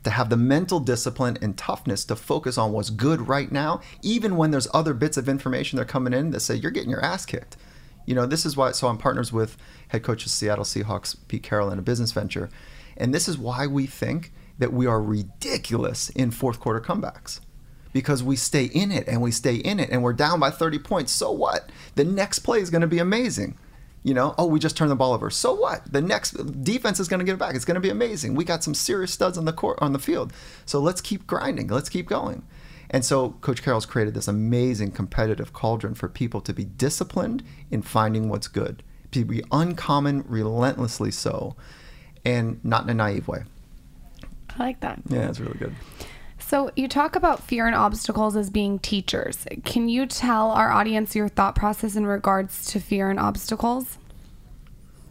To 0.04 0.10
have 0.10 0.30
the 0.30 0.36
mental 0.36 0.80
discipline 0.80 1.38
and 1.40 1.56
toughness 1.56 2.04
to 2.06 2.16
focus 2.16 2.58
on 2.58 2.72
what's 2.72 2.90
good 2.90 3.26
right 3.26 3.50
now, 3.50 3.80
even 4.02 4.36
when 4.36 4.50
there's 4.50 4.68
other 4.74 4.94
bits 4.94 5.16
of 5.16 5.28
information 5.28 5.76
that 5.76 5.82
are 5.82 5.86
coming 5.86 6.12
in 6.12 6.30
that 6.30 6.40
say 6.40 6.54
you're 6.54 6.70
getting 6.70 6.90
your 6.90 7.04
ass 7.04 7.24
kicked. 7.24 7.56
You 8.06 8.14
know, 8.14 8.26
this 8.26 8.44
is 8.44 8.56
why. 8.56 8.72
So 8.72 8.88
I'm 8.88 8.98
partners 8.98 9.32
with 9.32 9.56
head 9.88 10.02
coach 10.02 10.26
of 10.26 10.30
Seattle 10.30 10.64
Seahawks, 10.64 11.16
Pete 11.28 11.42
Carroll, 11.42 11.70
in 11.70 11.78
a 11.78 11.82
business 11.82 12.12
venture, 12.12 12.50
and 12.96 13.14
this 13.14 13.28
is 13.28 13.38
why 13.38 13.66
we 13.66 13.86
think 13.86 14.32
that 14.58 14.72
we 14.72 14.86
are 14.86 15.02
ridiculous 15.02 16.10
in 16.10 16.30
fourth 16.30 16.60
quarter 16.60 16.80
comebacks 16.80 17.40
because 17.92 18.22
we 18.22 18.36
stay 18.36 18.64
in 18.64 18.92
it 18.92 19.08
and 19.08 19.22
we 19.22 19.30
stay 19.30 19.54
in 19.54 19.80
it 19.80 19.88
and 19.90 20.02
we're 20.02 20.12
down 20.12 20.40
by 20.40 20.50
30 20.50 20.80
points. 20.80 21.12
So 21.12 21.30
what? 21.30 21.70
The 21.94 22.04
next 22.04 22.40
play 22.40 22.60
is 22.60 22.68
going 22.68 22.82
to 22.82 22.86
be 22.86 22.98
amazing. 22.98 23.56
You 24.04 24.14
know, 24.14 24.34
oh, 24.38 24.46
we 24.46 24.60
just 24.60 24.76
turned 24.76 24.90
the 24.90 24.96
ball 24.96 25.14
over. 25.14 25.30
So 25.30 25.54
what? 25.54 25.90
The 25.90 26.02
next 26.02 26.32
defense 26.62 27.00
is 27.00 27.08
going 27.08 27.18
to 27.18 27.24
get 27.24 27.32
it 27.32 27.38
back. 27.38 27.56
It's 27.56 27.64
going 27.64 27.74
to 27.74 27.80
be 27.80 27.88
amazing. 27.88 28.34
We 28.34 28.44
got 28.44 28.62
some 28.62 28.74
serious 28.74 29.12
studs 29.12 29.36
on 29.36 29.46
the 29.46 29.52
court 29.52 29.78
on 29.80 29.92
the 29.94 29.98
field. 29.98 30.32
So 30.66 30.78
let's 30.78 31.00
keep 31.00 31.26
grinding. 31.26 31.68
Let's 31.68 31.88
keep 31.88 32.06
going. 32.06 32.44
And 32.90 33.04
so 33.04 33.30
Coach 33.40 33.62
Carroll's 33.62 33.86
created 33.86 34.14
this 34.14 34.28
amazing 34.28 34.92
competitive 34.92 35.52
cauldron 35.52 35.94
for 35.94 36.08
people 36.08 36.40
to 36.42 36.52
be 36.52 36.64
disciplined 36.64 37.42
in 37.70 37.82
finding 37.82 38.28
what's 38.28 38.46
good, 38.46 38.82
to 39.12 39.24
be 39.24 39.42
uncommon, 39.50 40.22
relentlessly 40.28 41.10
so, 41.10 41.56
and 42.26 42.62
not 42.62 42.84
in 42.84 42.90
a 42.90 42.94
naive 42.94 43.26
way. 43.26 43.44
I 44.50 44.62
like 44.62 44.80
that. 44.80 45.00
Yeah, 45.08 45.28
it's 45.28 45.40
really 45.40 45.58
good. 45.58 45.74
So, 46.46 46.70
you 46.76 46.88
talk 46.88 47.16
about 47.16 47.42
fear 47.42 47.66
and 47.66 47.74
obstacles 47.74 48.36
as 48.36 48.50
being 48.50 48.78
teachers. 48.78 49.46
Can 49.64 49.88
you 49.88 50.04
tell 50.04 50.50
our 50.50 50.70
audience 50.70 51.16
your 51.16 51.28
thought 51.28 51.54
process 51.56 51.96
in 51.96 52.06
regards 52.06 52.66
to 52.72 52.80
fear 52.80 53.08
and 53.08 53.18
obstacles? 53.18 53.96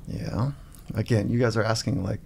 Yeah. 0.07 0.51
Again, 0.93 1.29
you 1.29 1.39
guys 1.39 1.57
are 1.57 1.63
asking 1.63 2.03
like 2.03 2.19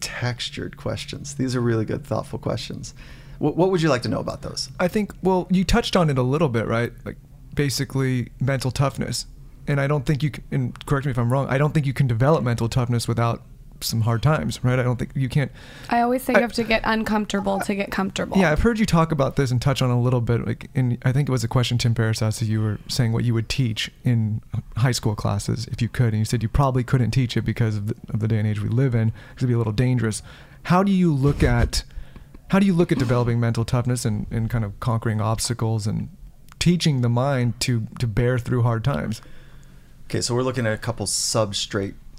textured 0.00 0.78
questions. 0.78 1.34
These 1.34 1.54
are 1.54 1.60
really 1.60 1.84
good, 1.84 2.06
thoughtful 2.06 2.38
questions. 2.38 2.94
What, 3.38 3.56
what 3.56 3.70
would 3.70 3.82
you 3.82 3.90
like 3.90 4.02
to 4.02 4.08
know 4.08 4.20
about 4.20 4.40
those? 4.40 4.70
I 4.80 4.88
think. 4.88 5.12
Well, 5.22 5.46
you 5.50 5.62
touched 5.62 5.94
on 5.94 6.08
it 6.08 6.16
a 6.16 6.22
little 6.22 6.48
bit, 6.48 6.66
right? 6.66 6.92
Like 7.04 7.18
basically 7.54 8.30
mental 8.40 8.70
toughness, 8.70 9.26
and 9.66 9.78
I 9.78 9.86
don't 9.86 10.06
think 10.06 10.22
you. 10.22 10.30
Can, 10.30 10.44
and 10.50 10.86
correct 10.86 11.04
me 11.04 11.10
if 11.10 11.18
I'm 11.18 11.30
wrong. 11.30 11.48
I 11.48 11.58
don't 11.58 11.74
think 11.74 11.84
you 11.84 11.92
can 11.92 12.06
develop 12.06 12.42
mental 12.42 12.68
toughness 12.68 13.06
without 13.06 13.42
some 13.82 14.02
hard 14.02 14.22
times, 14.22 14.62
right? 14.64 14.78
I 14.78 14.82
don't 14.82 14.98
think 14.98 15.12
you 15.14 15.28
can't. 15.28 15.50
I 15.88 16.00
always 16.00 16.22
say 16.22 16.34
you 16.34 16.40
have 16.40 16.52
to 16.54 16.64
get 16.64 16.82
uncomfortable 16.84 17.60
to 17.60 17.74
get 17.74 17.90
comfortable. 17.90 18.38
Yeah, 18.38 18.50
I've 18.50 18.60
heard 18.60 18.78
you 18.78 18.86
talk 18.86 19.12
about 19.12 19.36
this 19.36 19.50
and 19.50 19.60
touch 19.60 19.82
on 19.82 19.90
a 19.90 20.00
little 20.00 20.20
bit. 20.20 20.46
Like, 20.46 20.70
in 20.74 20.98
I 21.02 21.12
think 21.12 21.28
it 21.28 21.32
was 21.32 21.44
a 21.44 21.48
question 21.48 21.78
Tim 21.78 21.94
Ferriss 21.94 22.22
asked. 22.22 22.42
You 22.42 22.60
were 22.60 22.78
saying 22.88 23.12
what 23.12 23.24
you 23.24 23.34
would 23.34 23.48
teach 23.48 23.90
in 24.04 24.40
high 24.76 24.92
school 24.92 25.14
classes 25.14 25.66
if 25.66 25.80
you 25.82 25.88
could, 25.88 26.08
and 26.08 26.18
you 26.18 26.24
said 26.24 26.42
you 26.42 26.48
probably 26.48 26.84
couldn't 26.84 27.12
teach 27.12 27.36
it 27.36 27.42
because 27.42 27.76
of 27.76 27.86
the, 27.88 27.96
of 28.12 28.20
the 28.20 28.28
day 28.28 28.38
and 28.38 28.48
age 28.48 28.60
we 28.60 28.68
live 28.68 28.94
in. 28.94 29.08
Because 29.08 29.44
it'd 29.44 29.48
be 29.48 29.54
a 29.54 29.58
little 29.58 29.72
dangerous. 29.72 30.22
How 30.64 30.82
do 30.82 30.92
you 30.92 31.12
look 31.12 31.42
at 31.42 31.84
how 32.48 32.58
do 32.58 32.66
you 32.66 32.74
look 32.74 32.92
at 32.92 32.98
developing 32.98 33.40
mental 33.40 33.64
toughness 33.64 34.04
and, 34.04 34.26
and 34.30 34.50
kind 34.50 34.64
of 34.64 34.78
conquering 34.78 35.22
obstacles 35.22 35.86
and 35.86 36.10
teaching 36.58 37.00
the 37.00 37.08
mind 37.08 37.58
to 37.60 37.86
to 37.98 38.06
bear 38.06 38.38
through 38.38 38.62
hard 38.62 38.84
times? 38.84 39.22
Okay, 40.06 40.20
so 40.20 40.34
we're 40.34 40.42
looking 40.42 40.66
at 40.66 40.74
a 40.74 40.78
couple 40.78 41.06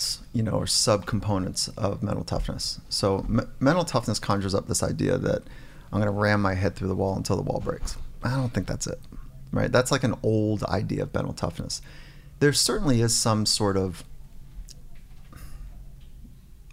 substrates, 0.03 0.19
you 0.33 0.43
know, 0.43 0.51
or 0.53 0.65
subcomponents 0.65 1.75
of 1.77 2.03
mental 2.03 2.23
toughness. 2.23 2.79
So 2.89 3.19
m- 3.19 3.51
mental 3.59 3.83
toughness 3.83 4.19
conjures 4.19 4.55
up 4.55 4.67
this 4.67 4.83
idea 4.83 5.17
that 5.17 5.43
I'm 5.91 6.01
going 6.01 6.05
to 6.05 6.11
ram 6.11 6.41
my 6.41 6.55
head 6.55 6.75
through 6.75 6.87
the 6.87 6.95
wall 6.95 7.15
until 7.15 7.35
the 7.35 7.41
wall 7.43 7.61
breaks. 7.63 7.97
I 8.23 8.31
don't 8.31 8.53
think 8.53 8.67
that's 8.67 8.87
it, 8.87 8.99
right? 9.51 9.71
That's 9.71 9.91
like 9.91 10.03
an 10.03 10.15
old 10.23 10.63
idea 10.63 11.03
of 11.03 11.13
mental 11.13 11.33
toughness. 11.33 11.81
There 12.39 12.53
certainly 12.53 13.01
is 13.01 13.15
some 13.15 13.45
sort 13.45 13.77
of 13.77 14.03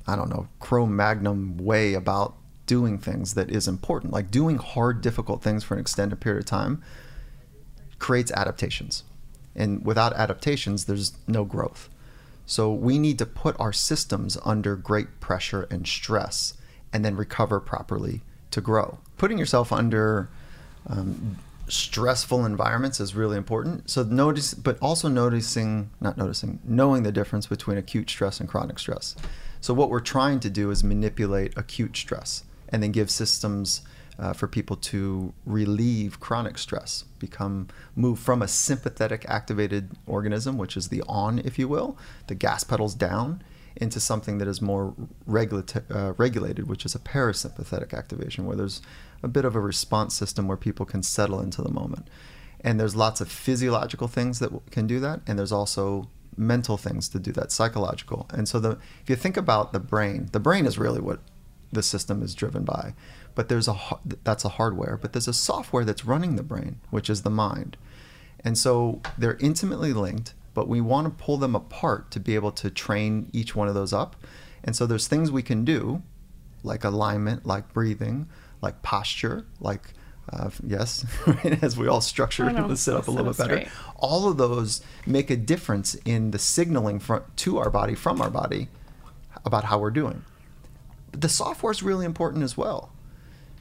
I 0.07 0.16
don't 0.16 0.31
know, 0.31 0.49
Cro-Magnon 0.59 1.59
way 1.59 1.95
about 1.95 2.35
doing 2.66 2.99
things 2.99 3.35
that 3.35 3.49
is 3.49 3.69
important. 3.69 4.12
Like 4.12 4.31
doing 4.31 4.57
hard, 4.57 5.03
difficult 5.03 5.40
things 5.40 5.62
for 5.62 5.75
an 5.75 5.81
extended 5.81 6.21
period 6.21 6.40
of 6.40 6.47
time 6.47 6.83
creates 8.01 8.33
adaptations. 8.33 9.05
And 9.55 9.85
without 9.85 10.12
adaptations, 10.14 10.87
there's 10.87 11.12
no 11.29 11.45
growth. 11.45 11.90
So 12.46 12.72
we 12.72 12.98
need 12.98 13.18
to 13.18 13.26
put 13.26 13.59
our 13.61 13.72
systems 13.72 14.37
under 14.44 14.76
great 14.76 15.20
pressure 15.20 15.66
and 15.70 15.87
stress 15.87 16.55
and 16.92 17.05
then 17.05 17.16
recover 17.16 17.61
properly 17.61 18.22
to 18.50 18.61
grow. 18.61 18.98
Putting 19.16 19.38
yourself 19.38 19.72
under 19.72 20.29
um, 20.88 21.37
stressful 21.68 22.44
environments 22.44 23.00
is 23.00 23.14
really 23.14 23.37
important. 23.37 23.88
So 23.88 24.03
notice, 24.03 24.55
but 24.55 24.79
also 24.81 25.09
noticing, 25.09 25.90
not 26.00 26.16
noticing, 26.16 26.59
knowing 26.64 27.05
the 27.05 27.12
difference 27.12 27.46
between 27.46 27.79
acute 27.79 28.11
stress 28.11 28.40
and 28.40 28.48
chronic 28.48 28.79
stress. 28.79 29.14
So 29.61 29.72
what 29.74 29.90
we're 29.90 30.00
trying 30.00 30.40
to 30.40 30.50
do 30.50 30.70
is 30.70 30.83
manipulate 30.83 31.57
acute 31.57 31.96
stress 31.96 32.44
and 32.68 32.83
then 32.83 32.92
give 32.92 33.11
systems 33.11 33.83
uh, 34.20 34.35
for 34.35 34.46
people 34.46 34.76
to 34.76 35.33
relieve 35.46 36.20
chronic 36.20 36.59
stress, 36.59 37.04
become 37.18 37.68
move 37.96 38.18
from 38.18 38.42
a 38.42 38.48
sympathetic 38.48 39.24
activated 39.26 39.92
organism, 40.06 40.59
which 40.59 40.76
is 40.76 40.88
the 40.88 41.02
on, 41.09 41.38
if 41.38 41.59
you 41.59 41.66
will, 41.66 41.96
the 42.26 42.35
gas 42.35 42.62
pedals 42.62 42.94
down, 42.94 43.42
into 43.76 43.98
something 43.98 44.37
that 44.38 44.46
is 44.46 44.61
more 44.61 44.94
regulata- 45.28 45.90
uh, 45.94 46.12
regulated, 46.18 46.68
which 46.68 46.85
is 46.85 46.94
a 46.94 46.98
parasympathetic 46.98 47.94
activation, 47.94 48.44
where 48.44 48.56
there's 48.56 48.83
a 49.22 49.28
bit 49.28 49.46
of 49.46 49.56
a 49.56 49.61
response 49.61 50.14
system 50.14 50.46
where 50.46 50.56
people 50.56 50.85
can 50.85 51.02
settle 51.02 51.40
into 51.40 51.62
the 51.62 51.70
moment. 51.70 52.09
And 52.61 52.78
there's 52.78 52.94
lots 52.94 53.22
of 53.22 53.30
physiological 53.30 54.06
things 54.06 54.38
that 54.40 54.50
can 54.70 54.87
do 54.87 55.00
that, 55.00 55.20
and 55.26 55.38
there's 55.38 55.52
also 55.52 56.11
mental 56.37 56.76
things 56.76 57.09
to 57.09 57.18
do 57.18 57.33
that, 57.33 57.52
psychological. 57.52 58.26
And 58.30 58.46
so 58.46 58.61
the 58.61 58.72
if 59.02 59.09
you 59.09 59.16
think 59.16 59.38
about 59.38 59.72
the 59.72 59.80
brain, 59.80 60.28
the 60.33 60.40
brain 60.40 60.66
is 60.66 60.78
really 60.78 61.00
what 61.00 61.20
the 61.72 61.83
system 61.83 62.22
is 62.22 62.35
driven 62.35 62.64
by. 62.64 62.94
But 63.40 63.48
there's 63.48 63.68
a 63.68 63.81
that's 64.22 64.44
a 64.44 64.50
hardware, 64.50 64.98
but 65.00 65.14
there's 65.14 65.26
a 65.26 65.33
software 65.33 65.83
that's 65.83 66.05
running 66.05 66.37
the 66.37 66.42
brain, 66.42 66.79
which 66.90 67.09
is 67.09 67.22
the 67.22 67.31
mind. 67.31 67.79
And 68.44 68.59
so 68.59 69.00
they're 69.16 69.38
intimately 69.40 69.94
linked, 69.94 70.35
but 70.53 70.68
we 70.68 70.83
want 70.83 71.07
to 71.07 71.24
pull 71.24 71.38
them 71.38 71.55
apart 71.55 72.11
to 72.11 72.20
be 72.20 72.35
able 72.35 72.53
to 72.53 72.68
train 72.68 73.31
each 73.33 73.57
one 73.57 73.66
of 73.66 73.72
those 73.72 73.94
up. 73.94 74.14
And 74.62 74.76
so 74.76 74.85
there's 74.85 75.09
things 75.09 75.31
we 75.31 75.42
can 75.42 75.64
do, 75.64 76.03
like 76.62 76.85
alignment, 76.85 77.46
like 77.46 77.72
breathing, 77.72 78.29
like 78.61 78.83
posture, 78.83 79.46
like 79.59 79.94
uh, 80.31 80.50
yes, 80.62 81.07
right, 81.26 81.64
as 81.64 81.79
we 81.79 81.88
all 81.88 82.03
structure 82.03 82.44
I 82.44 82.53
know. 82.53 82.68
to 82.68 82.76
sit 82.76 82.94
up 82.94 83.09
a 83.09 83.11
little 83.11 83.33
bit 83.33 83.38
better. 83.38 83.70
All 83.96 84.29
of 84.29 84.37
those 84.37 84.83
make 85.07 85.31
a 85.31 85.37
difference 85.38 85.94
in 86.05 86.33
the 86.33 86.38
signaling 86.38 86.98
from, 86.98 87.24
to 87.37 87.57
our 87.57 87.70
body 87.70 87.94
from 87.94 88.20
our 88.20 88.29
body 88.29 88.68
about 89.46 89.64
how 89.64 89.79
we're 89.79 89.90
doing. 89.90 90.26
But 91.11 91.22
the 91.22 91.31
software 91.31 91.72
is 91.72 91.83
really 91.83 92.05
important 92.05 92.44
as 92.44 92.55
well. 92.55 92.92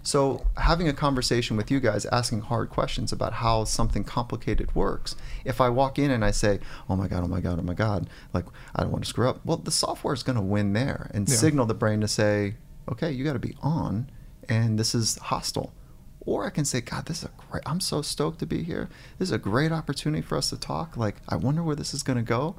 So 0.02 0.46
having 0.58 0.88
a 0.88 0.94
conversation 0.94 1.58
with 1.58 1.70
you 1.70 1.80
guys, 1.80 2.06
asking 2.06 2.42
hard 2.42 2.70
questions 2.70 3.12
about 3.12 3.34
how 3.34 3.66
something 3.66 4.04
complicated 4.04 4.74
works. 4.74 5.16
If 5.44 5.60
I 5.60 5.70
walk 5.70 6.00
in 6.00 6.10
and 6.10 6.24
I 6.24 6.32
say, 6.32 6.60
"Oh 6.90 6.96
my 6.96 7.08
god, 7.08 7.24
oh 7.24 7.28
my 7.28 7.42
god, 7.42 7.60
oh 7.60 7.64
my 7.64 7.74
god," 7.74 8.10
like 8.34 8.46
I 8.76 8.82
don't 8.82 8.92
want 8.92 9.04
to 9.04 9.10
screw 9.10 9.30
up. 9.30 9.46
Well, 9.46 9.58
the 9.58 9.72
software 9.72 10.14
is 10.14 10.24
going 10.24 10.38
to 10.38 10.42
win 10.42 10.74
there 10.74 11.12
and 11.14 11.28
Yeah. 11.28 11.36
signal 11.36 11.66
the 11.66 11.74
brain 11.74 12.00
to 12.02 12.08
say, 12.08 12.56
"Okay, 12.90 13.12
you 13.12 13.24
got 13.26 13.34
to 13.34 13.40
be 13.40 13.56
on," 13.62 14.10
and 14.48 14.80
this 14.80 14.96
is 14.96 15.18
hostile. 15.18 15.74
Or 16.22 16.46
I 16.46 16.50
can 16.50 16.66
say, 16.66 16.80
"God, 16.82 17.06
this 17.06 17.20
is 17.20 17.26
a 17.26 17.32
great. 17.50 17.64
I'm 17.66 17.82
so 17.82 18.02
stoked 18.02 18.40
to 18.40 18.46
be 18.46 18.64
here. 18.64 18.90
This 19.18 19.30
is 19.30 19.34
a 19.34 19.38
great 19.38 19.72
opportunity 19.72 20.22
for 20.22 20.38
us 20.38 20.50
to 20.50 20.58
talk. 20.58 20.96
Like, 20.96 21.18
I 21.28 21.36
wonder 21.36 21.62
where 21.62 21.76
this 21.76 21.94
is 21.94 22.04
going 22.04 22.18
to 22.18 22.24
go." 22.24 22.56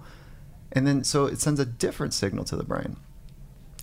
And 0.72 0.86
then 0.86 1.04
so 1.04 1.24
it 1.26 1.40
sends 1.40 1.58
a 1.58 1.66
different 1.66 2.12
signal 2.14 2.44
to 2.44 2.56
the 2.56 2.64
brain. 2.64 2.96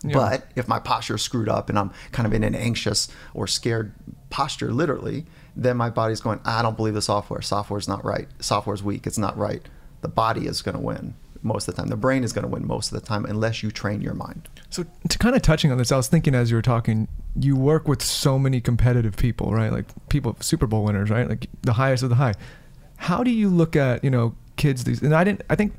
Yeah. 0.03 0.13
But 0.13 0.51
if 0.55 0.67
my 0.67 0.79
posture 0.79 1.15
is 1.15 1.21
screwed 1.21 1.49
up 1.49 1.69
and 1.69 1.79
I'm 1.79 1.91
kind 2.11 2.27
of 2.27 2.33
in 2.33 2.43
an 2.43 2.55
anxious 2.55 3.07
or 3.33 3.47
scared 3.47 3.93
posture, 4.29 4.71
literally, 4.71 5.25
then 5.55 5.77
my 5.77 5.89
body's 5.89 6.21
going, 6.21 6.39
I 6.45 6.61
don't 6.61 6.77
believe 6.77 6.93
the 6.93 7.01
software. 7.01 7.41
Software's 7.41 7.87
not 7.87 8.05
right. 8.05 8.27
Software's 8.39 8.83
weak. 8.83 9.07
It's 9.07 9.17
not 9.17 9.37
right. 9.37 9.61
The 10.01 10.07
body 10.07 10.45
is 10.45 10.61
going 10.61 10.75
to 10.75 10.81
win 10.81 11.15
most 11.41 11.67
of 11.67 11.75
the 11.75 11.81
time. 11.81 11.89
The 11.89 11.97
brain 11.97 12.23
is 12.23 12.33
going 12.33 12.43
to 12.43 12.49
win 12.49 12.65
most 12.67 12.91
of 12.91 12.99
the 12.99 13.05
time 13.05 13.25
unless 13.25 13.63
you 13.63 13.71
train 13.71 14.01
your 14.01 14.13
mind. 14.13 14.49
So 14.69 14.85
to 15.09 15.17
kind 15.17 15.35
of 15.35 15.41
touching 15.41 15.71
on 15.71 15.77
this, 15.77 15.91
I 15.91 15.97
was 15.97 16.07
thinking 16.07 16.35
as 16.35 16.51
you 16.51 16.57
were 16.57 16.61
talking, 16.61 17.07
you 17.35 17.55
work 17.55 17.87
with 17.87 18.01
so 18.01 18.37
many 18.37 18.61
competitive 18.61 19.17
people, 19.17 19.51
right? 19.51 19.71
Like 19.71 19.85
people, 20.09 20.37
Super 20.41 20.67
Bowl 20.67 20.83
winners, 20.83 21.09
right? 21.09 21.27
Like 21.27 21.47
the 21.61 21.73
highest 21.73 22.03
of 22.03 22.09
the 22.09 22.15
high. 22.15 22.33
how 22.97 23.23
do 23.23 23.31
you 23.31 23.49
look 23.49 23.75
at 23.75 24.03
you 24.03 24.09
know 24.09 24.35
kids 24.57 24.83
these? 24.83 25.01
And 25.01 25.15
I 25.15 25.23
didn't. 25.23 25.41
I 25.49 25.55
think 25.55 25.73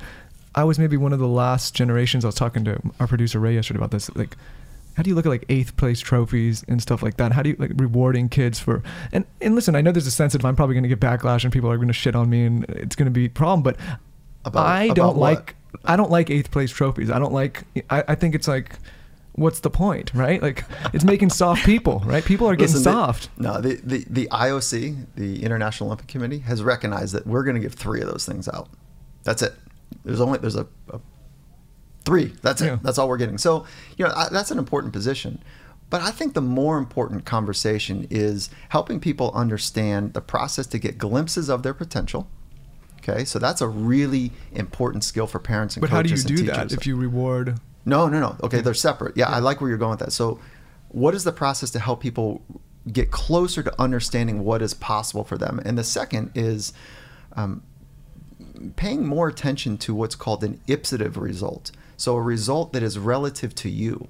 I 0.59 0.65
was 0.65 0.79
maybe 0.79 0.97
one 0.97 1.13
of 1.13 1.21
the 1.21 1.29
last 1.29 1.75
generations. 1.75 2.25
I 2.25 2.29
was 2.29 2.35
talking 2.35 2.65
to 2.65 2.81
our 2.99 3.07
producer 3.07 3.39
Ray 3.39 3.55
yesterday 3.55 3.79
about 3.79 3.93
this. 3.93 4.15
Like, 4.17 4.37
how 4.97 5.05
do 5.05 5.09
you 5.11 5.15
look 5.15 5.25
at 5.25 5.29
like 5.29 5.45
eighth 5.49 5.77
place 5.77 6.01
trophies 6.01 6.65
and 6.67 6.83
stuff 6.83 7.01
like 7.03 7.17
that? 7.19 7.31
How 7.31 7.43
do 7.43 7.51
you 7.51 7.57
like 7.61 7.71
rewarding 7.77 8.29
kids 8.29 8.59
for? 8.59 8.83
And 9.13 9.25
and 9.41 9.55
listen, 9.55 9.77
I 9.77 9.81
know 9.83 9.93
there's 9.93 10.09
a 10.09 10.11
sensitive. 10.11 10.45
I'm 10.45 10.57
probably 10.57 10.75
going 10.75 10.83
to 10.83 10.89
get 10.89 10.99
backlash 10.99 11.45
and 11.45 11.53
people 11.53 11.71
are 11.71 11.77
going 11.77 11.87
to 11.89 11.95
shit 11.95 12.17
on 12.17 12.29
me 12.29 12.45
and 12.45 12.65
it's 12.71 12.97
going 12.97 13.07
to 13.07 13.11
be 13.13 13.27
a 13.27 13.31
problem. 13.31 13.63
But 13.63 13.77
About- 14.45 14.67
I 14.67 14.85
about 14.85 14.97
don't 14.97 15.17
what? 15.17 15.35
like. 15.37 15.55
I 15.85 15.97
don't 15.97 16.11
like 16.11 16.29
eighth 16.31 16.51
place 16.51 16.73
trophies. 16.73 17.09
I 17.11 17.19
don't 17.21 17.33
like. 17.33 17.63
I, 17.89 18.03
I 18.09 18.15
think 18.17 18.35
it's 18.35 18.49
like. 18.49 18.77
What's 19.35 19.61
the 19.61 19.71
point, 19.71 20.11
right? 20.15 20.43
Like, 20.43 20.65
it's 20.93 21.05
making 21.05 21.31
soft 21.31 21.65
people, 21.65 22.03
right? 22.05 22.25
People 22.25 22.49
are 22.49 22.57
getting 22.57 22.75
Listen, 22.75 22.91
the- 22.93 22.99
soft. 23.07 23.29
no, 23.39 23.61
the, 23.61 23.75
the, 23.85 24.05
the 24.11 24.27
IOC, 24.33 25.05
the 25.15 25.45
International 25.45 25.91
Olympic 25.91 26.09
Committee, 26.09 26.41
has 26.41 26.61
recognized 26.61 27.15
that 27.15 27.25
we're 27.25 27.45
going 27.45 27.55
to 27.55 27.61
give 27.63 27.75
three 27.75 28.01
of 28.01 28.09
those 28.09 28.27
things 28.27 28.49
out. 28.49 28.69
That's 29.23 29.43
it. 29.43 29.55
There's 30.05 30.20
only 30.20 30.39
there's 30.39 30.57
a, 30.57 30.66
a 30.91 31.01
three. 32.05 32.32
That's 32.43 32.61
it. 32.61 32.82
That's 32.82 32.99
all 32.99 33.09
we're 33.09 33.18
getting. 33.18 33.39
So 33.39 33.66
you 33.97 34.05
know 34.05 34.12
I, 34.14 34.28
that's 34.30 34.51
an 34.51 34.59
important 34.59 34.93
position. 34.93 35.43
But 35.91 36.03
I 36.03 36.11
think 36.11 36.34
the 36.34 36.43
more 36.43 36.76
important 36.76 37.24
conversation 37.24 38.07
is 38.11 38.51
helping 38.68 39.01
people 39.01 39.30
understand 39.34 40.12
the 40.12 40.20
process 40.20 40.66
to 40.68 40.78
get 40.78 40.99
glimpses 40.99 41.49
of 41.49 41.62
their 41.62 41.72
potential. 41.72 42.28
Okay, 42.99 43.24
so 43.24 43.39
that's 43.39 43.62
a 43.62 43.68
really 43.68 44.32
important 44.53 45.03
skill 45.03 45.26
for 45.26 45.39
parents 45.39 45.76
and 45.76 45.80
But 45.80 45.91
how 45.91 46.03
do 46.03 46.11
you 46.11 46.16
coaches 46.16 46.24
do 46.24 46.43
that 46.45 46.72
if 46.72 46.86
you 46.86 46.97
reward? 46.97 47.59
No, 47.86 48.07
no, 48.07 48.20
no. 48.20 48.36
Okay, 48.43 48.61
they're 48.61 48.74
separate. 48.74 49.16
Yeah, 49.16 49.30
I 49.30 49.39
like 49.39 49.61
where 49.61 49.70
you're 49.70 49.78
going 49.78 49.93
with 49.93 50.01
that. 50.01 50.12
So, 50.12 50.41
what 50.89 51.14
is 51.14 51.24
the 51.24 51.32
process 51.32 51.70
to 51.70 51.78
help 51.78 52.01
people 52.01 52.43
get 52.93 53.11
closer 53.11 53.62
to 53.62 53.80
understanding 53.80 54.45
what 54.45 54.61
is 54.61 54.74
possible 54.74 55.24
for 55.24 55.39
them? 55.39 55.61
And 55.64 55.78
the 55.78 55.84
second 55.84 56.32
is 56.34 56.74
um, 57.32 57.62
paying 58.77 59.07
more 59.07 59.29
attention 59.29 59.79
to 59.79 59.95
what's 59.95 60.15
called 60.15 60.45
an 60.45 60.61
ipsative 60.67 61.17
result. 61.17 61.71
So, 61.97 62.17
a 62.17 62.23
result 62.23 62.73
that 62.73 62.83
is 62.83 62.99
relative 62.99 63.55
to 63.57 63.69
you. 63.69 64.09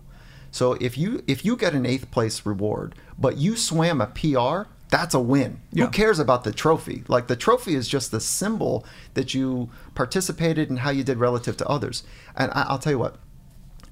So, 0.51 0.75
if 0.75 0.99
you 0.99 1.23
if 1.27 1.45
you 1.45 1.57
get 1.57 1.75
an 1.75 1.87
eighth 1.87 2.11
place 2.11 2.45
reward, 2.45 2.95
but 3.19 3.37
you 3.37 3.57
swam 3.57 4.01
a 4.01 4.07
PR, 4.07 4.71
that's 4.91 5.15
a 5.15 5.21
win. 5.21 5.61
Yeah. 5.73 5.87
Who 5.87 5.91
cares 5.91 6.19
about 6.19 6.45
the 6.45 6.53
trophy? 6.53 7.05
Like 7.09 7.27
the 7.27 7.37
trophy 7.37 7.75
is 7.75 7.89
just 7.89 8.11
the 8.11 8.21
symbol 8.21 8.85
that 9.15 9.35
you 9.35 9.71
participated 9.95 10.71
and 10.71 10.81
how 10.81 10.91
you 10.91 11.05
did 11.05 11.19
relative 11.19 11.57
to 11.59 11.67
others. 11.67 12.03
And 12.37 12.51
I, 12.53 12.63
I'll 12.69 12.79
tell 12.79 12.93
you 12.93 12.99
what, 12.99 13.17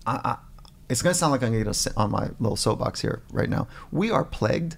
I, 0.07 0.21
I, 0.25 0.37
it's 0.89 1.03
going 1.03 1.13
to 1.13 1.19
sound 1.19 1.33
like 1.33 1.43
I'm 1.43 1.53
going 1.53 1.65
to 1.65 1.75
sit 1.75 1.93
on 1.97 2.11
my 2.11 2.31
little 2.39 2.57
soapbox 2.57 3.01
here 3.01 3.23
right 3.31 3.51
now. 3.51 3.69
We 3.91 4.11
are 4.11 4.25
plagued 4.25 4.77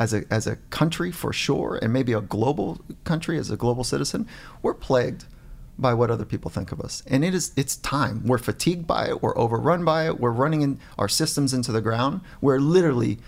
as 0.00 0.12
a 0.12 0.24
as 0.32 0.46
a 0.48 0.56
country 0.70 1.12
for 1.12 1.32
sure, 1.32 1.78
and 1.80 1.92
maybe 1.92 2.12
a 2.12 2.20
global 2.20 2.80
country 3.04 3.38
as 3.38 3.50
a 3.50 3.56
global 3.56 3.84
citizen. 3.84 4.26
We're 4.62 4.74
plagued 4.74 5.26
by 5.78 5.94
what 5.94 6.10
other 6.10 6.24
people 6.24 6.50
think 6.50 6.72
of 6.72 6.80
us, 6.80 7.02
and 7.06 7.24
it 7.24 7.34
is 7.34 7.52
it's 7.56 7.76
time. 7.76 8.26
We're 8.26 8.38
fatigued 8.38 8.86
by 8.86 9.06
it. 9.08 9.22
We're 9.22 9.36
overrun 9.38 9.84
by 9.84 10.06
it. 10.06 10.18
We're 10.18 10.32
running 10.32 10.62
in 10.62 10.80
our 10.98 11.08
systems 11.08 11.54
into 11.54 11.70
the 11.70 11.80
ground. 11.80 12.22
We're 12.40 12.58
literally, 12.58 13.18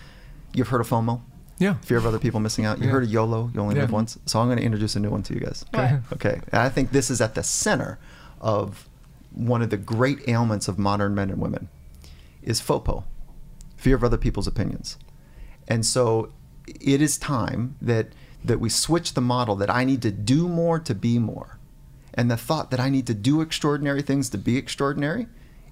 you've 0.53 0.67
heard 0.67 0.81
of 0.81 0.89
FOMO. 0.89 1.21
Yeah. 1.59 1.75
Fear 1.81 1.97
of 1.97 2.05
other 2.05 2.19
people 2.19 2.39
missing 2.39 2.65
out. 2.65 2.79
You 2.79 2.85
Yeah. 2.85 2.91
heard 2.91 3.03
of 3.03 3.09
YOLO, 3.09 3.51
you 3.53 3.59
only 3.61 3.75
Yeah. 3.75 3.81
live 3.83 3.91
once. 3.91 4.17
So 4.25 4.39
I'm 4.39 4.47
going 4.47 4.57
to 4.57 4.63
introduce 4.63 4.95
a 4.95 4.99
new 4.99 5.11
one 5.11 5.23
to 5.23 5.33
you 5.33 5.39
guys. 5.39 5.63
What? 5.71 5.99
Okay. 6.13 6.41
And 6.51 6.61
I 6.61 6.67
think 6.69 6.91
this 6.91 7.09
is 7.11 7.21
at 7.21 7.35
the 7.35 7.43
center 7.43 7.99
of 8.41 8.89
one 9.31 9.61
of 9.61 9.69
the 9.69 9.77
great 9.77 10.27
ailments 10.27 10.67
of 10.67 10.77
modern 10.79 11.13
men 11.15 11.29
and 11.29 11.39
women 11.39 11.69
is 12.41 12.59
FOPO, 12.59 13.03
fear 13.77 13.95
of 13.95 14.03
other 14.03 14.17
people's 14.17 14.47
opinions. 14.47 14.97
And 15.67 15.85
so 15.85 16.29
it 16.67 17.01
is 17.01 17.17
time 17.17 17.75
that 17.81 18.07
that 18.43 18.59
we 18.59 18.69
switch 18.69 19.13
the 19.13 19.21
model 19.21 19.55
that 19.55 19.69
I 19.69 19.85
need 19.85 20.01
to 20.01 20.11
do 20.11 20.49
more 20.49 20.77
to 20.79 20.93
be 20.93 21.17
more. 21.17 21.59
And 22.13 22.29
the 22.29 22.37
thought 22.37 22.71
that 22.71 22.79
I 22.79 22.89
need 22.89 23.07
to 23.07 23.13
do 23.13 23.41
extraordinary 23.41 24.01
things 24.01 24.29
to 24.31 24.37
be 24.37 24.57
extraordinary 24.57 25.27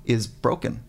is 0.06 0.26
broken. 0.26 0.84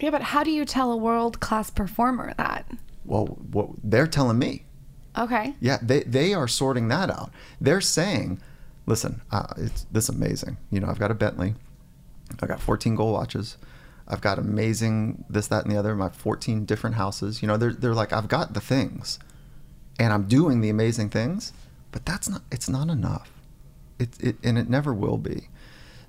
Yeah, 0.00 0.10
but 0.10 0.22
how 0.22 0.44
do 0.44 0.50
you 0.50 0.64
tell 0.64 0.92
a 0.92 0.96
world 0.96 1.40
class 1.40 1.70
performer 1.70 2.34
that? 2.36 2.66
Well, 3.04 3.26
what 3.26 3.70
they're 3.82 4.06
telling 4.06 4.38
me. 4.38 4.64
Okay. 5.16 5.54
Yeah, 5.60 5.78
they 5.80 6.02
they 6.02 6.34
are 6.34 6.48
sorting 6.48 6.88
that 6.88 7.10
out. 7.10 7.30
They're 7.60 7.80
saying, 7.80 8.40
listen, 8.84 9.22
uh, 9.30 9.46
it's 9.56 9.86
this 9.90 10.04
is 10.04 10.10
amazing. 10.10 10.58
You 10.70 10.80
know, 10.80 10.88
I've 10.88 10.98
got 10.98 11.10
a 11.10 11.14
Bentley, 11.14 11.54
I've 12.40 12.48
got 12.48 12.60
14 12.60 12.94
gold 12.94 13.14
watches, 13.14 13.56
I've 14.08 14.20
got 14.20 14.38
amazing 14.38 15.24
this, 15.28 15.48
that, 15.48 15.64
and 15.64 15.74
the 15.74 15.78
other. 15.78 15.94
My 15.94 16.10
14 16.10 16.64
different 16.64 16.96
houses. 16.96 17.40
You 17.40 17.48
know, 17.48 17.56
they're 17.56 17.72
they're 17.72 17.94
like, 17.94 18.12
I've 18.12 18.28
got 18.28 18.52
the 18.54 18.60
things, 18.60 19.18
and 19.98 20.12
I'm 20.12 20.24
doing 20.24 20.60
the 20.60 20.70
amazing 20.70 21.10
things, 21.10 21.52
but 21.92 22.04
that's 22.04 22.28
not. 22.28 22.42
It's 22.50 22.68
not 22.68 22.88
enough. 22.88 23.30
It 23.98 24.10
it 24.20 24.36
and 24.42 24.58
it 24.58 24.68
never 24.68 24.92
will 24.92 25.18
be. 25.18 25.48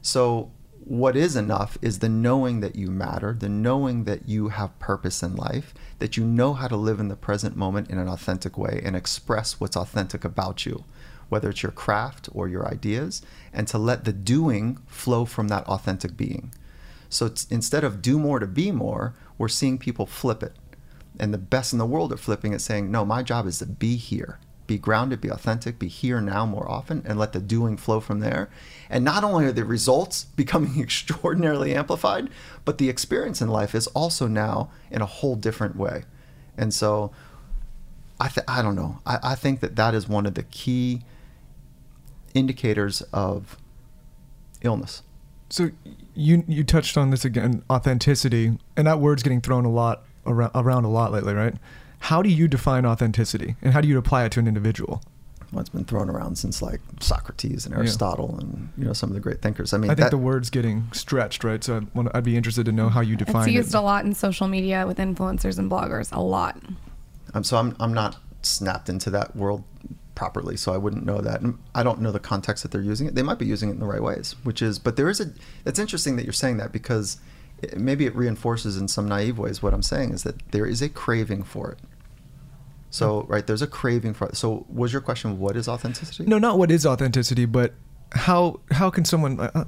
So 0.02 0.52
what 0.88 1.18
is 1.18 1.36
enough 1.36 1.78
is 1.82 2.00
the 2.00 2.08
knowing 2.08 2.62
that 2.62 2.78
you 2.78 2.90
matter, 2.90 3.34
the 3.34 3.50
knowing 3.50 4.06
that 4.06 4.30
you 4.30 4.50
have 4.50 4.80
purpose 4.80 5.22
in 5.22 5.36
life, 5.36 5.74
that 6.00 6.16
you 6.16 6.24
know 6.24 6.54
how 6.54 6.70
to 6.70 6.78
live 6.78 7.00
in 7.02 7.10
the 7.10 7.16
present 7.18 7.58
moment 7.58 7.90
in 7.90 7.98
an 7.98 8.08
authentic 8.08 8.58
way 8.58 8.82
and 8.86 8.96
express 8.96 9.60
what's 9.60 9.76
authentic 9.76 10.24
about 10.24 10.66
you, 10.66 10.86
whether 11.28 11.50
it's 11.50 11.62
your 11.62 11.74
craft 11.74 12.30
or 12.32 12.48
your 12.48 12.66
ideas, 12.66 13.22
and 13.52 13.68
to 13.68 13.78
let 13.78 14.06
the 14.06 14.14
doing 14.14 14.78
flow 14.88 15.26
from 15.26 15.50
that 15.50 15.68
authentic 15.68 16.16
being. 16.16 16.54
So 17.10 17.34
instead 17.50 17.84
of 17.84 18.02
do 18.02 18.18
more 18.18 18.40
to 18.40 18.48
be 18.48 18.72
more, 18.72 19.14
we're 19.38 19.50
seeing 19.50 19.78
people 19.78 20.06
flip 20.06 20.42
it. 20.42 20.54
And 21.20 21.34
the 21.34 21.38
best 21.38 21.74
in 21.74 21.80
the 21.80 21.86
world 21.86 22.14
are 22.14 22.18
flipping 22.18 22.54
it, 22.54 22.62
saying, 22.62 22.92
no, 22.92 23.06
my 23.06 23.24
job 23.24 23.48
is 23.48 23.60
to 23.60 23.66
be 23.66 23.96
here, 23.96 24.40
be 24.68 24.78
grounded, 24.78 25.22
be 25.22 25.30
authentic, 25.30 25.80
be 25.80 25.88
here 25.88 26.22
now 26.22 26.46
more 26.46 26.70
often, 26.70 27.02
and 27.06 27.18
let 27.18 27.34
the 27.34 27.40
doing 27.40 27.78
flow 27.78 28.00
from 28.00 28.20
there. 28.20 28.50
And 28.90 29.04
not 29.04 29.24
only 29.24 29.46
are 29.46 29.52
the 29.52 29.66
results 29.66 30.24
becoming 30.36 30.80
extraordinarily 30.80 31.74
amplified, 31.74 32.30
but 32.66 32.78
the 32.78 32.90
experience 32.90 33.42
in 33.42 33.50
life 33.50 33.74
is 33.74 33.88
also 33.88 34.28
now 34.28 34.70
in 34.92 35.02
a 35.02 35.06
whole 35.06 35.36
different 35.36 35.76
way. 35.76 36.04
And 36.58 36.74
so 36.74 37.12
I, 38.20 38.30
th- 38.30 38.46
I 38.48 38.62
don't 38.62 38.76
know. 38.76 39.00
I, 39.06 39.20
I 39.24 39.36
think 39.36 39.60
that 39.60 39.76
that 39.76 39.94
is 39.94 40.08
one 40.08 40.26
of 40.26 40.34
the 40.34 40.44
key 40.44 41.02
indicators 42.34 43.02
of 43.14 43.58
illness. 44.62 45.04
So 45.50 45.72
you 46.14 46.44
you 46.48 46.64
touched 46.64 46.98
on 46.98 47.10
this 47.10 47.24
again, 47.24 47.64
authenticity, 47.70 48.58
and 48.76 48.88
that 48.88 49.00
word's 49.00 49.24
getting 49.24 49.40
thrown 49.40 49.64
a 49.64 49.72
lot 49.72 50.04
around, 50.28 50.52
around 50.56 50.86
a 50.86 50.90
lot 50.90 51.12
lately, 51.12 51.34
right? 51.34 51.56
How 52.00 52.22
do 52.22 52.30
you 52.30 52.48
define 52.48 52.86
authenticity, 52.86 53.56
and 53.62 53.74
how 53.74 53.82
do 53.82 53.88
you 53.88 53.98
apply 53.98 54.26
it 54.26 54.32
to 54.34 54.40
an 54.40 54.48
individual? 54.48 55.02
Well, 55.52 55.62
it's 55.62 55.70
been 55.70 55.86
thrown 55.86 56.10
around 56.10 56.38
since 56.38 56.62
like 56.62 56.82
Socrates 57.00 57.66
and 57.66 57.74
Aristotle 57.74 58.38
and 58.38 58.70
you 58.78 58.84
know 58.84 58.92
some 58.94 59.10
of 59.10 59.14
the 59.14 59.22
great 59.22 59.42
thinkers. 59.42 59.74
I 59.74 59.78
mean, 59.78 59.90
I 59.90 59.96
think 59.96 60.06
that- 60.06 60.12
the 60.12 60.18
word's 60.18 60.50
getting 60.50 60.90
stretched, 60.92 61.44
right? 61.44 61.64
So 61.64 61.78
I'd, 61.78 61.96
wanna- 61.96 62.12
I'd 62.14 62.26
be 62.26 62.36
interested 62.36 62.66
to 62.66 62.72
know 62.74 62.90
how 62.90 63.00
you 63.02 63.16
define 63.16 63.44
it. 63.44 63.46
It's 63.46 63.54
used 63.56 63.74
it. 63.74 63.78
a 63.78 63.82
lot 63.82 64.04
in 64.06 64.14
social 64.14 64.48
media 64.48 64.86
with 64.86 64.98
influencers 64.98 65.58
and 65.58 65.72
bloggers. 65.72 66.10
A 66.12 66.20
lot. 66.22 66.58
Um, 67.34 67.44
so 67.44 67.58
I'm 67.58 67.76
I'm 67.80 67.94
not 67.94 68.18
snapped 68.42 68.90
into 68.90 69.10
that 69.12 69.36
world 69.36 69.64
properly, 70.16 70.58
so 70.58 70.74
I 70.74 70.78
wouldn't 70.78 71.06
know 71.06 71.22
that. 71.22 71.42
And 71.42 71.58
I 71.74 71.82
don't 71.84 72.02
know 72.02 72.12
the 72.12 72.20
context 72.20 72.64
that 72.64 72.72
they're 72.72 72.82
using 72.82 73.08
it. 73.08 73.16
They 73.16 73.24
might 73.24 73.40
be 73.40 73.46
using 73.46 73.70
it 73.70 73.74
in 73.74 73.80
the 73.80 73.86
right 73.86 74.04
ways, 74.04 74.36
which 74.44 74.62
is. 74.62 74.80
But 74.80 74.98
there 74.98 75.10
is 75.10 75.22
a. 75.22 75.32
It's 75.66 75.80
interesting 75.80 76.18
that 76.18 76.26
you're 76.26 76.34
saying 76.34 76.58
that 76.58 76.72
because 76.74 77.16
it, 77.16 77.22
maybe 77.76 78.06
it 78.06 78.16
reinforces 78.16 78.78
in 78.78 78.88
some 78.88 79.08
naive 79.08 79.38
ways 79.38 79.62
what 79.64 79.74
I'm 79.74 79.82
saying 79.82 80.14
is 80.14 80.24
that 80.24 80.52
there 80.52 80.66
is 80.66 80.82
a 80.82 80.90
craving 80.90 81.44
for 81.44 81.72
it. 81.72 81.80
So 82.90 83.26
right, 83.28 83.46
there's 83.46 83.62
a 83.62 83.68
craving 83.68 84.14
for 84.14 84.28
it. 84.30 84.38
So 84.38 84.66
was 84.70 84.94
your 84.94 85.02
question 85.02 85.40
what 85.40 85.56
is 85.58 85.68
authenticity? 85.68 86.26
No, 86.26 86.38
not 86.38 86.58
what 86.58 86.72
is 86.72 86.86
authenticity, 86.86 87.46
but 87.46 87.74
how 88.14 88.60
how 88.72 88.90
can 88.90 89.06
someone? 89.06 89.40
Uh, 89.40 89.66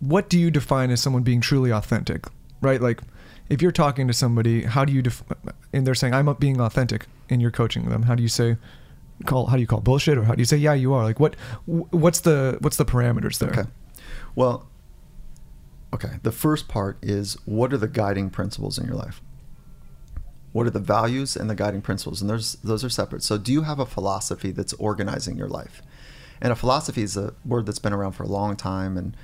what 0.00 0.28
do 0.28 0.38
you 0.38 0.50
define 0.50 0.90
as 0.90 1.00
someone 1.00 1.22
being 1.22 1.40
truly 1.40 1.72
authentic? 1.72 2.26
Right, 2.60 2.80
like 2.80 3.00
if 3.48 3.62
you're 3.62 3.72
talking 3.72 4.06
to 4.06 4.12
somebody, 4.12 4.62
how 4.62 4.84
do 4.84 4.92
you 4.92 5.02
def- 5.02 5.24
and 5.72 5.86
they're 5.86 5.94
saying 5.94 6.14
I'm 6.14 6.32
being 6.34 6.60
authentic, 6.60 7.06
and 7.30 7.40
you're 7.40 7.50
coaching 7.50 7.88
them. 7.88 8.02
How 8.02 8.14
do 8.14 8.22
you 8.22 8.28
say? 8.28 8.56
Call 9.26 9.46
how 9.46 9.54
do 9.56 9.60
you 9.60 9.68
call 9.68 9.80
bullshit 9.80 10.18
or 10.18 10.24
how 10.24 10.34
do 10.34 10.40
you 10.40 10.44
say 10.44 10.56
yeah 10.56 10.72
you 10.72 10.92
are 10.94 11.04
like 11.04 11.20
what 11.20 11.36
what's 11.66 12.20
the 12.20 12.56
what's 12.60 12.76
the 12.76 12.84
parameters 12.84 13.38
there 13.38 13.50
Okay. 13.50 13.62
Well, 14.34 14.66
okay. 15.92 16.18
The 16.22 16.32
first 16.32 16.68
part 16.68 16.98
is 17.02 17.36
what 17.44 17.72
are 17.72 17.78
the 17.78 17.88
guiding 17.88 18.30
principles 18.30 18.78
in 18.78 18.86
your 18.86 18.96
life? 18.96 19.20
What 20.52 20.66
are 20.66 20.70
the 20.70 20.80
values 20.80 21.36
and 21.36 21.48
the 21.48 21.54
guiding 21.54 21.80
principles? 21.80 22.20
And 22.20 22.28
there's 22.28 22.54
those 22.56 22.84
are 22.84 22.90
separate. 22.90 23.22
So 23.22 23.38
do 23.38 23.52
you 23.52 23.62
have 23.62 23.78
a 23.78 23.86
philosophy 23.86 24.50
that's 24.50 24.74
organizing 24.74 25.36
your 25.36 25.48
life? 25.48 25.82
And 26.40 26.52
a 26.52 26.56
philosophy 26.56 27.02
is 27.02 27.16
a 27.16 27.34
word 27.44 27.66
that's 27.66 27.78
been 27.78 27.92
around 27.92 28.12
for 28.12 28.24
a 28.24 28.28
long 28.28 28.56
time 28.56 28.96
and 28.96 29.16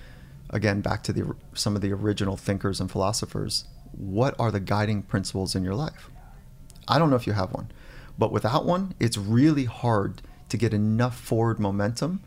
again 0.51 0.81
back 0.81 1.03
to 1.03 1.13
the 1.13 1.35
some 1.53 1.75
of 1.75 1.83
the 1.83 1.93
original 1.93 2.37
thinkers 2.37 2.81
and 2.81 2.91
philosophers, 2.91 3.65
what 3.93 4.35
are 4.39 4.51
the 4.51 4.61
guiding 4.61 5.03
principles 5.03 5.55
in 5.55 5.65
your 5.65 5.75
life? 5.75 6.11
I 6.87 6.99
don't 6.99 7.11
know 7.11 7.17
if 7.17 7.27
you 7.27 7.35
have 7.35 7.53
one. 7.53 7.71
But 8.19 8.33
without 8.33 8.65
one, 8.65 8.95
it's 8.99 9.17
really 9.19 9.67
hard 9.67 10.23
to 10.49 10.57
get 10.57 10.75
enough 10.75 11.19
forward 11.19 11.61
momentum 11.61 12.23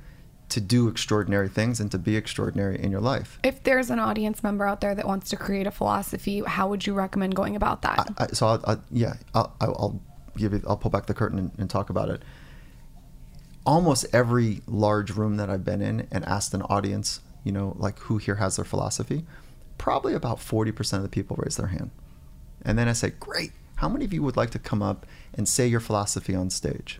to 0.51 0.61
do 0.61 0.87
extraordinary 0.87 1.49
things 1.49 1.79
and 1.79 1.91
to 1.91 1.97
be 1.97 2.15
extraordinary 2.15 2.79
in 2.81 2.91
your 2.91 3.01
life. 3.01 3.39
If 3.43 3.63
there's 3.63 3.89
an 3.89 3.99
audience 3.99 4.43
member 4.43 4.65
out 4.67 4.79
there 4.81 4.95
that 4.95 5.07
wants 5.07 5.29
to 5.31 5.35
create 5.35 5.67
a 5.67 5.71
philosophy, 5.71 6.41
how 6.45 6.69
would 6.69 6.85
you 6.87 6.93
recommend 6.93 7.35
going 7.35 7.55
about 7.55 7.81
that? 7.81 8.07
I, 8.17 8.23
I, 8.23 8.27
so 8.27 8.47
I'll, 8.47 8.63
i 8.67 8.77
yeah, 8.91 9.13
I'll, 9.33 9.55
I'll 9.59 9.75
I'll 9.79 10.01
give 10.37 10.53
you, 10.53 10.61
I'll 10.67 10.77
pull 10.77 10.91
back 10.91 11.07
the 11.07 11.13
curtain 11.13 11.39
and, 11.39 11.51
and 11.57 11.69
talk 11.69 11.89
about 11.89 12.09
it. 12.09 12.21
almost 13.65 14.05
every 14.13 14.61
large 14.67 15.11
room 15.11 15.37
that 15.37 15.49
I've 15.49 15.63
been 15.65 15.81
in 15.81 16.07
and 16.11 16.25
asked 16.25 16.53
an 16.53 16.61
audience, 16.63 17.21
you 17.43 17.51
know, 17.51 17.75
like 17.77 17.99
who 17.99 18.17
here 18.17 18.35
has 18.35 18.55
their 18.55 18.65
philosophy, 18.65 19.25
probably 19.77 20.13
about 20.13 20.37
40% 20.39 20.93
of 20.97 21.03
the 21.03 21.09
people 21.09 21.35
raise 21.39 21.57
their 21.57 21.67
hand. 21.67 21.91
And 22.63 22.77
then 22.77 22.87
I 22.87 22.93
say, 22.93 23.11
great, 23.11 23.51
how 23.75 23.89
many 23.89 24.05
of 24.05 24.13
you 24.13 24.23
would 24.23 24.37
like 24.37 24.51
to 24.51 24.59
come 24.59 24.81
up 24.81 25.05
and 25.33 25.47
say 25.47 25.67
your 25.67 25.79
philosophy 25.79 26.35
on 26.35 26.49
stage? 26.49 26.99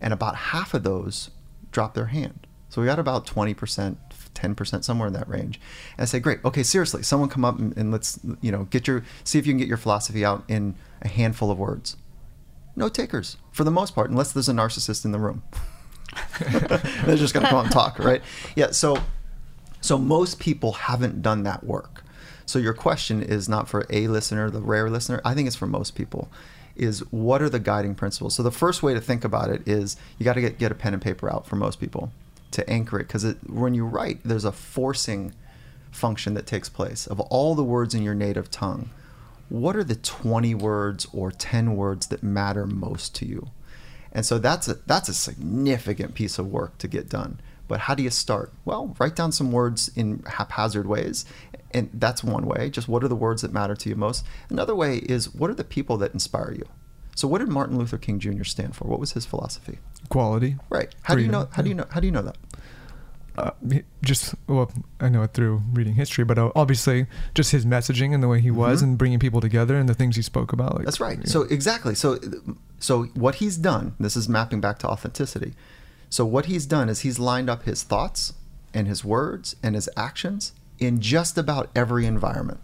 And 0.00 0.12
about 0.12 0.36
half 0.36 0.74
of 0.74 0.82
those 0.82 1.30
drop 1.72 1.94
their 1.94 2.06
hand. 2.06 2.46
So 2.70 2.80
we 2.80 2.86
got 2.86 3.00
about 3.00 3.26
20%, 3.26 3.96
10%, 4.34 4.84
somewhere 4.84 5.08
in 5.08 5.14
that 5.14 5.28
range. 5.28 5.60
And 5.98 6.02
I 6.02 6.04
say, 6.04 6.20
great, 6.20 6.38
okay, 6.44 6.62
seriously, 6.62 7.02
someone 7.02 7.28
come 7.28 7.44
up 7.44 7.58
and, 7.58 7.76
and 7.76 7.90
let's, 7.90 8.20
you 8.40 8.52
know, 8.52 8.64
get 8.70 8.86
your, 8.86 9.04
see 9.24 9.40
if 9.40 9.46
you 9.46 9.52
can 9.52 9.58
get 9.58 9.66
your 9.66 9.76
philosophy 9.76 10.24
out 10.24 10.44
in 10.46 10.76
a 11.02 11.08
handful 11.08 11.50
of 11.50 11.58
words. 11.58 11.96
No 12.76 12.88
takers, 12.88 13.36
for 13.50 13.64
the 13.64 13.72
most 13.72 13.94
part, 13.94 14.08
unless 14.08 14.32
there's 14.32 14.48
a 14.48 14.52
narcissist 14.52 15.04
in 15.04 15.10
the 15.10 15.18
room. 15.18 15.42
They're 17.04 17.16
just 17.16 17.34
going 17.34 17.44
to 17.44 17.50
come 17.50 17.58
out 17.58 17.64
and 17.64 17.72
talk, 17.72 17.98
right? 17.98 18.22
Yeah, 18.54 18.70
so, 18.70 18.98
so 19.80 19.98
most 19.98 20.38
people 20.38 20.72
haven't 20.72 21.22
done 21.22 21.42
that 21.42 21.64
work. 21.64 22.04
So 22.46 22.60
your 22.60 22.74
question 22.74 23.20
is 23.20 23.48
not 23.48 23.68
for 23.68 23.84
a 23.90 24.06
listener, 24.06 24.48
the 24.48 24.60
rare 24.60 24.88
listener. 24.88 25.20
I 25.24 25.34
think 25.34 25.48
it's 25.48 25.56
for 25.56 25.66
most 25.66 25.96
people. 25.96 26.30
Is 26.76 27.00
what 27.10 27.42
are 27.42 27.48
the 27.48 27.58
guiding 27.58 27.96
principles? 27.96 28.34
So 28.36 28.42
the 28.42 28.50
first 28.50 28.82
way 28.82 28.94
to 28.94 29.00
think 29.00 29.24
about 29.24 29.50
it 29.50 29.66
is 29.68 29.96
you 30.18 30.24
got 30.24 30.34
to 30.34 30.40
get 30.40 30.58
get 30.58 30.72
a 30.72 30.74
pen 30.74 30.94
and 30.94 31.02
paper 31.02 31.30
out 31.30 31.46
for 31.46 31.56
most 31.56 31.78
people 31.78 32.10
to 32.52 32.68
anchor 32.68 32.98
it 32.98 33.06
because 33.06 33.24
when 33.46 33.74
you 33.74 33.84
write, 33.84 34.20
there's 34.24 34.44
a 34.44 34.52
forcing 34.52 35.34
function 35.90 36.34
that 36.34 36.46
takes 36.46 36.68
place 36.68 37.06
of 37.06 37.20
all 37.20 37.54
the 37.54 37.64
words 37.64 37.94
in 37.94 38.02
your 38.02 38.14
native 38.14 38.50
tongue. 38.50 38.90
What 39.48 39.74
are 39.76 39.84
the 39.84 39.96
20 39.96 40.54
words 40.54 41.06
or 41.12 41.30
10 41.32 41.74
words 41.76 42.06
that 42.08 42.22
matter 42.22 42.66
most 42.66 43.14
to 43.16 43.26
you? 43.26 43.50
And 44.12 44.24
so 44.24 44.38
that's 44.38 44.68
a 44.68 44.74
that's 44.86 45.08
a 45.08 45.14
significant 45.14 46.14
piece 46.14 46.38
of 46.38 46.46
work 46.46 46.78
to 46.78 46.88
get 46.88 47.08
done. 47.08 47.40
But 47.68 47.80
how 47.80 47.94
do 47.94 48.02
you 48.02 48.10
start? 48.10 48.52
Well, 48.64 48.96
write 48.98 49.14
down 49.14 49.30
some 49.30 49.52
words 49.52 49.90
in 49.94 50.24
haphazard 50.26 50.86
ways. 50.86 51.24
And 51.72 51.88
that's 51.94 52.24
one 52.24 52.46
way. 52.46 52.68
Just 52.68 52.88
what 52.88 53.04
are 53.04 53.08
the 53.08 53.14
words 53.14 53.42
that 53.42 53.52
matter 53.52 53.76
to 53.76 53.88
you 53.88 53.94
most? 53.94 54.24
Another 54.48 54.74
way 54.74 54.96
is 54.96 55.32
what 55.32 55.50
are 55.50 55.54
the 55.54 55.62
people 55.62 55.96
that 55.98 56.12
inspire 56.12 56.52
you? 56.52 56.66
So 57.14 57.28
what 57.28 57.38
did 57.38 57.48
Martin 57.48 57.78
Luther 57.78 57.98
King 57.98 58.18
Jr. 58.18 58.42
stand 58.42 58.74
for? 58.74 58.88
What 58.88 58.98
was 58.98 59.12
his 59.12 59.24
philosophy? 59.24 59.78
Quality. 60.08 60.56
Right. 60.70 60.92
How 61.02 61.14
do 61.14 61.22
you 61.22 61.28
know 61.28 61.48
how 61.52 61.62
do 61.62 61.68
you 61.68 61.74
know 61.74 61.86
how 61.90 62.00
do 62.00 62.06
you 62.06 62.12
know 62.12 62.22
that? 62.22 62.36
Uh, 63.38 63.50
just 64.02 64.34
well, 64.48 64.70
I 65.00 65.08
know 65.08 65.22
it 65.22 65.32
through 65.34 65.62
reading 65.72 65.94
history, 65.94 66.24
but 66.24 66.36
uh, 66.36 66.50
obviously 66.56 67.06
just 67.34 67.52
his 67.52 67.64
messaging 67.64 68.12
and 68.12 68.22
the 68.22 68.28
way 68.28 68.40
he 68.40 68.50
was, 68.50 68.80
Mhm. 68.80 68.84
and 68.84 68.98
bringing 68.98 69.18
people 69.18 69.40
together, 69.40 69.76
and 69.76 69.88
the 69.88 69.94
things 69.94 70.16
he 70.16 70.22
spoke 70.22 70.52
about. 70.52 70.74
Like, 70.76 70.84
That's 70.84 71.00
right. 71.00 71.18
you 71.18 71.26
So 71.26 71.40
know. 71.42 71.46
exactly. 71.48 71.94
So 71.94 72.18
so 72.80 73.04
what 73.14 73.36
he's 73.36 73.56
done, 73.56 73.94
this 74.00 74.16
is 74.16 74.28
mapping 74.28 74.60
back 74.60 74.78
to 74.80 74.88
authenticity. 74.88 75.54
So 76.10 76.24
what 76.26 76.46
he's 76.46 76.66
done 76.66 76.88
is 76.88 77.00
he's 77.00 77.18
lined 77.20 77.48
up 77.48 77.62
his 77.62 77.82
thoughts 77.84 78.32
and 78.74 78.88
his 78.88 79.04
words 79.04 79.54
and 79.62 79.74
his 79.76 79.88
actions 79.96 80.52
in 80.80 81.00
just 81.00 81.38
about 81.38 81.70
every 81.76 82.06
environment. 82.06 82.58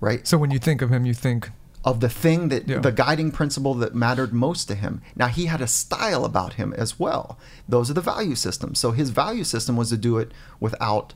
Right? 0.00 0.24
so 0.28 0.38
when 0.38 0.52
you 0.52 0.60
think 0.60 0.80
of 0.82 0.90
him, 0.92 1.04
you 1.04 1.14
think 1.14 1.50
of 1.88 2.00
the 2.00 2.08
thing 2.08 2.48
that 2.48 2.68
Yeah. 2.68 2.80
the 2.80 2.92
guiding 2.92 3.30
principle 3.30 3.72
that 3.74 3.94
mattered 3.94 4.32
most 4.34 4.68
to 4.68 4.74
him. 4.74 5.00
Now 5.16 5.28
he 5.28 5.46
had 5.46 5.62
a 5.62 5.66
style 5.66 6.26
about 6.26 6.52
him 6.54 6.74
as 6.74 7.00
well. 7.00 7.38
Those 7.66 7.90
are 7.90 7.94
the 7.94 8.02
value 8.02 8.34
systems. 8.34 8.78
So 8.78 8.92
his 8.92 9.08
value 9.08 9.44
system 9.44 9.74
was 9.74 9.88
to 9.88 9.96
do 9.96 10.18
it 10.18 10.32
without 10.60 11.14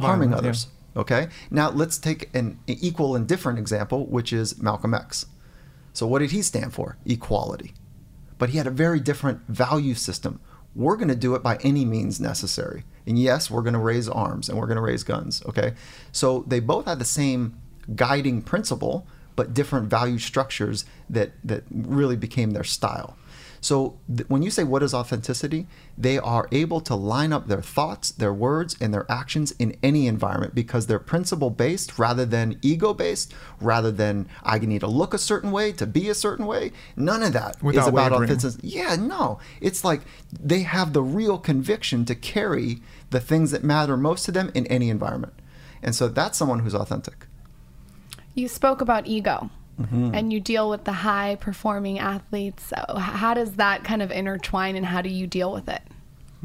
harming 0.00 0.30
Violence, 0.30 0.44
yeah. 0.44 0.48
others. 0.48 0.66
Okay. 0.96 1.28
Now 1.50 1.68
let's 1.70 1.98
take 1.98 2.30
an 2.34 2.58
equal 2.66 3.14
and 3.14 3.26
different 3.28 3.58
example, 3.58 4.06
which 4.06 4.32
is 4.32 4.58
Malcolm 4.60 4.94
X. 4.94 5.26
So 5.92 6.06
what 6.06 6.20
did 6.20 6.30
he 6.30 6.40
stand 6.40 6.72
for? 6.72 6.96
Equality. 7.04 7.74
But 8.38 8.50
he 8.50 8.58
had 8.58 8.66
a 8.66 8.70
very 8.84 9.00
different 9.00 9.40
value 9.48 9.94
system. 9.94 10.40
We're 10.74 10.96
going 10.96 11.08
to 11.08 11.14
do 11.26 11.34
it 11.34 11.42
by 11.42 11.56
any 11.62 11.84
means 11.84 12.18
necessary. 12.20 12.84
And 13.06 13.18
yes, 13.18 13.50
we're 13.50 13.62
going 13.62 13.74
to 13.74 13.78
raise 13.92 14.08
arms 14.08 14.48
and 14.48 14.58
we're 14.58 14.66
going 14.66 14.76
to 14.76 14.82
raise 14.82 15.04
guns. 15.04 15.42
Okay. 15.46 15.74
So 16.10 16.44
they 16.46 16.60
both 16.60 16.86
had 16.86 16.98
the 16.98 17.04
same 17.04 17.56
guiding 17.94 18.40
principle, 18.42 19.06
but 19.36 19.54
different 19.54 19.88
value 19.88 20.18
structures 20.18 20.84
that, 21.08 21.32
that 21.44 21.62
really 21.70 22.16
became 22.16 22.50
their 22.50 22.64
style. 22.64 23.16
So 23.60 23.98
th- 24.14 24.28
when 24.28 24.42
you 24.42 24.50
say 24.50 24.64
what 24.64 24.82
is 24.82 24.94
authenticity, 24.94 25.66
they 25.98 26.18
are 26.18 26.46
able 26.52 26.80
to 26.82 26.94
line 26.94 27.32
up 27.32 27.48
their 27.48 27.62
thoughts, 27.62 28.10
their 28.10 28.32
words, 28.32 28.76
and 28.80 28.92
their 28.94 29.10
actions 29.10 29.52
in 29.58 29.76
any 29.82 30.06
environment 30.06 30.54
because 30.54 30.86
they're 30.86 30.98
principle 31.00 31.50
based 31.50 31.98
rather 31.98 32.24
than 32.24 32.58
ego 32.62 32.94
based, 32.94 33.34
rather 33.60 33.90
than 33.90 34.28
I 34.44 34.58
need 34.58 34.80
to 34.80 34.86
look 34.86 35.14
a 35.14 35.18
certain 35.18 35.50
way 35.50 35.72
to 35.72 35.86
be 35.86 36.08
a 36.08 36.14
certain 36.14 36.46
way. 36.46 36.70
None 36.96 37.22
of 37.22 37.32
that 37.32 37.56
is 37.56 37.62
Without 37.62 37.88
about 37.88 38.12
wavering. 38.12 38.30
authenticity. 38.30 38.68
Yeah, 38.68 38.96
no. 38.96 39.40
It's 39.60 39.84
like 39.84 40.02
they 40.32 40.60
have 40.60 40.92
the 40.92 41.02
real 41.02 41.38
conviction 41.38 42.04
to 42.04 42.14
carry 42.14 42.80
the 43.10 43.20
things 43.20 43.50
that 43.50 43.64
matter 43.64 43.96
most 43.96 44.24
to 44.26 44.32
them 44.32 44.50
in 44.54 44.66
any 44.68 44.90
environment. 44.90 45.32
And 45.82 45.94
so 45.94 46.08
that's 46.08 46.38
someone 46.38 46.60
who's 46.60 46.74
authentic. 46.74 47.26
You 48.36 48.46
spoke 48.46 48.80
about 48.80 49.06
ego. 49.06 49.50
Mm-hmm. 49.80 50.14
And 50.14 50.32
you 50.32 50.40
deal 50.40 50.70
with 50.70 50.84
the 50.84 50.92
high 50.92 51.36
performing 51.38 51.98
athletes. 51.98 52.64
So, 52.64 52.96
how 52.96 53.34
does 53.34 53.56
that 53.56 53.84
kind 53.84 54.00
of 54.00 54.10
intertwine 54.10 54.74
and 54.74 54.86
how 54.86 55.02
do 55.02 55.10
you 55.10 55.26
deal 55.26 55.52
with 55.52 55.68
it? 55.68 55.82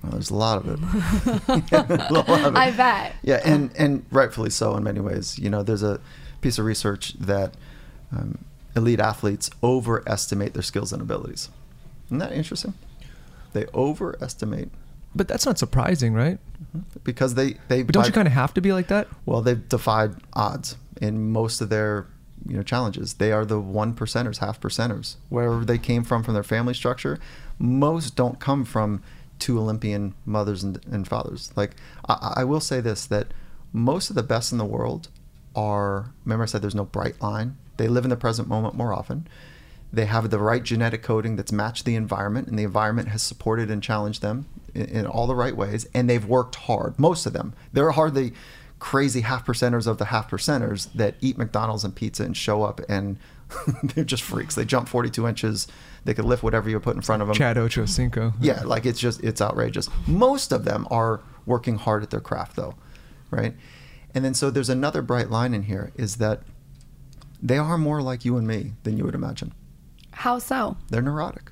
Well, 0.04 0.12
there's 0.12 0.32
a 0.32 0.36
lot 0.36 0.58
of 0.58 0.68
it. 0.68 1.72
A 1.72 2.14
lot 2.14 2.28
of 2.28 2.56
it. 2.56 2.58
I 2.58 2.72
bet. 2.72 3.16
Yeah, 3.24 3.39
and 3.46 3.72
and 3.78 4.06
rightfully 4.12 4.50
so 4.50 4.76
in 4.76 4.84
many 4.84 5.00
ways. 5.00 5.39
You 5.39 5.50
know, 5.50 5.64
there's 5.64 5.84
a 5.84 6.02
piece 6.42 6.58
of 6.58 6.66
research 6.66 7.14
that 7.20 7.54
um, 8.12 8.39
elite 8.76 9.00
athletes 9.00 9.50
overestimate 9.64 10.54
their 10.54 10.64
skills 10.64 10.92
and 10.92 11.02
abilities. 11.02 11.48
Isn't 12.08 12.18
that 12.18 12.34
interesting? 12.34 12.74
They 13.54 13.66
overestimate 13.74 14.72
but 15.14 15.28
that's 15.28 15.46
not 15.46 15.60
surprising, 15.60 16.14
right? 16.14 16.39
because 17.04 17.36
they 17.36 17.56
they. 17.68 17.84
But 17.84 17.94
don't 17.94 18.04
by- 18.04 18.08
you 18.08 18.14
kind 18.14 18.28
of 18.28 18.34
have 18.34 18.54
to 18.56 18.62
be 18.62 18.72
like 18.72 18.88
that? 18.88 19.08
Well, 19.26 19.42
they've 19.42 19.68
defied 19.68 20.16
odds 20.34 20.78
in 21.02 21.32
most 21.32 21.60
of 21.60 21.68
their 21.70 22.08
you 22.47 22.56
know 22.56 22.64
challenges. 22.64 23.16
They 23.16 23.32
are 23.32 23.43
the 23.43 23.60
one 23.60 23.93
percenters, 23.93 24.38
half 24.38 24.62
percenters. 24.62 25.16
Wherever 25.30 25.66
they 25.66 25.78
came 25.78 26.04
from 26.04 26.24
from 26.24 26.34
their 26.34 26.43
family 26.43 26.74
structure, 26.74 27.20
most 27.60 28.16
don't 28.16 28.39
come 28.39 28.64
from 28.64 29.04
two 29.39 29.60
Olympian 29.60 30.14
mothers 30.26 30.64
and, 30.64 30.80
and 30.89 31.08
fathers. 31.08 31.52
Like 31.56 31.72
I, 32.08 32.36
I 32.38 32.43
will 32.45 32.62
say 32.62 32.80
this 32.80 33.06
that 33.08 33.34
most 33.74 34.10
of 34.10 34.16
the 34.16 34.24
best 34.24 34.52
in 34.52 34.58
the 34.58 34.66
world 34.66 35.10
are. 35.56 36.14
Remember, 36.24 36.43
I 36.43 36.45
said 36.45 36.62
there's 36.62 36.76
no 36.76 36.86
bright 36.86 37.22
line. 37.22 37.58
They 37.78 37.88
live 37.88 38.06
in 38.06 38.10
the 38.10 38.18
present 38.18 38.47
moment 38.47 38.76
more 38.76 38.93
often. 38.93 39.28
They 39.93 40.06
have 40.06 40.30
the 40.30 40.39
right 40.39 40.64
genetic 40.64 41.04
coding 41.04 41.36
that's 41.36 41.52
matched 41.52 41.84
the 41.84 41.95
environment, 41.95 42.47
and 42.47 42.58
the 42.58 42.64
environment 42.64 43.10
has 43.10 43.22
supported 43.22 43.70
and 43.70 43.84
challenged 43.84 44.22
them 44.22 44.45
in, 44.74 44.86
in 44.86 45.06
all 45.06 45.28
the 45.28 45.36
right 45.36 45.56
ways. 45.56 45.86
And 45.93 46.10
they've 46.10 46.26
worked 46.26 46.56
hard. 46.56 46.97
Most 46.97 47.26
of 47.26 47.34
them. 47.34 47.54
There 47.74 47.86
are 47.88 47.91
hardly 47.91 48.34
crazy 48.82 49.21
half 49.21 49.45
percenters 49.45 49.86
of 49.86 49.99
the 49.99 50.05
half 50.05 50.29
percenters 50.29 50.91
that 50.93 51.13
eat 51.21 51.38
McDonald's 51.38 51.84
and 51.84 51.95
pizza 51.95 52.23
and 52.23 52.36
show 52.36 52.63
up 52.63 52.82
and 52.89 53.19
they're 53.84 54.03
just 54.03 54.23
freaks. 54.23 54.55
They 54.55 54.65
jump 54.65 54.89
42 54.89 55.27
inches. 55.27 55.67
They 56.03 56.15
could 56.15 56.25
lift 56.25 56.41
whatever 56.41 56.67
you 56.67 56.79
put 56.79 56.95
in 56.95 57.01
front 57.03 57.21
of 57.21 57.27
them. 57.27 57.36
Chad 57.36 57.57
Ochocinco. 57.57 58.34
Yeah, 58.41 58.63
like 58.63 58.88
it's 58.88 58.99
just 58.99 59.23
it's 59.23 59.39
outrageous. 59.39 59.88
Most 60.07 60.51
of 60.51 60.65
them 60.65 60.88
are 60.89 61.21
working 61.45 61.75
hard 61.75 62.01
at 62.01 62.09
their 62.09 62.19
craft 62.19 62.55
though, 62.55 62.73
right? 63.29 63.53
And 64.15 64.25
then 64.25 64.34
so 64.34 64.49
there's 64.49 64.69
another 64.69 65.03
bright 65.03 65.29
line 65.29 65.53
in 65.53 65.63
here 65.63 65.91
is 65.95 66.15
that 66.15 66.41
they 67.39 67.59
are 67.59 67.77
more 67.77 68.01
like 68.01 68.25
you 68.25 68.36
and 68.36 68.47
me 68.47 68.73
than 68.82 68.97
you 68.97 69.05
would 69.05 69.15
imagine. 69.15 69.53
How 70.11 70.39
so? 70.39 70.75
They're 70.89 71.03
neurotic. 71.03 71.51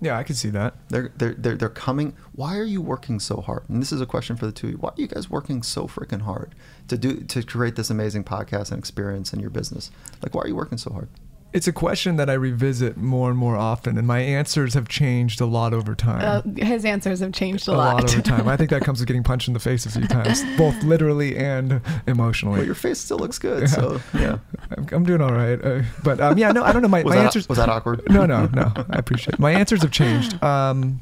Yeah, 0.00 0.18
I 0.18 0.24
can 0.24 0.34
see 0.34 0.50
that. 0.50 0.74
They're 0.88 1.10
they're 1.16 1.34
they're, 1.34 1.56
they're 1.56 1.68
coming. 1.68 2.14
Why 2.32 2.56
are 2.58 2.64
you 2.64 2.82
working 2.82 3.18
so 3.18 3.40
hard? 3.40 3.68
And 3.68 3.80
this 3.80 3.92
is 3.92 4.00
a 4.00 4.06
question 4.06 4.36
for 4.36 4.46
the 4.46 4.52
two 4.52 4.66
of 4.66 4.72
you. 4.72 4.78
Why 4.78 4.90
are 4.90 5.00
you 5.00 5.06
guys 5.06 5.30
working 5.30 5.62
so 5.62 5.86
freaking 5.86 6.22
hard 6.22 6.54
to 6.88 6.98
do 6.98 7.22
to 7.22 7.42
create 7.42 7.76
this 7.76 7.88
amazing 7.88 8.24
podcast 8.24 8.70
and 8.70 8.78
experience 8.78 9.32
in 9.32 9.40
your 9.40 9.50
business? 9.50 9.90
Like, 10.22 10.34
why 10.34 10.42
are 10.42 10.48
you 10.48 10.56
working 10.56 10.78
so 10.78 10.92
hard? 10.92 11.08
It's 11.52 11.66
a 11.66 11.72
question 11.72 12.16
that 12.16 12.28
I 12.28 12.34
revisit 12.34 12.98
more 12.98 13.30
and 13.30 13.38
more 13.38 13.56
often, 13.56 13.96
and 13.96 14.06
my 14.06 14.18
answers 14.18 14.74
have 14.74 14.88
changed 14.88 15.40
a 15.40 15.46
lot 15.46 15.72
over 15.72 15.94
time. 15.94 16.42
Uh, 16.58 16.64
his 16.64 16.84
answers 16.84 17.20
have 17.20 17.32
changed 17.32 17.66
a, 17.68 17.72
a 17.72 17.76
lot. 17.76 18.04
over 18.04 18.20
time. 18.20 18.46
I 18.46 18.58
think 18.58 18.68
that 18.70 18.82
comes 18.82 18.98
with 19.00 19.06
getting 19.06 19.22
punched 19.22 19.48
in 19.48 19.54
the 19.54 19.60
face 19.60 19.86
a 19.86 19.90
few 19.90 20.06
times, 20.06 20.42
both 20.58 20.80
literally 20.82 21.36
and 21.36 21.80
emotionally. 22.06 22.58
Well, 22.58 22.66
your 22.66 22.74
face 22.74 22.98
still 22.98 23.18
looks 23.18 23.38
good. 23.38 23.70
So 23.70 24.00
yeah. 24.12 24.38
I'm, 24.76 24.86
I'm 24.92 25.04
doing 25.04 25.22
all 25.22 25.32
right. 25.32 25.62
Uh, 25.64 25.82
but 26.04 26.20
um, 26.20 26.36
yeah, 26.36 26.52
no, 26.52 26.62
I 26.62 26.72
don't 26.72 26.82
know. 26.82 26.88
My, 26.88 27.02
Was 27.02 27.10
my 27.10 27.16
that- 27.16 27.24
answers 27.26 27.48
was 27.48 27.56
that 27.56 27.70
awkward? 27.70 28.02
No, 28.10 28.26
no, 28.26 28.46
no. 28.52 28.72
I 28.90 28.98
appreciate 28.98 29.34
it. 29.34 29.38
My 29.38 29.52
answers 29.52 29.82
have 29.82 29.92
changed. 29.92 30.38
Um, 30.42 31.00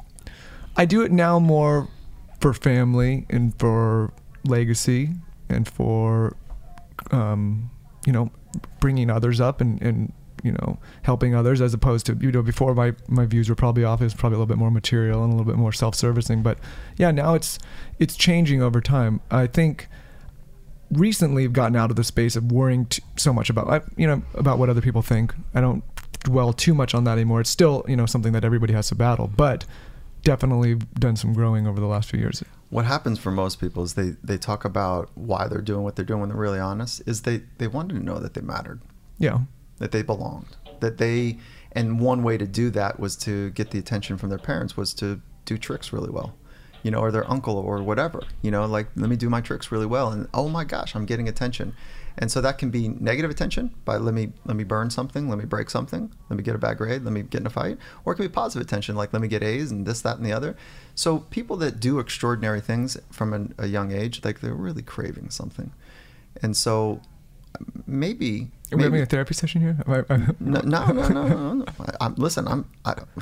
I 0.76 0.84
do 0.84 1.02
it 1.02 1.10
now 1.12 1.38
more 1.38 1.88
for 2.40 2.52
family 2.52 3.26
and 3.30 3.56
for 3.58 4.12
legacy 4.44 5.10
and 5.48 5.68
for, 5.68 6.36
um, 7.10 7.70
you 8.06 8.12
know, 8.12 8.30
bringing 8.80 9.10
others 9.10 9.40
up 9.40 9.60
and, 9.60 9.80
and 9.82 10.12
you 10.44 10.52
know 10.52 10.78
helping 11.02 11.34
others 11.34 11.60
as 11.60 11.74
opposed 11.74 12.06
to 12.06 12.16
you 12.20 12.30
know 12.30 12.42
before 12.42 12.74
my 12.74 12.92
my 13.08 13.26
views 13.26 13.48
were 13.48 13.56
probably 13.56 13.82
off. 13.82 14.00
It 14.00 14.04
was 14.04 14.14
probably 14.14 14.36
a 14.36 14.38
little 14.38 14.54
bit 14.54 14.58
more 14.58 14.70
material 14.70 15.24
and 15.24 15.32
a 15.32 15.36
little 15.36 15.50
bit 15.50 15.58
more 15.58 15.72
self-servicing. 15.72 16.42
But 16.42 16.58
yeah, 16.96 17.10
now 17.10 17.34
it's 17.34 17.58
it's 17.98 18.14
changing 18.14 18.62
over 18.62 18.80
time. 18.80 19.20
I 19.30 19.48
think 19.48 19.88
recently 20.92 21.44
I've 21.44 21.52
gotten 21.52 21.74
out 21.74 21.90
of 21.90 21.96
the 21.96 22.04
space 22.04 22.36
of 22.36 22.52
worrying 22.52 22.86
t- 22.86 23.02
so 23.16 23.32
much 23.32 23.50
about 23.50 23.84
you 23.96 24.06
know 24.06 24.22
about 24.34 24.58
what 24.58 24.68
other 24.68 24.82
people 24.82 25.02
think. 25.02 25.34
I 25.54 25.60
don't 25.60 25.82
dwell 26.22 26.52
too 26.52 26.74
much 26.74 26.94
on 26.94 27.04
that 27.04 27.12
anymore. 27.12 27.40
It's 27.40 27.50
still 27.50 27.84
you 27.88 27.96
know 27.96 28.06
something 28.06 28.32
that 28.32 28.44
everybody 28.44 28.74
has 28.74 28.88
to 28.88 28.94
battle, 28.94 29.26
but 29.26 29.64
definitely 30.24 30.74
done 30.98 31.16
some 31.16 31.32
growing 31.32 31.66
over 31.66 31.80
the 31.80 31.86
last 31.86 32.10
few 32.10 32.18
years. 32.18 32.42
What 32.70 32.86
happens 32.86 33.18
for 33.18 33.30
most 33.30 33.60
people 33.60 33.84
is 33.84 33.94
they, 33.94 34.16
they 34.24 34.38
talk 34.38 34.64
about 34.64 35.10
why 35.14 35.46
they're 35.46 35.60
doing 35.60 35.84
what 35.84 35.94
they're 35.94 36.04
doing 36.04 36.20
when 36.20 36.30
they're 36.30 36.38
really 36.38 36.58
honest, 36.58 37.02
is 37.06 37.22
they, 37.22 37.42
they 37.58 37.68
wanted 37.68 37.94
to 37.94 38.04
know 38.04 38.18
that 38.18 38.34
they 38.34 38.40
mattered, 38.40 38.80
Yeah, 39.18 39.40
that 39.78 39.92
they 39.92 40.02
belonged, 40.02 40.56
that 40.80 40.98
they, 40.98 41.38
and 41.72 42.00
one 42.00 42.22
way 42.22 42.38
to 42.38 42.46
do 42.46 42.70
that 42.70 43.00
was 43.00 43.16
to 43.16 43.50
get 43.50 43.70
the 43.70 43.78
attention 43.78 44.16
from 44.16 44.28
their 44.28 44.38
parents 44.38 44.76
was 44.76 44.94
to 44.94 45.20
do 45.44 45.58
tricks 45.58 45.92
really 45.92 46.10
well, 46.10 46.34
you 46.82 46.90
know, 46.90 46.98
or 46.98 47.10
their 47.10 47.28
uncle 47.30 47.56
or 47.56 47.82
whatever, 47.82 48.22
you 48.42 48.50
know, 48.50 48.64
like, 48.66 48.88
let 48.96 49.10
me 49.10 49.16
do 49.16 49.28
my 49.28 49.40
tricks 49.40 49.72
really 49.72 49.86
well. 49.86 50.10
And 50.10 50.28
oh 50.32 50.48
my 50.48 50.64
gosh, 50.64 50.94
I'm 50.94 51.06
getting 51.06 51.28
attention. 51.28 51.74
And 52.16 52.30
so 52.30 52.40
that 52.40 52.58
can 52.58 52.70
be 52.70 52.88
negative 52.88 53.30
attention 53.30 53.74
by 53.84 53.96
let 53.96 54.14
me 54.14 54.32
let 54.44 54.56
me 54.56 54.62
burn 54.62 54.90
something, 54.90 55.28
let 55.28 55.38
me 55.38 55.44
break 55.44 55.68
something, 55.68 56.12
let 56.30 56.36
me 56.36 56.44
get 56.44 56.54
a 56.54 56.58
bad 56.58 56.78
grade, 56.78 57.02
let 57.02 57.12
me 57.12 57.22
get 57.22 57.40
in 57.40 57.46
a 57.46 57.50
fight, 57.50 57.78
or 58.04 58.12
it 58.12 58.16
can 58.16 58.24
be 58.24 58.32
positive 58.32 58.64
attention 58.64 58.94
like 58.94 59.12
let 59.12 59.20
me 59.20 59.26
get 59.26 59.42
A's 59.42 59.72
and 59.72 59.84
this, 59.84 60.00
that, 60.02 60.16
and 60.16 60.24
the 60.24 60.32
other. 60.32 60.56
So 60.94 61.18
people 61.18 61.56
that 61.56 61.80
do 61.80 61.98
extraordinary 61.98 62.60
things 62.60 62.96
from 63.10 63.32
an, 63.32 63.54
a 63.58 63.66
young 63.66 63.90
age, 63.90 64.24
like 64.24 64.40
they're 64.40 64.54
really 64.54 64.82
craving 64.82 65.30
something, 65.30 65.72
and 66.40 66.56
so 66.56 67.00
maybe 67.86 68.50
are 68.72 68.76
we 68.76 68.82
having 68.84 69.00
a 69.02 69.06
therapy 69.06 69.34
session 69.34 69.60
here? 69.60 69.76
I- 69.86 70.14
I- 70.14 70.16
no, 70.40 70.60
no, 70.60 70.86
no, 70.86 70.92
no, 70.92 71.08
no. 71.28 71.52
no. 71.54 71.64
I, 71.80 71.92
I'm 72.06 72.14
listen. 72.16 72.48
I'm. 72.48 72.64
I, 72.84 72.94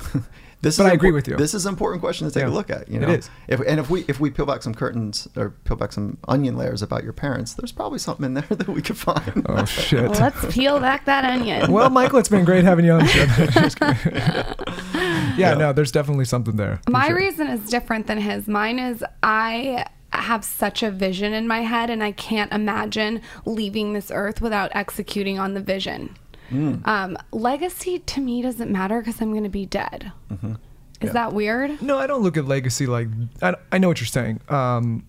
this 0.62 0.78
But 0.78 0.84
is 0.84 0.90
I 0.90 0.92
agree 0.92 1.10
impor- 1.10 1.14
with 1.14 1.28
you. 1.28 1.36
This 1.36 1.52
is 1.52 1.66
an 1.66 1.72
important 1.74 2.00
question 2.00 2.26
to 2.28 2.32
take 2.32 2.42
Yeah, 2.44 2.48
a 2.48 2.54
look 2.54 2.70
at. 2.70 2.88
You 2.88 3.00
know, 3.00 3.08
is. 3.08 3.28
If 3.48 3.60
and 3.60 3.78
if 3.80 3.90
we 3.90 4.04
if 4.08 4.18
we 4.20 4.30
peel 4.30 4.46
back 4.46 4.62
some 4.62 4.74
curtains 4.74 5.28
or 5.36 5.50
peel 5.64 5.76
back 5.76 5.92
some 5.92 6.16
onion 6.28 6.56
layers 6.56 6.80
about 6.80 7.04
your 7.04 7.12
parents, 7.12 7.54
there's 7.54 7.72
probably 7.72 7.98
something 7.98 8.24
in 8.24 8.34
there 8.34 8.42
that 8.50 8.68
we 8.68 8.80
could 8.80 8.96
find. 8.96 9.44
oh 9.48 9.64
shit. 9.66 10.08
Well, 10.10 10.20
let's 10.20 10.54
peel 10.54 10.80
back 10.80 11.04
that 11.04 11.24
onion. 11.24 11.70
Well, 11.70 11.90
Michael, 11.90 12.18
it's 12.18 12.28
been 12.30 12.44
great 12.44 12.64
having 12.64 12.84
you 12.84 12.92
on 12.92 13.00
the 13.00 13.06
show. 13.08 13.26
Just 13.60 13.78
kidding. 13.78 15.38
yeah, 15.38 15.54
no, 15.54 15.72
there's 15.72 15.92
definitely 15.92 16.24
something 16.24 16.56
there. 16.56 16.80
My 16.88 17.08
sure. 17.08 17.16
reason 17.16 17.48
is 17.48 17.68
different 17.68 18.06
than 18.06 18.18
his. 18.18 18.48
Mine 18.48 18.78
is 18.78 19.04
I 19.22 19.86
have 20.12 20.44
such 20.44 20.82
a 20.82 20.90
vision 20.90 21.32
in 21.32 21.46
my 21.46 21.60
head 21.60 21.90
and 21.90 22.02
I 22.02 22.12
can't 22.12 22.52
imagine 22.52 23.22
leaving 23.44 23.92
this 23.92 24.10
earth 24.12 24.40
without 24.40 24.70
executing 24.74 25.38
on 25.38 25.54
the 25.54 25.60
vision. 25.60 26.16
Hmm. 26.48 26.76
Um, 26.84 27.18
legacy 27.32 27.98
to 27.98 28.20
me 28.20 28.42
doesn't 28.42 28.70
matter 28.70 29.00
because 29.00 29.20
I'm 29.20 29.30
going 29.30 29.44
to 29.44 29.48
be 29.48 29.66
dead. 29.66 30.12
Mm-hmm. 30.30 30.54
Is 31.00 31.12
that 31.12 31.32
weird? 31.32 31.82
No, 31.82 31.98
I 31.98 32.06
don't 32.06 32.22
look 32.22 32.36
at 32.36 32.44
legacy 32.44 32.86
like 32.86 33.08
I, 33.40 33.54
I 33.72 33.78
know 33.78 33.88
what 33.88 34.00
you're 34.00 34.06
saying. 34.06 34.40
Um, 34.48 35.04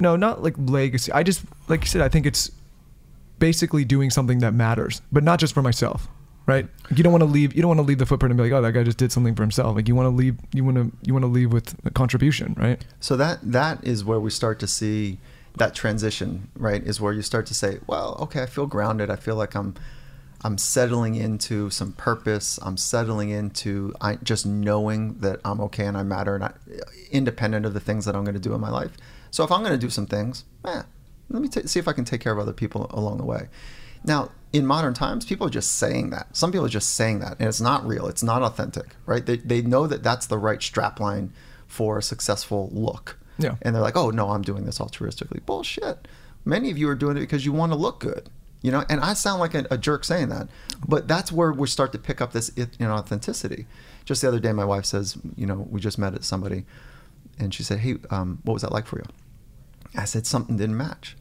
no, 0.00 0.16
not 0.16 0.42
like 0.42 0.54
legacy. 0.56 1.12
I 1.12 1.22
just 1.22 1.42
like 1.68 1.82
you 1.82 1.86
said. 1.86 2.00
I 2.00 2.08
think 2.08 2.26
it's 2.26 2.50
basically 3.38 3.84
doing 3.84 4.10
something 4.10 4.38
that 4.38 4.54
matters, 4.54 5.02
but 5.12 5.22
not 5.22 5.38
just 5.38 5.52
for 5.52 5.62
myself, 5.62 6.08
right? 6.46 6.68
You 6.94 7.02
don't 7.02 7.12
want 7.12 7.22
to 7.22 7.28
leave. 7.28 7.54
You 7.54 7.62
don't 7.62 7.68
want 7.68 7.78
to 7.78 7.84
leave 7.84 7.98
the 7.98 8.06
footprint 8.06 8.32
and 8.32 8.38
be 8.38 8.44
like, 8.44 8.52
oh, 8.52 8.62
that 8.62 8.72
guy 8.72 8.82
just 8.82 8.98
did 8.98 9.12
something 9.12 9.34
for 9.34 9.42
himself. 9.42 9.76
Like 9.76 9.88
you 9.88 9.94
want 9.94 10.06
to 10.06 10.14
leave. 10.16 10.36
You 10.52 10.64
want 10.64 10.76
to. 10.76 10.92
You 11.02 11.12
want 11.12 11.24
to 11.24 11.28
leave 11.28 11.52
with 11.52 11.74
a 11.84 11.90
contribution, 11.90 12.54
right? 12.58 12.84
So 13.00 13.16
that 13.16 13.40
that 13.42 13.84
is 13.84 14.04
where 14.04 14.20
we 14.20 14.30
start 14.30 14.58
to 14.60 14.66
see 14.66 15.18
that 15.56 15.74
transition, 15.74 16.50
right? 16.56 16.82
Is 16.82 17.00
where 17.00 17.12
you 17.12 17.22
start 17.22 17.46
to 17.46 17.54
say, 17.54 17.78
well, 17.86 18.16
okay, 18.20 18.42
I 18.42 18.46
feel 18.46 18.66
grounded. 18.66 19.10
I 19.10 19.16
feel 19.16 19.36
like 19.36 19.54
I'm 19.54 19.74
I'm 20.42 20.58
settling 20.58 21.14
into 21.14 21.70
some 21.70 21.92
purpose. 21.92 22.58
I'm 22.62 22.76
settling 22.76 23.30
into 23.30 23.94
I 24.00 24.16
just 24.16 24.44
knowing 24.44 25.14
that 25.20 25.40
I'm 25.44 25.60
okay 25.62 25.86
and 25.86 25.96
I 25.96 26.02
matter 26.02 26.34
and 26.34 26.44
I, 26.44 26.52
independent 27.10 27.64
of 27.64 27.72
the 27.72 27.80
things 27.80 28.04
that 28.04 28.14
I'm 28.14 28.24
going 28.24 28.34
to 28.34 28.40
do 28.40 28.54
in 28.54 28.60
my 28.60 28.70
life. 28.70 28.92
So 29.30 29.42
if 29.42 29.50
I'm 29.50 29.60
going 29.60 29.72
to 29.72 29.78
do 29.78 29.90
some 29.90 30.06
things, 30.06 30.44
eh, 30.66 30.82
let 31.30 31.42
me 31.42 31.48
ta 31.48 31.62
see 31.64 31.78
if 31.78 31.88
I 31.88 31.92
can 31.92 32.04
take 32.04 32.20
care 32.20 32.32
of 32.32 32.38
other 32.38 32.52
people 32.52 32.86
along 32.90 33.16
the 33.16 33.24
way. 33.24 33.48
Now, 34.04 34.30
in 34.52 34.66
modern 34.66 34.94
times, 34.94 35.24
people 35.24 35.46
are 35.46 35.50
just 35.50 35.76
saying 35.76 36.10
that. 36.10 36.36
Some 36.36 36.52
people 36.52 36.66
are 36.66 36.70
just 36.70 36.94
saying 36.94 37.18
that, 37.20 37.38
and 37.38 37.48
it's 37.48 37.60
not 37.60 37.84
real. 37.86 38.06
It's 38.06 38.22
not 38.22 38.42
authentic, 38.42 38.94
right? 39.06 39.24
They, 39.24 39.38
they 39.38 39.62
know 39.62 39.86
that 39.86 40.02
that's 40.02 40.26
the 40.26 40.38
right 40.38 40.60
strapline 40.60 41.30
for 41.66 41.98
a 41.98 42.02
successful 42.02 42.70
look. 42.72 43.18
Yeah. 43.38 43.56
And 43.62 43.74
they're 43.74 43.82
like, 43.82 43.96
oh, 43.96 44.10
no, 44.10 44.30
I'm 44.30 44.42
doing 44.42 44.64
this 44.64 44.78
altruistically. 44.78 45.44
Bullshit. 45.44 46.06
Many 46.44 46.70
of 46.70 46.78
you 46.78 46.88
are 46.88 46.94
doing 46.94 47.16
it 47.16 47.20
because 47.20 47.44
you 47.44 47.52
want 47.52 47.72
to 47.72 47.78
look 47.78 47.98
good. 47.98 48.28
You 48.64 48.70
know, 48.70 48.82
and 48.88 49.00
I 49.00 49.12
sound 49.12 49.40
like 49.40 49.54
a, 49.54 49.66
a 49.70 49.76
jerk 49.76 50.04
saying 50.04 50.30
that, 50.30 50.48
but 50.88 51.06
that's 51.06 51.30
where 51.30 51.52
we 51.52 51.66
start 51.66 51.92
to 51.92 51.98
pick 51.98 52.22
up 52.22 52.32
this 52.32 52.48
inauthenticity. 52.48 53.66
Just 54.06 54.22
the 54.22 54.28
other 54.28 54.40
day, 54.40 54.52
my 54.52 54.64
wife 54.64 54.86
says, 54.86 55.18
you 55.36 55.44
know, 55.44 55.66
we 55.70 55.80
just 55.80 55.98
met 55.98 56.14
at 56.14 56.24
somebody, 56.24 56.64
and 57.38 57.52
she 57.52 57.62
said, 57.62 57.80
"Hey, 57.80 57.96
um, 58.08 58.38
what 58.42 58.54
was 58.54 58.62
that 58.62 58.72
like 58.72 58.86
for 58.86 58.96
you?" 58.96 59.04
I 59.94 60.06
said 60.06 60.26
something 60.26 60.56
didn't 60.56 60.78
match, 60.78 61.14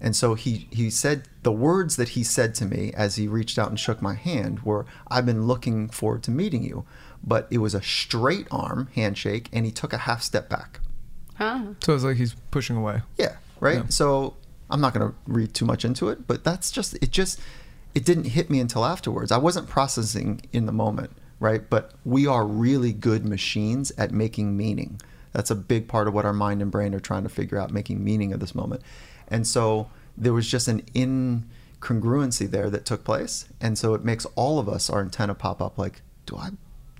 and 0.00 0.14
so 0.14 0.34
he 0.34 0.68
he 0.70 0.88
said 0.88 1.24
the 1.48 1.52
words 1.52 1.96
that 1.96 2.10
he 2.10 2.22
said 2.22 2.54
to 2.56 2.66
me 2.66 2.92
as 2.94 3.16
he 3.16 3.26
reached 3.26 3.58
out 3.58 3.70
and 3.70 3.80
shook 3.80 4.02
my 4.02 4.12
hand 4.12 4.60
were, 4.64 4.84
"I've 5.10 5.24
been 5.24 5.46
looking 5.46 5.88
forward 5.88 6.22
to 6.24 6.30
meeting 6.30 6.62
you," 6.62 6.84
but 7.24 7.48
it 7.50 7.56
was 7.56 7.72
a 7.72 7.80
straight 7.80 8.46
arm 8.50 8.90
handshake, 8.94 9.48
and 9.50 9.64
he 9.64 9.72
took 9.72 9.94
a 9.94 9.96
half 9.96 10.22
step 10.22 10.50
back. 10.50 10.80
Huh? 11.36 11.68
So 11.82 11.94
it's 11.94 12.04
like 12.04 12.18
he's 12.18 12.34
pushing 12.50 12.76
away. 12.76 13.00
Yeah, 13.16 13.36
right. 13.60 13.76
Yeah. 13.76 13.88
So 13.88 14.36
I'm 14.68 14.82
not 14.82 14.92
going 14.92 15.08
to 15.08 15.14
read 15.26 15.54
too 15.54 15.64
much 15.64 15.86
into 15.86 16.10
it, 16.10 16.26
but 16.26 16.44
that's 16.44 16.70
just 16.70 16.92
it. 17.02 17.12
Just 17.12 17.40
it 17.94 18.04
didn't 18.04 18.24
hit 18.24 18.50
me 18.50 18.60
until 18.60 18.84
afterwards. 18.84 19.32
I 19.32 19.38
wasn't 19.38 19.70
processing 19.70 20.42
in 20.52 20.66
the 20.66 20.72
moment, 20.72 21.12
right? 21.40 21.62
But 21.70 21.92
we 22.04 22.26
are 22.26 22.46
really 22.46 22.92
good 22.92 23.24
machines 23.24 23.90
at 23.96 24.12
making 24.12 24.54
meaning. 24.54 25.00
That's 25.32 25.50
a 25.50 25.54
big 25.54 25.88
part 25.88 26.08
of 26.08 26.12
what 26.12 26.26
our 26.26 26.34
mind 26.34 26.60
and 26.60 26.70
brain 26.70 26.94
are 26.94 27.00
trying 27.00 27.22
to 27.22 27.30
figure 27.30 27.58
out, 27.58 27.72
making 27.72 28.04
meaning 28.04 28.34
of 28.34 28.40
this 28.40 28.54
moment. 28.54 28.82
And 29.28 29.46
so 29.46 29.88
there 30.20 30.32
was 30.32 30.48
just 30.48 30.68
an 30.68 30.82
incongruency 30.94 32.50
there 32.50 32.70
that 32.70 32.84
took 32.84 33.04
place, 33.04 33.46
and 33.60 33.78
so 33.78 33.94
it 33.94 34.04
makes 34.04 34.26
all 34.34 34.58
of 34.58 34.68
us 34.68 34.90
our 34.90 35.00
antenna 35.00 35.34
pop 35.34 35.62
up. 35.62 35.78
Like, 35.78 36.02
do 36.26 36.36
I 36.36 36.50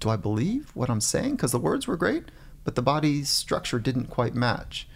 do 0.00 0.08
I 0.08 0.16
believe 0.16 0.70
what 0.74 0.88
I'm 0.88 1.00
saying? 1.00 1.32
Because 1.32 1.52
the 1.52 1.58
words 1.58 1.86
were 1.86 1.96
great, 1.96 2.24
but 2.64 2.74
the 2.74 2.82
body's 2.82 3.28
structure 3.28 3.78
didn't 3.78 4.06
quite 4.06 4.34
match. 4.34 4.88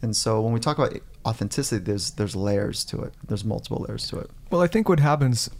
And 0.00 0.16
so 0.16 0.40
when 0.40 0.52
we 0.52 0.60
talk 0.60 0.78
about 0.78 0.94
authenticity, 1.26 1.84
there's 1.84 2.12
there's 2.12 2.36
layers 2.36 2.84
to 2.86 3.02
it. 3.02 3.12
There's 3.26 3.44
multiple 3.44 3.84
layers 3.88 4.08
to 4.08 4.18
it. 4.18 4.30
Well, 4.50 4.62
I 4.62 4.66
think 4.66 4.88
what 4.88 5.00
happens 5.00 5.50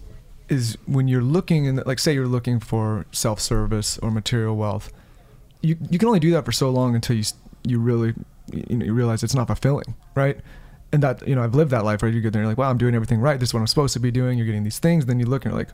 is 0.48 0.78
when 0.86 1.08
you're 1.08 1.22
looking 1.22 1.66
and 1.66 1.84
like 1.86 1.98
say 1.98 2.14
you're 2.14 2.26
looking 2.26 2.58
for 2.58 3.04
self-service 3.12 3.98
or 3.98 4.10
material 4.10 4.56
wealth, 4.56 4.90
you 5.60 5.76
you 5.90 5.98
can 5.98 6.08
only 6.08 6.20
do 6.20 6.30
that 6.30 6.44
for 6.44 6.52
so 6.52 6.70
long 6.70 6.94
until 6.94 7.16
you 7.16 7.24
you 7.64 7.78
really 7.78 8.14
you 8.52 8.76
know 8.76 8.86
you 8.86 8.94
realize 8.94 9.22
it's 9.22 9.34
not 9.34 9.46
fulfilling, 9.46 9.94
right? 10.14 10.38
And 10.90 11.02
that 11.02 11.26
you 11.28 11.34
know 11.34 11.42
I've 11.42 11.54
lived 11.54 11.70
that 11.72 11.84
life 11.84 12.02
right. 12.02 12.12
You 12.12 12.20
get 12.20 12.32
there 12.32 12.40
and 12.40 12.46
you're 12.46 12.52
like, 12.52 12.58
wow, 12.58 12.70
I'm 12.70 12.78
doing 12.78 12.94
everything 12.94 13.20
right. 13.20 13.38
This 13.38 13.50
is 13.50 13.54
what 13.54 13.60
I'm 13.60 13.66
supposed 13.66 13.92
to 13.94 14.00
be 14.00 14.10
doing. 14.10 14.38
You're 14.38 14.46
getting 14.46 14.64
these 14.64 14.78
things. 14.78 15.06
Then 15.06 15.20
you 15.20 15.26
look 15.26 15.44
and 15.44 15.52
you're 15.52 15.58
like, 15.58 15.70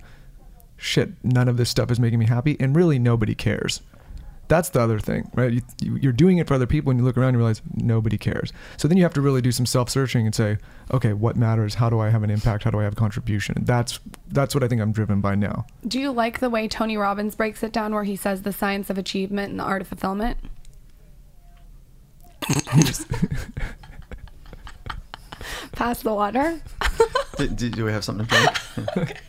shit, 0.76 1.12
none 1.22 1.48
of 1.48 1.56
this 1.56 1.70
stuff 1.70 1.90
is 1.90 2.00
making 2.00 2.18
me 2.18 2.26
happy, 2.26 2.56
and 2.58 2.74
really 2.74 2.98
nobody 2.98 3.34
cares. 3.34 3.80
That's 4.46 4.68
the 4.68 4.80
other 4.80 4.98
thing, 4.98 5.30
right? 5.34 5.52
You, 5.52 5.62
you, 5.80 5.96
you're 5.96 6.12
doing 6.12 6.36
it 6.38 6.46
for 6.46 6.54
other 6.54 6.66
people, 6.66 6.90
and 6.90 7.00
you 7.00 7.04
look 7.04 7.16
around 7.16 7.28
and 7.28 7.38
realize 7.38 7.62
nobody 7.74 8.18
cares. 8.18 8.52
So 8.76 8.86
then 8.88 8.98
you 8.98 9.02
have 9.02 9.14
to 9.14 9.22
really 9.22 9.40
do 9.40 9.50
some 9.50 9.64
self-searching 9.64 10.26
and 10.26 10.34
say, 10.34 10.58
okay, 10.92 11.14
what 11.14 11.36
matters? 11.36 11.74
How 11.74 11.88
do 11.88 11.98
I 11.98 12.10
have 12.10 12.22
an 12.22 12.30
impact? 12.30 12.64
How 12.64 12.70
do 12.70 12.78
I 12.78 12.84
have 12.84 12.92
a 12.92 12.96
contribution? 12.96 13.56
And 13.56 13.66
that's 13.66 14.00
that's 14.28 14.54
what 14.54 14.62
I 14.62 14.68
think 14.68 14.82
I'm 14.82 14.92
driven 14.92 15.20
by 15.20 15.34
now. 15.34 15.64
Do 15.86 15.98
you 15.98 16.10
like 16.10 16.40
the 16.40 16.50
way 16.50 16.68
Tony 16.68 16.96
Robbins 16.96 17.34
breaks 17.34 17.62
it 17.62 17.72
down 17.72 17.94
where 17.94 18.04
he 18.04 18.16
says 18.16 18.42
the 18.42 18.52
science 18.52 18.90
of 18.90 18.98
achievement 18.98 19.50
and 19.50 19.58
the 19.60 19.64
art 19.64 19.80
of 19.80 19.88
fulfillment? 19.88 20.36
Pass 25.72 26.02
the 26.02 26.14
water. 26.14 26.60
Do, 27.36 27.48
do, 27.48 27.68
do 27.68 27.84
we 27.84 27.90
have 27.90 28.04
something 28.04 28.26
to 28.26 28.88
drink? 28.94 29.16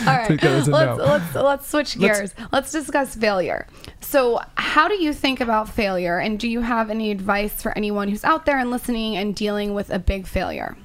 All 0.00 0.04
right, 0.06 0.28
Take 0.28 0.40
that 0.42 0.52
as 0.52 0.68
a 0.68 0.70
let's, 0.70 0.98
no. 0.98 1.04
let's 1.04 1.34
let's 1.34 1.68
switch 1.68 1.96
Let's- 1.96 2.18
gears. 2.20 2.34
Let's, 2.52 2.70
discuss 2.72 3.14
failure. 3.14 3.66
So, 4.00 4.40
how 4.56 4.86
do 4.86 5.02
you 5.02 5.12
think 5.14 5.40
about 5.40 5.68
failure, 5.68 6.18
and 6.18 6.38
do 6.38 6.46
you 6.48 6.60
have 6.60 6.90
any 6.90 7.10
advice 7.10 7.62
for 7.62 7.76
anyone 7.76 8.08
who's 8.08 8.22
out 8.24 8.44
there 8.44 8.58
and 8.58 8.70
listening 8.70 9.16
and 9.16 9.34
dealing 9.34 9.72
with 9.74 9.88
a 9.90 9.98
big 9.98 10.26
failure? 10.26 10.76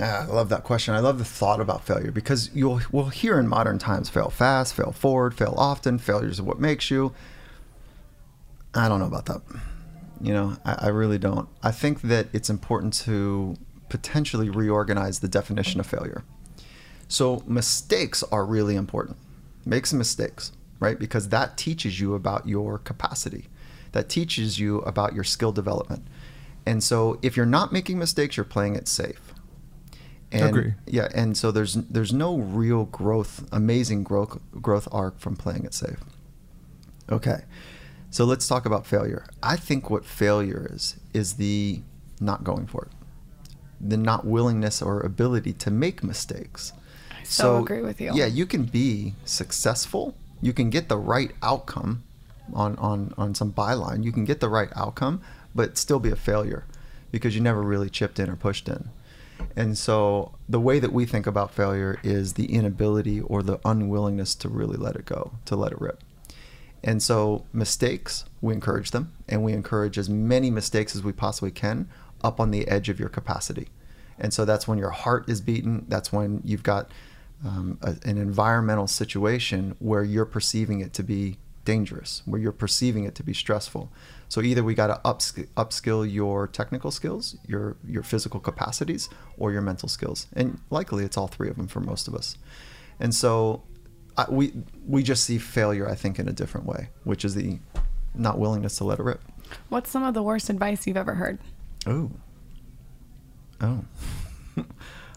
Ah, 0.00 0.22
I 0.22 0.26
love 0.26 0.48
that 0.50 0.62
question. 0.64 0.94
I 0.94 1.00
love 1.00 1.18
the 1.18 1.24
thought 1.24 1.60
about 1.60 1.84
failure 1.84 2.10
because 2.12 2.50
you'll 2.54 2.80
we'll 2.92 3.06
hear 3.10 3.38
in 3.38 3.46
modern 3.48 3.78
times 3.78 4.08
fail 4.08 4.30
fast, 4.30 4.74
fail 4.74 4.92
forward, 4.92 5.34
fail 5.34 5.54
often. 5.56 5.98
Failures 5.98 6.38
are 6.40 6.44
what 6.44 6.60
makes 6.60 6.90
you. 6.90 7.12
I 8.74 8.88
don't 8.88 9.00
know 9.00 9.06
about 9.06 9.26
that. 9.26 9.42
You 10.22 10.32
know, 10.32 10.56
I, 10.64 10.76
I 10.82 10.88
really 10.88 11.18
don't. 11.18 11.48
I 11.62 11.72
think 11.72 12.02
that 12.02 12.28
it's 12.32 12.48
important 12.48 12.94
to 13.04 13.56
potentially 13.88 14.48
reorganize 14.48 15.20
the 15.20 15.28
definition 15.28 15.80
of 15.80 15.86
failure. 15.86 16.24
So 17.08 17.42
mistakes 17.46 18.22
are 18.32 18.46
really 18.46 18.76
important. 18.76 19.18
Make 19.66 19.84
some 19.86 19.98
mistakes, 19.98 20.52
right? 20.80 20.98
Because 20.98 21.28
that 21.28 21.58
teaches 21.58 22.00
you 22.00 22.14
about 22.14 22.48
your 22.48 22.78
capacity. 22.78 23.48
That 23.92 24.08
teaches 24.08 24.58
you 24.58 24.78
about 24.78 25.14
your 25.14 25.24
skill 25.24 25.52
development. 25.52 26.06
And 26.64 26.82
so 26.82 27.18
if 27.20 27.36
you're 27.36 27.44
not 27.44 27.72
making 27.72 27.98
mistakes, 27.98 28.36
you're 28.36 28.44
playing 28.44 28.76
it 28.76 28.88
safe. 28.88 29.34
And, 30.30 30.56
Agree. 30.56 30.74
Yeah, 30.86 31.08
and 31.14 31.36
so 31.36 31.50
there's 31.50 31.74
there's 31.74 32.12
no 32.14 32.38
real 32.38 32.86
growth, 32.86 33.46
amazing 33.52 34.04
growth 34.04 34.38
growth 34.62 34.88
arc 34.90 35.18
from 35.18 35.36
playing 35.36 35.66
it 35.66 35.74
safe. 35.74 35.98
Okay. 37.10 37.42
So 38.12 38.26
let's 38.26 38.46
talk 38.46 38.66
about 38.66 38.86
failure. 38.86 39.24
I 39.42 39.56
think 39.56 39.88
what 39.88 40.04
failure 40.04 40.68
is 40.70 40.96
is 41.14 41.34
the 41.36 41.80
not 42.20 42.44
going 42.44 42.66
for 42.66 42.84
it. 42.84 42.92
The 43.80 43.96
not 43.96 44.26
willingness 44.26 44.82
or 44.82 45.00
ability 45.00 45.54
to 45.54 45.70
make 45.70 46.04
mistakes. 46.04 46.74
so 47.24 47.62
agree 47.62 47.80
with 47.80 48.02
you. 48.02 48.12
Yeah, 48.14 48.26
you 48.26 48.44
can 48.44 48.64
be 48.64 49.14
successful. 49.24 50.14
You 50.42 50.52
can 50.52 50.68
get 50.68 50.90
the 50.90 50.98
right 50.98 51.32
outcome 51.42 52.02
on, 52.52 52.76
on, 52.76 53.14
on 53.16 53.34
some 53.34 53.50
byline. 53.50 54.04
You 54.04 54.12
can 54.12 54.26
get 54.26 54.40
the 54.40 54.50
right 54.50 54.68
outcome, 54.76 55.22
but 55.54 55.78
still 55.78 55.98
be 55.98 56.10
a 56.10 56.16
failure 56.16 56.66
because 57.12 57.34
you 57.34 57.40
never 57.40 57.62
really 57.62 57.88
chipped 57.88 58.18
in 58.18 58.28
or 58.28 58.36
pushed 58.36 58.68
in. 58.68 58.90
And 59.56 59.78
so 59.78 60.34
the 60.50 60.60
way 60.60 60.80
that 60.80 60.92
we 60.92 61.06
think 61.06 61.26
about 61.26 61.54
failure 61.54 61.98
is 62.02 62.34
the 62.34 62.52
inability 62.52 63.22
or 63.22 63.42
the 63.42 63.58
unwillingness 63.64 64.34
to 64.34 64.50
really 64.50 64.76
let 64.76 64.96
it 64.96 65.06
go, 65.06 65.32
to 65.46 65.56
let 65.56 65.72
it 65.72 65.80
rip. 65.80 66.02
And 66.84 67.02
so 67.02 67.46
mistakes, 67.52 68.24
we 68.40 68.54
encourage 68.54 68.90
them, 68.90 69.12
and 69.28 69.44
we 69.44 69.52
encourage 69.52 69.98
as 69.98 70.08
many 70.08 70.50
mistakes 70.50 70.96
as 70.96 71.02
we 71.02 71.12
possibly 71.12 71.50
can 71.52 71.88
up 72.22 72.40
on 72.40 72.50
the 72.50 72.66
edge 72.68 72.88
of 72.88 72.98
your 72.98 73.08
capacity. 73.08 73.68
And 74.18 74.32
so 74.32 74.44
that's 74.44 74.66
when 74.66 74.78
your 74.78 74.90
heart 74.90 75.28
is 75.28 75.40
beaten. 75.40 75.84
That's 75.88 76.12
when 76.12 76.40
you've 76.44 76.62
got 76.62 76.90
um, 77.44 77.78
a, 77.82 77.96
an 78.04 78.18
environmental 78.18 78.86
situation 78.86 79.76
where 79.78 80.04
you're 80.04 80.24
perceiving 80.24 80.80
it 80.80 80.92
to 80.94 81.02
be 81.02 81.38
dangerous, 81.64 82.22
where 82.24 82.40
you're 82.40 82.52
perceiving 82.52 83.04
it 83.04 83.14
to 83.14 83.22
be 83.22 83.32
stressful. 83.32 83.90
So 84.28 84.40
either 84.42 84.64
we 84.64 84.74
got 84.74 84.88
to 84.88 85.00
upskill, 85.04 85.46
upskill 85.56 86.12
your 86.12 86.48
technical 86.48 86.90
skills, 86.90 87.36
your 87.46 87.76
your 87.86 88.02
physical 88.02 88.40
capacities, 88.40 89.08
or 89.36 89.52
your 89.52 89.62
mental 89.62 89.88
skills, 89.88 90.26
and 90.32 90.58
likely 90.70 91.04
it's 91.04 91.16
all 91.16 91.28
three 91.28 91.48
of 91.48 91.56
them 91.56 91.68
for 91.68 91.80
most 91.80 92.08
of 92.08 92.14
us. 92.14 92.36
And 92.98 93.14
so 93.14 93.62
I, 94.16 94.26
we 94.28 94.52
we 94.86 95.02
just 95.02 95.24
see 95.24 95.38
failure, 95.38 95.88
I 95.88 95.94
think, 95.94 96.18
in 96.18 96.28
a 96.28 96.32
different 96.32 96.66
way, 96.66 96.88
which 97.04 97.24
is 97.24 97.34
the 97.34 97.58
not 98.14 98.38
willingness 98.38 98.76
to 98.78 98.84
let 98.84 98.98
it 98.98 99.02
rip. 99.02 99.22
What's 99.68 99.90
some 99.90 100.04
of 100.04 100.14
the 100.14 100.22
worst 100.22 100.50
advice 100.50 100.86
you've 100.86 100.96
ever 100.96 101.14
heard? 101.14 101.38
Oh, 101.86 102.10
oh. 103.60 103.84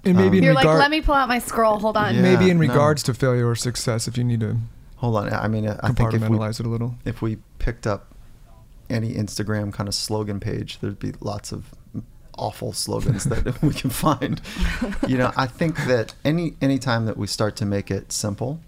And 0.07 0.17
maybe 0.17 0.27
um, 0.27 0.33
in 0.35 0.43
You're 0.43 0.55
regard, 0.55 0.67
like, 0.67 0.79
let 0.79 0.91
me 0.91 1.01
pull 1.01 1.15
out 1.15 1.27
my 1.27 1.39
scroll. 1.39 1.79
Hold 1.79 1.97
on. 1.97 2.13
Yeah. 2.13 2.21
maybe 2.21 2.51
in 2.51 2.57
no. 2.57 2.61
regards 2.61 3.01
to 3.03 3.13
failure 3.15 3.49
or 3.49 3.55
success, 3.55 4.07
if 4.07 4.17
you 4.17 4.23
need 4.23 4.39
to 4.41 4.57
Hold 4.97 5.17
on. 5.17 5.33
I 5.33 5.47
mean, 5.47 5.67
I 5.67 5.91
think 5.91 6.13
if 6.13 6.21
we, 6.21 6.27
compartmentalize 6.27 6.59
it 6.59 6.65
a 6.65 6.69
little. 6.69 6.95
if 7.05 7.21
we 7.21 7.37
picked 7.59 7.85
up 7.85 8.15
any 8.89 9.13
Instagram 9.13 9.73
kind 9.73 9.87
of 9.89 9.95
slogan 9.95 10.39
page, 10.39 10.79
there'd 10.79 10.99
be 10.99 11.13
lots 11.19 11.51
of 11.51 11.73
awful 12.37 12.73
slogans 12.73 13.25
that 13.25 13.61
we 13.61 13.73
can 13.73 13.89
find. 13.89 14.41
You 15.07 15.17
know, 15.17 15.31
I 15.35 15.47
think 15.47 15.77
that 15.85 16.13
any 16.23 16.55
any 16.61 16.79
time 16.79 17.05
that 17.05 17.17
we 17.17 17.27
start 17.27 17.55
to 17.57 17.65
make 17.65 17.91
it 17.91 18.11
simple, 18.11 18.61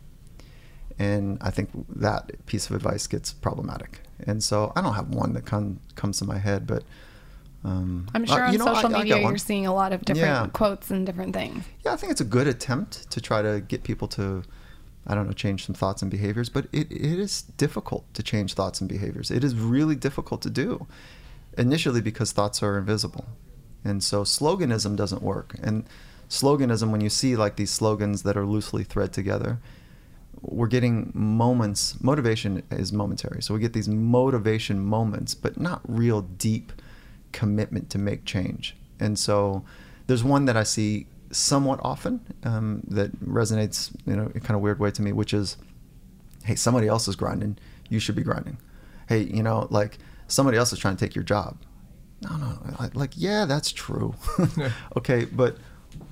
and 0.99 1.37
I 1.41 1.51
think 1.51 1.69
that 1.97 2.45
piece 2.45 2.69
of 2.69 2.75
advice 2.75 3.07
gets 3.07 3.33
problematic. 3.33 4.01
And 4.25 4.43
so 4.43 4.73
I 4.75 4.81
don't 4.81 4.95
have 4.95 5.09
one 5.09 5.33
that 5.33 5.45
come, 5.45 5.79
comes 5.95 6.17
to 6.19 6.25
my 6.25 6.37
head, 6.39 6.65
but 6.65 6.83
um, 7.63 8.07
I'm 8.15 8.25
sure 8.25 8.43
uh, 8.43 8.49
on 8.49 8.57
know, 8.57 8.65
I- 8.67 8.73
social 8.75 8.95
I 8.95 8.99
media 8.99 9.21
one. 9.21 9.31
you're 9.31 9.37
seeing 9.37 9.65
a 9.67 9.73
lot 9.73 9.93
of 9.93 10.01
different 10.05 10.27
Yeah. 10.27 10.47
quotes 10.53 10.89
and 10.89 11.05
different 11.05 11.33
things. 11.33 11.65
Yeah, 11.85 11.93
I 11.93 11.97
think 11.97 12.11
it's 12.11 12.21
a 12.21 12.25
good 12.25 12.47
attempt 12.47 13.09
to 13.11 13.21
try 13.21 13.41
to 13.41 13.61
get 13.61 13.83
people 13.83 14.07
to, 14.09 14.43
I 15.05 15.13
don't 15.15 15.27
know, 15.27 15.33
change 15.33 15.65
some 15.65 15.75
thoughts 15.75 16.01
and 16.01 16.09
behaviors. 16.09 16.49
But 16.49 16.65
it, 16.71 16.91
it 16.91 17.19
is 17.19 17.43
difficult 17.57 18.11
to 18.13 18.23
change 18.23 18.53
thoughts 18.53 18.79
and 18.81 18.89
behaviors. 18.89 19.29
It 19.31 19.43
is 19.43 19.55
really 19.55 19.95
difficult 19.95 20.41
to 20.43 20.49
do, 20.49 20.87
initially 21.57 22.01
because 22.01 22.31
thoughts 22.31 22.63
are 22.63 22.77
invisible, 22.77 23.25
and 23.83 24.03
so 24.03 24.23
sloganism 24.23 24.95
doesn't 24.95 25.21
work. 25.21 25.55
And 25.61 25.85
sloganism, 26.29 26.89
when 26.91 27.01
you 27.01 27.09
see 27.09 27.35
like 27.35 27.55
these 27.55 27.71
slogans 27.71 28.23
that 28.23 28.35
are 28.37 28.45
loosely 28.45 28.83
thread 28.83 29.13
together, 29.13 29.59
we're 30.41 30.67
getting 30.67 31.11
moments. 31.13 32.01
Motivation 32.01 32.63
is 32.71 32.93
momentary, 32.93 33.41
so 33.41 33.53
we 33.53 33.59
get 33.59 33.73
these 33.73 33.87
motivation 33.87 34.79
moments, 34.79 35.33
but 35.33 35.59
not 35.59 35.81
real 35.87 36.21
deep 36.21 36.71
commitment 37.31 37.89
to 37.91 37.97
make 37.97 38.25
change. 38.25 38.75
And 38.99 39.17
so 39.17 39.63
there's 40.07 40.23
one 40.23 40.45
that 40.45 40.57
I 40.57 40.63
see 40.63 41.07
somewhat 41.31 41.79
often 41.83 42.21
um, 42.43 42.83
that 42.87 43.11
resonates, 43.23 43.91
you 44.05 44.15
know, 44.15 44.23
in 44.27 44.37
a 44.37 44.39
kind 44.39 44.55
of 44.55 44.61
weird 44.61 44.79
way 44.79 44.91
to 44.91 45.01
me, 45.01 45.11
which 45.11 45.33
is, 45.33 45.57
hey, 46.45 46.55
somebody 46.55 46.87
else 46.87 47.07
is 47.07 47.15
grinding, 47.15 47.57
you 47.89 47.99
should 47.99 48.15
be 48.15 48.23
grinding. 48.23 48.57
Hey, 49.07 49.23
you 49.23 49.43
know, 49.43 49.67
like 49.69 49.97
somebody 50.27 50.57
else 50.57 50.73
is 50.73 50.79
trying 50.79 50.95
to 50.95 51.05
take 51.05 51.15
your 51.15 51.23
job. 51.23 51.57
No, 52.21 52.35
no, 52.37 52.89
like 52.93 53.11
yeah, 53.15 53.45
that's 53.45 53.71
true. 53.71 54.15
okay, 54.97 55.25
but 55.25 55.57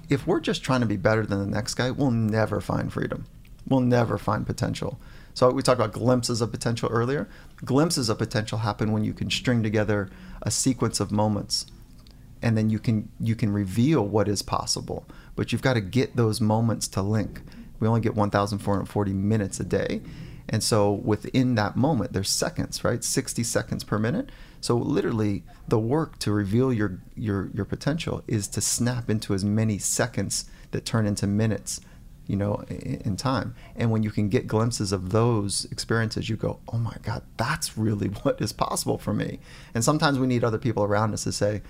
if 0.09 0.27
we're 0.27 0.39
just 0.39 0.63
trying 0.63 0.81
to 0.81 0.85
be 0.85 0.97
better 0.97 1.25
than 1.25 1.39
the 1.39 1.47
next 1.47 1.75
guy, 1.75 1.91
we'll 1.91 2.11
never 2.11 2.61
find 2.61 2.91
freedom. 2.93 3.25
We'll 3.67 3.81
never 3.81 4.17
find 4.17 4.45
potential. 4.45 4.99
So 5.33 5.49
we 5.51 5.61
talked 5.61 5.79
about 5.79 5.91
glimpses 5.91 6.41
of 6.41 6.51
potential 6.51 6.89
earlier. 6.91 7.27
Glimpses 7.63 8.09
of 8.09 8.17
potential 8.17 8.59
happen 8.59 8.91
when 8.91 9.03
you 9.03 9.13
can 9.13 9.29
string 9.29 9.63
together 9.63 10.09
a 10.41 10.51
sequence 10.51 10.99
of 10.99 11.11
moments 11.11 11.65
and 12.41 12.55
then 12.55 12.69
you 12.69 12.79
can 12.79 13.09
you 13.19 13.35
can 13.35 13.51
reveal 13.51 14.05
what 14.05 14.27
is 14.27 14.41
possible. 14.41 15.05
But 15.35 15.51
you've 15.51 15.63
got 15.63 15.73
to 15.73 15.81
get 15.81 16.15
those 16.15 16.39
moments 16.39 16.87
to 16.89 17.01
link. 17.01 17.41
We 17.79 17.87
only 17.87 18.01
get 18.01 18.15
1,440 18.15 19.13
minutes 19.13 19.59
a 19.59 19.63
day, 19.63 20.01
and 20.47 20.63
so 20.63 20.91
within 20.91 21.55
that 21.55 21.75
moment, 21.75 22.13
there's 22.13 22.29
seconds, 22.29 22.83
right? 22.83 23.03
60 23.03 23.43
seconds 23.43 23.83
per 23.83 23.99
minute. 23.99 24.29
So 24.61 24.77
literally, 24.77 25.43
the 25.67 25.79
work 25.79 26.19
to 26.19 26.31
reveal 26.31 26.71
your 26.71 27.01
your 27.15 27.49
your 27.53 27.65
potential 27.65 28.23
is 28.27 28.47
to 28.49 28.61
snap 28.61 29.09
into 29.09 29.33
as 29.33 29.43
many 29.43 29.79
seconds 29.79 30.45
that 30.71 30.85
turn 30.85 31.07
into 31.07 31.27
minutes 31.27 31.81
you 32.27 32.35
know, 32.35 32.63
in, 32.69 33.15
time. 33.15 33.55
And 33.75 33.91
when 33.91 34.03
you 34.03 34.11
can 34.11 34.29
get 34.29 34.47
glimpses 34.47 34.91
of 34.91 35.11
those 35.11 35.65
experiences, 35.71 36.29
you 36.29 36.35
go, 36.35 36.59
oh 36.71 36.77
my 36.77 36.95
God, 37.01 37.23
that's 37.37 37.77
really 37.77 38.07
what 38.23 38.41
is 38.41 38.51
possible 38.51 38.97
for 38.97 39.13
me. 39.13 39.39
And 39.73 39.83
sometimes 39.83 40.19
we 40.19 40.27
need 40.27 40.43
other 40.43 40.57
people 40.57 40.83
around 40.83 41.13
us 41.13 41.23
to 41.23 41.31
say, 41.31 41.61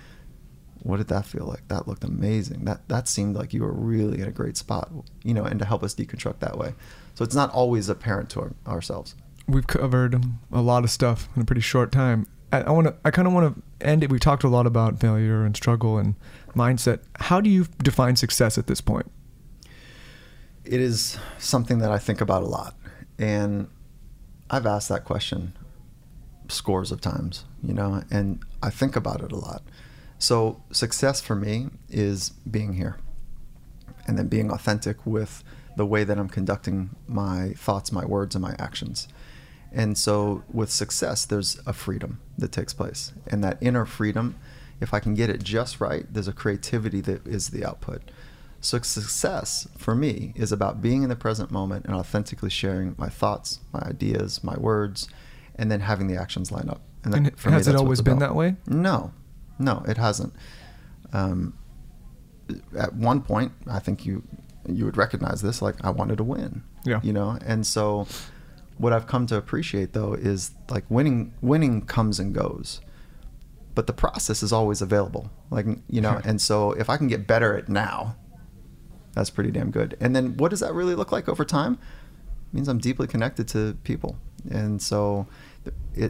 what 0.84 0.97
did 0.97 1.08
that 1.08 1.26
feel 1.26 1.45
like? 1.45 1.68
That 1.68 1.88
looked 1.88 2.03
amazing. 2.03 2.66
That 2.66 2.88
that 2.89 3.08
seemed 3.08 3.36
like 3.36 3.53
you 3.53 3.64
were 3.64 3.74
really 3.74 4.22
in 4.22 4.28
a 4.28 4.32
great 4.32 4.56
spot, 4.56 4.91
you 5.24 5.34
know, 5.34 5.43
and 5.43 5.58
to 5.60 5.66
help 5.66 5.84
us 5.84 5.95
deconstruct 5.95 6.39
that 6.39 6.58
way. 6.58 6.76
So 7.16 7.24
it's 7.24 7.34
not 7.34 7.51
always 7.51 7.89
apparent 7.89 8.30
to 8.32 8.41
our, 8.41 8.53
ourselves. 8.68 9.16
We've 9.47 9.66
covered 9.66 10.24
a 10.51 10.62
lot 10.62 10.84
of 10.84 10.91
stuff 10.91 11.28
in 11.36 11.41
a 11.41 11.45
pretty 11.45 11.62
short 11.62 11.91
time. 11.91 12.28
I 12.51 12.72
want 12.72 12.88
to. 12.88 12.95
I 13.03 13.12
kind 13.12 13.28
of 13.28 13.34
want 13.34 13.56
to 13.56 13.86
end 13.86 14.03
it. 14.03 14.12
We've 14.12 14.22
talked 14.22 14.43
a 14.43 14.47
lot 14.47 14.68
about 14.68 14.99
failure 14.99 15.43
and 15.43 15.56
struggle 15.56 15.97
and 15.97 16.16
mindset. 16.56 16.99
How 17.16 17.41
do 17.41 17.49
you 17.49 17.66
define 17.82 18.16
success 18.16 18.58
at 18.58 18.68
this 18.68 18.80
point? 18.80 19.12
It 20.66 20.82
is 20.82 21.18
something 21.38 21.78
that 21.80 21.91
I 21.91 21.99
think 21.99 22.22
about 22.22 22.41
a 22.43 22.47
lot, 22.47 22.76
and 23.20 23.70
I've 24.49 24.66
asked 24.66 24.89
that 24.89 25.05
question 25.05 25.55
scores 26.47 26.91
of 26.91 27.01
times, 27.01 27.45
you 27.63 27.74
know, 27.74 28.03
and 28.11 28.39
I 28.61 28.70
think 28.70 28.95
about 28.95 29.22
it 29.22 29.32
a 29.32 29.36
lot. 29.36 29.63
So 30.18 30.61
success 30.72 31.22
for 31.22 31.36
me 31.36 31.70
is 31.89 32.30
being 32.30 32.74
here, 32.74 32.97
and 34.07 34.18
then 34.18 34.28
being 34.28 34.51
authentic 34.51 35.05
with 35.05 35.43
the 35.78 35.86
way 35.86 36.03
that 36.03 36.18
I'm 36.18 36.30
conducting 36.30 36.95
my 37.07 37.53
thoughts, 37.57 37.91
my 37.91 38.05
words, 38.05 38.36
and 38.36 38.41
my 38.41 38.55
actions. 38.57 39.07
And 39.72 39.97
so 39.97 40.43
with 40.51 40.72
success, 40.72 41.26
there's 41.26 41.59
a 41.66 41.74
freedom 41.74 42.22
that 42.38 42.51
takes 42.51 42.74
place. 42.74 43.11
And 43.28 43.43
that 43.43 43.57
inner 43.59 43.86
freedom, 43.86 44.36
if 44.80 44.93
I 44.93 44.99
can 44.99 45.16
get 45.16 45.30
it 45.30 45.43
just 45.43 45.82
right, 45.82 46.05
there's 46.11 46.30
a 46.30 46.34
creativity 46.34 47.01
that 47.01 47.28
is 47.28 47.49
the 47.49 47.66
output. 47.66 48.01
So 48.66 48.80
success 48.82 49.68
for 49.78 49.93
me 49.95 50.34
is 50.36 50.51
about 50.51 50.82
being 50.82 51.03
in 51.03 51.09
the 51.09 51.16
present 51.16 51.51
moment 51.51 51.86
and 51.86 51.93
authentically 51.93 52.49
sharing 52.49 52.95
my 52.97 53.09
thoughts, 53.09 53.59
my 53.72 53.82
ideas, 53.82 54.43
my 54.43 54.57
words, 54.57 55.07
and 55.55 55.72
then 55.72 55.82
having 55.82 56.07
the 56.07 56.18
actions 56.18 56.51
line 56.51 56.68
up. 56.70 56.82
that- 57.03 57.13
And 57.18 57.38
for 57.39 57.49
me, 57.49 57.53
has 57.53 57.68
it 57.68 57.76
always 57.76 58.01
been 58.01 58.13
about. 58.18 58.30
that 58.30 58.36
way? 58.36 58.55
No, 58.68 59.11
no, 59.59 59.84
it 59.88 59.97
hasn't. 59.97 60.34
Um, 61.13 61.53
at 62.78 62.93
one 62.95 63.22
point, 63.22 63.51
I 63.68 63.80
think 63.80 64.05
you 64.05 64.24
you 64.68 64.84
would 64.86 64.97
recognize 64.97 65.43
this. 65.43 65.61
Like 65.61 65.76
I 65.86 65.91
wanted 65.91 66.18
to 66.18 66.24
win. 66.24 66.63
Yeah. 66.86 66.99
You 67.03 67.13
know, 67.13 67.38
and 67.45 67.66
so 67.68 68.07
what 68.78 68.91
I've 68.93 69.05
come 69.05 69.28
to 69.28 69.36
appreciate 69.38 69.93
though 69.93 70.13
is 70.13 70.51
like 70.72 70.86
winning. 70.89 71.34
Winning 71.41 71.84
comes 71.86 72.20
and 72.20 72.34
goes, 72.34 72.82
but 73.76 73.86
the 73.86 73.93
process 73.93 74.41
is 74.41 74.51
always 74.51 74.82
available. 74.82 75.30
Like 75.51 75.68
you 75.88 76.01
know, 76.01 76.20
and 76.26 76.41
so 76.41 76.72
if 76.72 76.89
I 76.89 76.97
can 76.97 77.07
get 77.07 77.28
better 77.28 77.55
at 77.55 77.70
now, 77.70 78.16
that's 79.16 79.30
pretty 79.32 79.49
damn 79.49 79.72
good. 79.72 79.97
And 79.99 80.16
then 80.16 80.38
what 80.38 80.51
does 80.51 80.59
that 80.59 80.74
really 80.74 80.93
look 80.93 81.11
like 81.11 81.28
over 81.28 81.43
time? 81.43 81.80
It 82.51 82.53
means 82.53 82.68
I'm 82.68 82.78
deeply 82.78 83.07
connected 83.07 83.47
to 83.49 83.76
people. 83.84 84.18
And 84.49 84.82
so 84.82 85.26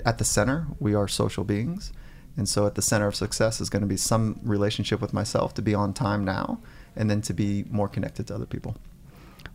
at 0.04 0.18
the 0.18 0.26
center, 0.26 0.68
we 0.80 0.94
are 0.94 1.08
social 1.08 1.44
beings. 1.44 1.94
And 2.36 2.50
so 2.50 2.66
at 2.66 2.76
the 2.76 2.82
center 2.82 3.08
of 3.08 3.16
success 3.16 3.62
is 3.62 3.70
going 3.70 3.82
to 3.84 3.88
be 3.88 3.96
some 3.96 4.40
relationship 4.44 5.00
with 5.00 5.14
myself 5.14 5.54
to 5.54 5.62
be 5.62 5.74
on 5.74 5.94
time 5.94 6.26
now 6.26 6.60
and 6.96 7.10
then 7.10 7.22
to 7.22 7.34
be 7.34 7.64
more 7.70 7.88
connected 7.88 8.28
to 8.28 8.36
other 8.36 8.46
people. 8.46 8.76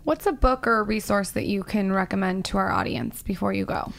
What's 0.05 0.26
a 0.26 0.32
book 0.32 0.66
or 0.66 0.78
a 0.78 0.82
resource 0.82 1.30
that 1.32 1.44
you 1.44 1.62
can 1.62 1.92
recommend 1.92 2.46
to 2.46 2.57
our 2.57 2.70
audience 2.70 3.22
before 3.22 3.53
you 3.53 3.66
go? 3.66 3.92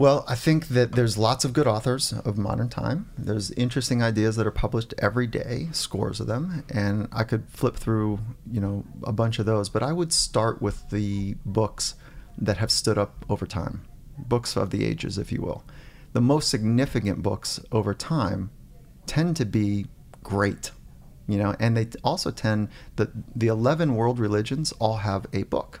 Well, 0.00 0.24
I 0.26 0.34
think 0.34 0.68
that 0.68 0.92
there's 0.92 1.18
lots 1.18 1.44
of 1.44 1.52
good 1.52 1.66
authors 1.66 2.14
of 2.14 2.38
modern 2.38 2.70
time. 2.70 3.10
There's 3.18 3.50
interesting 3.50 4.02
ideas 4.02 4.36
that 4.36 4.46
are 4.46 4.50
published 4.50 4.94
every 4.96 5.26
day, 5.26 5.68
scores 5.72 6.20
of 6.20 6.26
them, 6.26 6.64
and 6.70 7.06
I 7.12 7.22
could 7.24 7.44
flip 7.50 7.76
through, 7.76 8.18
you 8.50 8.62
know, 8.62 8.86
a 9.02 9.12
bunch 9.12 9.38
of 9.38 9.44
those, 9.44 9.68
but 9.68 9.82
I 9.82 9.92
would 9.92 10.10
start 10.10 10.62
with 10.62 10.88
the 10.88 11.36
books 11.44 11.96
that 12.38 12.56
have 12.56 12.70
stood 12.70 12.96
up 12.96 13.26
over 13.28 13.44
time. 13.44 13.82
Books 14.16 14.56
of 14.56 14.70
the 14.70 14.86
ages, 14.86 15.18
if 15.18 15.30
you 15.30 15.42
will. 15.42 15.64
The 16.14 16.22
most 16.22 16.48
significant 16.48 17.22
books 17.22 17.60
over 17.70 17.92
time 17.92 18.50
tend 19.04 19.36
to 19.36 19.44
be 19.44 19.84
great, 20.22 20.70
You 21.28 21.36
know, 21.36 21.54
and 21.60 21.76
they 21.76 21.88
also 22.02 22.30
tend 22.30 22.70
that 22.96 23.10
the 23.38 23.48
eleven 23.48 23.94
world 23.94 24.18
religions 24.18 24.72
all 24.78 24.96
have 24.96 25.26
a 25.34 25.42
book. 25.42 25.80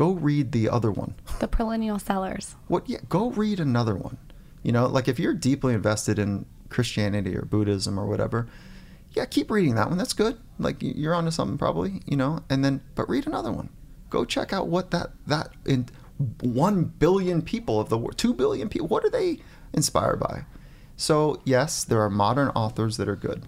Go 0.00 0.12
read 0.12 0.52
the 0.52 0.66
other 0.66 0.90
one. 0.90 1.12
The 1.40 1.46
perennial 1.46 1.98
sellers. 1.98 2.56
What? 2.68 2.88
Yeah, 2.88 3.00
go 3.10 3.32
read 3.32 3.60
another 3.60 3.94
one. 3.94 4.16
You 4.62 4.72
know, 4.72 4.86
like 4.86 5.08
if 5.08 5.18
you're 5.18 5.34
deeply 5.34 5.74
invested 5.74 6.18
in 6.18 6.46
Christianity 6.70 7.36
or 7.36 7.42
Buddhism 7.42 8.00
or 8.00 8.06
whatever, 8.06 8.48
yeah, 9.12 9.26
keep 9.26 9.50
reading 9.50 9.74
that 9.74 9.90
one. 9.90 9.98
That's 9.98 10.14
good. 10.14 10.38
Like 10.58 10.78
you're 10.80 11.14
onto 11.14 11.30
something 11.30 11.58
probably. 11.58 12.00
You 12.06 12.16
know, 12.16 12.42
and 12.48 12.64
then 12.64 12.80
but 12.94 13.10
read 13.10 13.26
another 13.26 13.52
one. 13.52 13.68
Go 14.08 14.24
check 14.24 14.54
out 14.54 14.68
what 14.68 14.90
that 14.90 15.10
that 15.26 15.50
in 15.66 15.90
one 16.40 16.84
billion 16.84 17.42
people 17.42 17.78
of 17.78 17.90
the 17.90 17.98
world, 17.98 18.16
two 18.16 18.32
billion 18.32 18.70
people. 18.70 18.88
What 18.88 19.04
are 19.04 19.10
they 19.10 19.40
inspired 19.74 20.18
by? 20.18 20.46
So 20.96 21.42
yes, 21.44 21.84
there 21.84 22.00
are 22.00 22.08
modern 22.08 22.48
authors 22.48 22.96
that 22.96 23.06
are 23.06 23.16
good. 23.16 23.44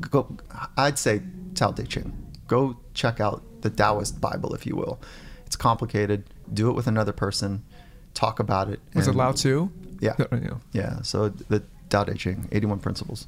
Go, 0.00 0.38
I'd 0.76 0.98
say 0.98 1.22
Tao 1.54 1.70
Te 1.70 1.84
Ching. 1.84 2.32
Go 2.48 2.80
check 2.94 3.20
out 3.20 3.44
the 3.60 3.70
Taoist 3.70 4.20
Bible, 4.20 4.56
if 4.56 4.66
you 4.66 4.74
will. 4.74 5.00
Complicated. 5.62 6.24
Do 6.52 6.68
it 6.68 6.72
with 6.74 6.88
another 6.88 7.12
person. 7.12 7.62
Talk 8.14 8.40
about 8.40 8.68
it. 8.68 8.80
Was 8.94 9.06
it 9.06 9.14
Lao 9.14 9.32
Tzu? 9.32 9.70
Yeah. 10.00 10.14
Yeah, 10.18 10.26
yeah. 10.32 10.54
Yeah. 10.72 11.02
So 11.02 11.28
the 11.28 11.62
Tao 11.88 12.02
Te 12.04 12.14
Ching, 12.14 12.48
81 12.50 12.80
Principles. 12.80 13.26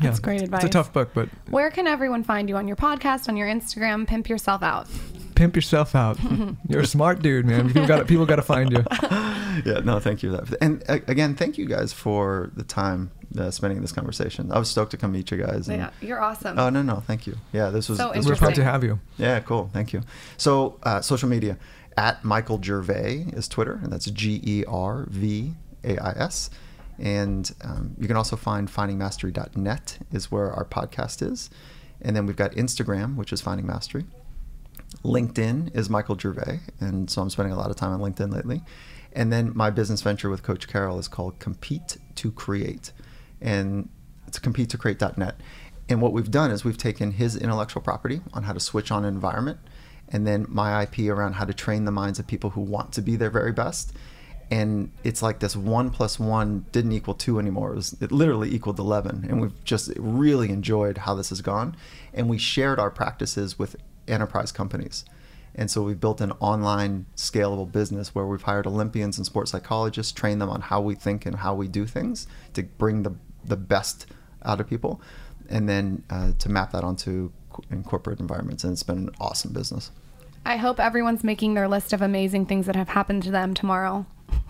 That's 0.00 0.18
great 0.18 0.42
advice. 0.42 0.64
It's 0.64 0.70
a 0.70 0.72
tough 0.72 0.92
book, 0.92 1.10
but 1.14 1.28
Where 1.50 1.70
can 1.70 1.86
everyone 1.86 2.24
find 2.24 2.48
you 2.48 2.56
on 2.56 2.66
your 2.68 2.76
podcast, 2.76 3.28
on 3.28 3.36
your 3.36 3.48
Instagram? 3.48 4.06
Pimp 4.06 4.28
yourself 4.28 4.62
out. 4.62 4.88
pimp 5.34 5.56
yourself 5.56 5.94
out. 5.94 6.18
You're 6.68 6.80
a 6.82 6.86
smart 6.86 7.22
dude, 7.22 7.44
man. 7.46 7.68
People 7.68 7.86
got 7.86 8.06
people 8.06 8.26
got 8.26 8.36
to 8.36 8.42
find 8.42 8.70
you. 8.72 8.84
Yeah. 9.64 9.78
No, 9.84 10.00
thank 10.00 10.24
you. 10.24 10.34
for 10.36 10.44
that. 10.44 10.58
And 10.60 10.82
uh, 10.88 10.94
again, 11.06 11.36
thank 11.36 11.58
you 11.58 11.66
guys 11.66 11.92
for 11.92 12.50
the 12.56 12.64
time 12.64 13.12
uh, 13.38 13.52
spending 13.52 13.80
this 13.82 13.92
conversation. 13.92 14.50
I 14.50 14.58
was 14.58 14.68
stoked 14.68 14.90
to 14.90 14.96
come 14.96 15.12
meet 15.12 15.30
you 15.30 15.36
guys. 15.36 15.68
and- 15.68 15.78
Yeah, 15.78 15.90
you're 16.00 16.20
awesome. 16.20 16.58
Oh 16.58 16.70
no 16.70 16.82
no 16.82 16.96
thank 17.06 17.24
you 17.28 17.36
yeah 17.52 17.70
this 17.70 17.88
was 17.88 17.98
So 17.98 18.10
this 18.12 18.24
We're 18.26 18.32
was 18.32 18.40
proud 18.40 18.56
to 18.56 18.64
have 18.64 18.82
you. 18.82 18.98
Yeah, 19.16 19.38
cool. 19.40 19.70
Thank 19.72 19.92
you. 19.92 20.02
So, 20.38 20.80
uh, 20.82 21.00
social 21.02 21.28
media 21.28 21.56
at 21.96 22.24
Michael 22.24 22.60
Gervais 22.60 23.26
is 23.32 23.46
Twitter, 23.46 23.78
and 23.80 23.92
that's 23.92 24.06
G 24.06 24.40
E 24.44 24.64
R 24.66 25.06
V 25.08 25.54
A 25.84 25.98
I 25.98 26.10
S. 26.18 26.50
And 26.98 27.52
um, 27.62 27.94
you 27.98 28.06
can 28.06 28.16
also 28.16 28.36
find 28.36 28.68
findingmastery.net 28.68 29.98
is 30.12 30.30
where 30.30 30.52
our 30.52 30.64
podcast 30.64 31.28
is. 31.28 31.50
And 32.00 32.14
then 32.14 32.26
we've 32.26 32.36
got 32.36 32.52
Instagram, 32.52 33.16
which 33.16 33.32
is 33.32 33.40
Finding 33.40 33.66
Mastery. 33.66 34.04
LinkedIn 35.02 35.74
is 35.76 35.90
Michael 35.90 36.18
Gervais, 36.18 36.60
and 36.80 37.10
so 37.10 37.20
I'm 37.20 37.30
spending 37.30 37.52
a 37.52 37.56
lot 37.56 37.70
of 37.70 37.76
time 37.76 37.92
on 37.92 38.00
LinkedIn 38.00 38.32
lately. 38.32 38.62
And 39.12 39.32
then 39.32 39.52
my 39.54 39.70
business 39.70 40.02
venture 40.02 40.30
with 40.30 40.42
Coach 40.42 40.66
Carroll 40.66 40.98
is 40.98 41.08
called 41.08 41.38
Compete 41.38 41.98
to 42.16 42.32
Create, 42.32 42.92
and 43.40 43.88
it's 44.26 44.38
compete2create.net. 44.38 45.36
And 45.88 46.00
what 46.00 46.12
we've 46.12 46.30
done 46.30 46.50
is 46.50 46.64
we've 46.64 46.78
taken 46.78 47.12
his 47.12 47.36
intellectual 47.36 47.82
property 47.82 48.22
on 48.32 48.44
how 48.44 48.52
to 48.54 48.60
switch 48.60 48.90
on 48.90 49.04
an 49.04 49.14
environment, 49.14 49.58
and 50.08 50.26
then 50.26 50.46
my 50.48 50.82
IP 50.82 51.10
around 51.10 51.34
how 51.34 51.44
to 51.44 51.54
train 51.54 51.84
the 51.84 51.92
minds 51.92 52.18
of 52.18 52.26
people 52.26 52.50
who 52.50 52.60
want 52.60 52.92
to 52.92 53.02
be 53.02 53.16
their 53.16 53.30
very 53.30 53.52
best. 53.52 53.92
And 54.50 54.92
it's 55.02 55.22
like 55.22 55.40
this 55.40 55.56
one 55.56 55.90
plus 55.90 56.18
one 56.18 56.66
didn't 56.70 56.92
equal 56.92 57.14
two 57.14 57.38
anymore. 57.38 57.72
It, 57.72 57.76
was, 57.76 57.96
it 58.00 58.12
literally 58.12 58.54
equaled 58.54 58.78
11. 58.78 59.26
And 59.28 59.40
we've 59.40 59.64
just 59.64 59.92
really 59.96 60.50
enjoyed 60.50 60.98
how 60.98 61.14
this 61.14 61.30
has 61.30 61.40
gone. 61.40 61.76
And 62.12 62.28
we 62.28 62.38
shared 62.38 62.78
our 62.78 62.90
practices 62.90 63.58
with 63.58 63.76
enterprise 64.06 64.52
companies. 64.52 65.04
And 65.54 65.70
so 65.70 65.82
we've 65.82 66.00
built 66.00 66.20
an 66.20 66.32
online 66.40 67.06
scalable 67.16 67.70
business 67.70 68.14
where 68.14 68.26
we've 68.26 68.42
hired 68.42 68.66
Olympians 68.66 69.18
and 69.18 69.26
sports 69.26 69.52
psychologists, 69.52 70.12
trained 70.12 70.40
them 70.40 70.50
on 70.50 70.60
how 70.60 70.80
we 70.80 70.94
think 70.94 71.26
and 71.26 71.36
how 71.36 71.54
we 71.54 71.68
do 71.68 71.86
things 71.86 72.26
to 72.54 72.64
bring 72.64 73.04
the, 73.04 73.14
the 73.44 73.56
best 73.56 74.06
out 74.44 74.60
of 74.60 74.68
people, 74.68 75.00
and 75.48 75.68
then 75.68 76.02
uh, 76.10 76.32
to 76.38 76.48
map 76.48 76.72
that 76.72 76.82
onto 76.82 77.30
in 77.70 77.84
corporate 77.84 78.18
environments. 78.18 78.64
And 78.64 78.72
it's 78.72 78.82
been 78.82 78.98
an 78.98 79.10
awesome 79.20 79.52
business. 79.52 79.92
I 80.44 80.56
hope 80.56 80.80
everyone's 80.80 81.24
making 81.24 81.54
their 81.54 81.68
list 81.68 81.92
of 81.92 82.02
amazing 82.02 82.46
things 82.46 82.66
that 82.66 82.76
have 82.76 82.90
happened 82.90 83.22
to 83.22 83.30
them 83.30 83.54
tomorrow. 83.54 84.06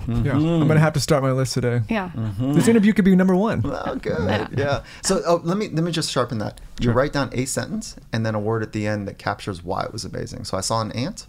Yeah, 0.07 0.15
I'm 0.15 0.23
mm-hmm. 0.43 0.69
gonna 0.69 0.81
have 0.81 0.93
to 0.95 1.01
start 1.01 1.23
my 1.23 1.33
list 1.33 1.55
today. 1.55 1.83
Yeah. 1.89 2.11
Mm-hmm. 2.15 2.53
This 2.53 2.69
interview 2.69 2.93
could 2.93 3.05
be 3.05 3.17
number 3.17 3.35
one. 3.35 3.63
Oh, 3.65 3.97
good. 3.97 4.49
Yeah. 4.59 4.83
So 5.03 5.23
oh, 5.27 5.41
let 5.45 5.57
me 5.57 5.69
let 5.69 5.83
me 5.85 5.91
just 5.91 6.11
sharpen 6.11 6.39
that. 6.39 6.61
You 6.79 6.93
write 6.93 7.13
down 7.13 7.31
a 7.33 7.45
sentence 7.45 7.97
and 8.13 8.25
then 8.25 8.35
a 8.35 8.41
word 8.41 8.63
at 8.63 8.73
the 8.73 8.87
end 8.87 9.09
that 9.09 9.19
captures 9.19 9.63
why 9.63 9.83
it 9.85 9.93
was 9.93 10.05
amazing. 10.05 10.45
So 10.45 10.57
I 10.57 10.61
saw 10.61 10.81
an 10.81 10.93
ant. 10.93 11.27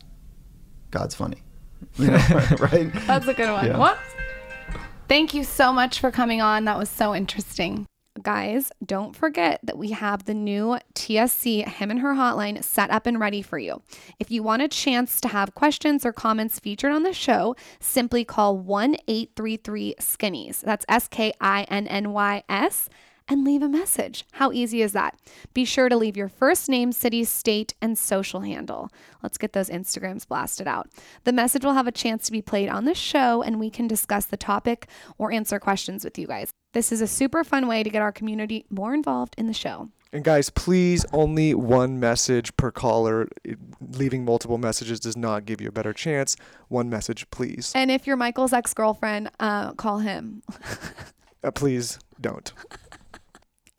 God's 0.91 1.16
funny. 1.16 1.38
You 1.97 2.08
know, 2.08 2.18
right? 2.60 2.91
That's 3.06 3.28
a 3.28 3.34
good 3.34 3.51
one. 3.51 3.68
Yeah. 3.68 3.78
What? 3.78 3.97
Thank 5.08 5.34
you 5.34 5.43
so 5.43 5.72
much 5.72 5.99
for 5.99 6.10
coming 6.10 6.41
on. 6.41 6.66
That 6.66 6.78
was 6.78 6.89
so 6.89 7.14
interesting. 7.14 7.86
Guys, 8.22 8.72
don't 8.86 9.13
forget 9.13 9.59
that 9.63 9.78
we 9.78 9.91
have 9.91 10.24
the 10.24 10.34
new 10.34 10.80
TSC 10.93 11.68
Him 11.68 11.91
and 11.91 11.99
Her 11.99 12.13
hotline 12.13 12.63
set 12.63 12.89
up 12.89 13.05
and 13.05 13.20
ready 13.20 13.41
for 13.41 13.59
you. 13.59 13.82
If 14.20 14.32
you 14.32 14.41
want 14.41 14.61
a 14.61 14.70
chance 14.70 15.20
to 15.20 15.28
have 15.28 15.53
questions 15.53 16.05
or 16.05 16.13
comments 16.13 16.57
featured 16.57 16.93
on 16.93 17.03
the 17.03 17.11
show, 17.11 17.57
simply 17.82 18.24
call 18.24 18.57
1 18.57 18.95
833 19.07 19.95
Skinnies. 19.99 20.61
That's 20.61 20.86
S 20.88 21.09
K 21.09 21.34
I 21.41 21.63
N 21.63 21.88
N 21.88 22.13
Y 22.13 22.43
S 22.47 22.89
and 23.28 23.44
leave 23.44 23.62
a 23.62 23.70
message. 23.70 24.26
How 24.34 24.52
easy 24.52 24.82
is 24.82 24.94
that? 24.94 25.20
Be 25.54 25.66
sure 25.66 25.90
to 25.90 25.98
leave 25.98 26.18
your 26.18 26.30
first 26.30 26.70
name, 26.70 26.92
city, 26.92 27.24
state, 27.24 27.74
and 27.82 27.98
social 27.98 28.42
handle. 28.42 28.90
Let's 29.24 29.38
get 29.38 29.54
those 29.54 29.70
Instagrams 29.70 30.28
blasted 30.28 30.68
out. 30.68 30.90
The 31.24 31.34
message 31.34 31.64
will 31.64 31.74
have 31.74 31.88
a 31.88 31.92
chance 31.92 32.26
to 32.26 32.32
be 32.32 32.42
played 32.42 32.70
on 32.70 32.86
the 32.86 32.94
show 32.94 33.42
and 33.42 33.60
we 33.60 33.70
can 33.70 33.88
discuss 33.88 34.26
the 34.26 34.38
topic 34.38 34.88
or 35.18 35.32
answer 35.32 35.60
questions 35.60 36.04
with 36.04 36.18
you 36.18 36.28
guys. 36.28 36.52
This 36.74 36.92
is 36.92 37.02
a 37.02 37.08
super 37.08 37.44
fun 37.44 37.68
way 37.68 37.84
to 37.84 37.90
get 37.90 38.02
our 38.02 38.12
community 38.12 38.66
more 38.70 38.94
involved 38.94 39.36
in 39.38 39.48
the 39.48 39.54
show. 39.54 39.90
And 40.12 40.24
guys, 40.24 40.50
please 40.50 41.06
only 41.12 41.54
one 41.54 42.00
message 42.00 42.56
per 42.56 42.72
caller. 42.72 43.28
Leaving 43.82 44.24
multiple 44.24 44.58
messages 44.58 45.00
does 45.00 45.18
not 45.18 45.46
give 45.46 45.60
you 45.60 45.68
a 45.68 45.72
better 45.72 45.94
chance. 45.94 46.38
One 46.70 46.90
message, 46.90 47.30
please. 47.32 47.72
And 47.76 47.92
if 47.92 48.08
you're 48.08 48.16
Michael's 48.16 48.54
ex 48.54 48.74
girlfriend, 48.74 49.30
uh, 49.40 49.74
call 49.74 50.00
him. 50.00 50.44
Uh, 51.44 51.52
please 51.52 52.00
don't. 52.20 52.52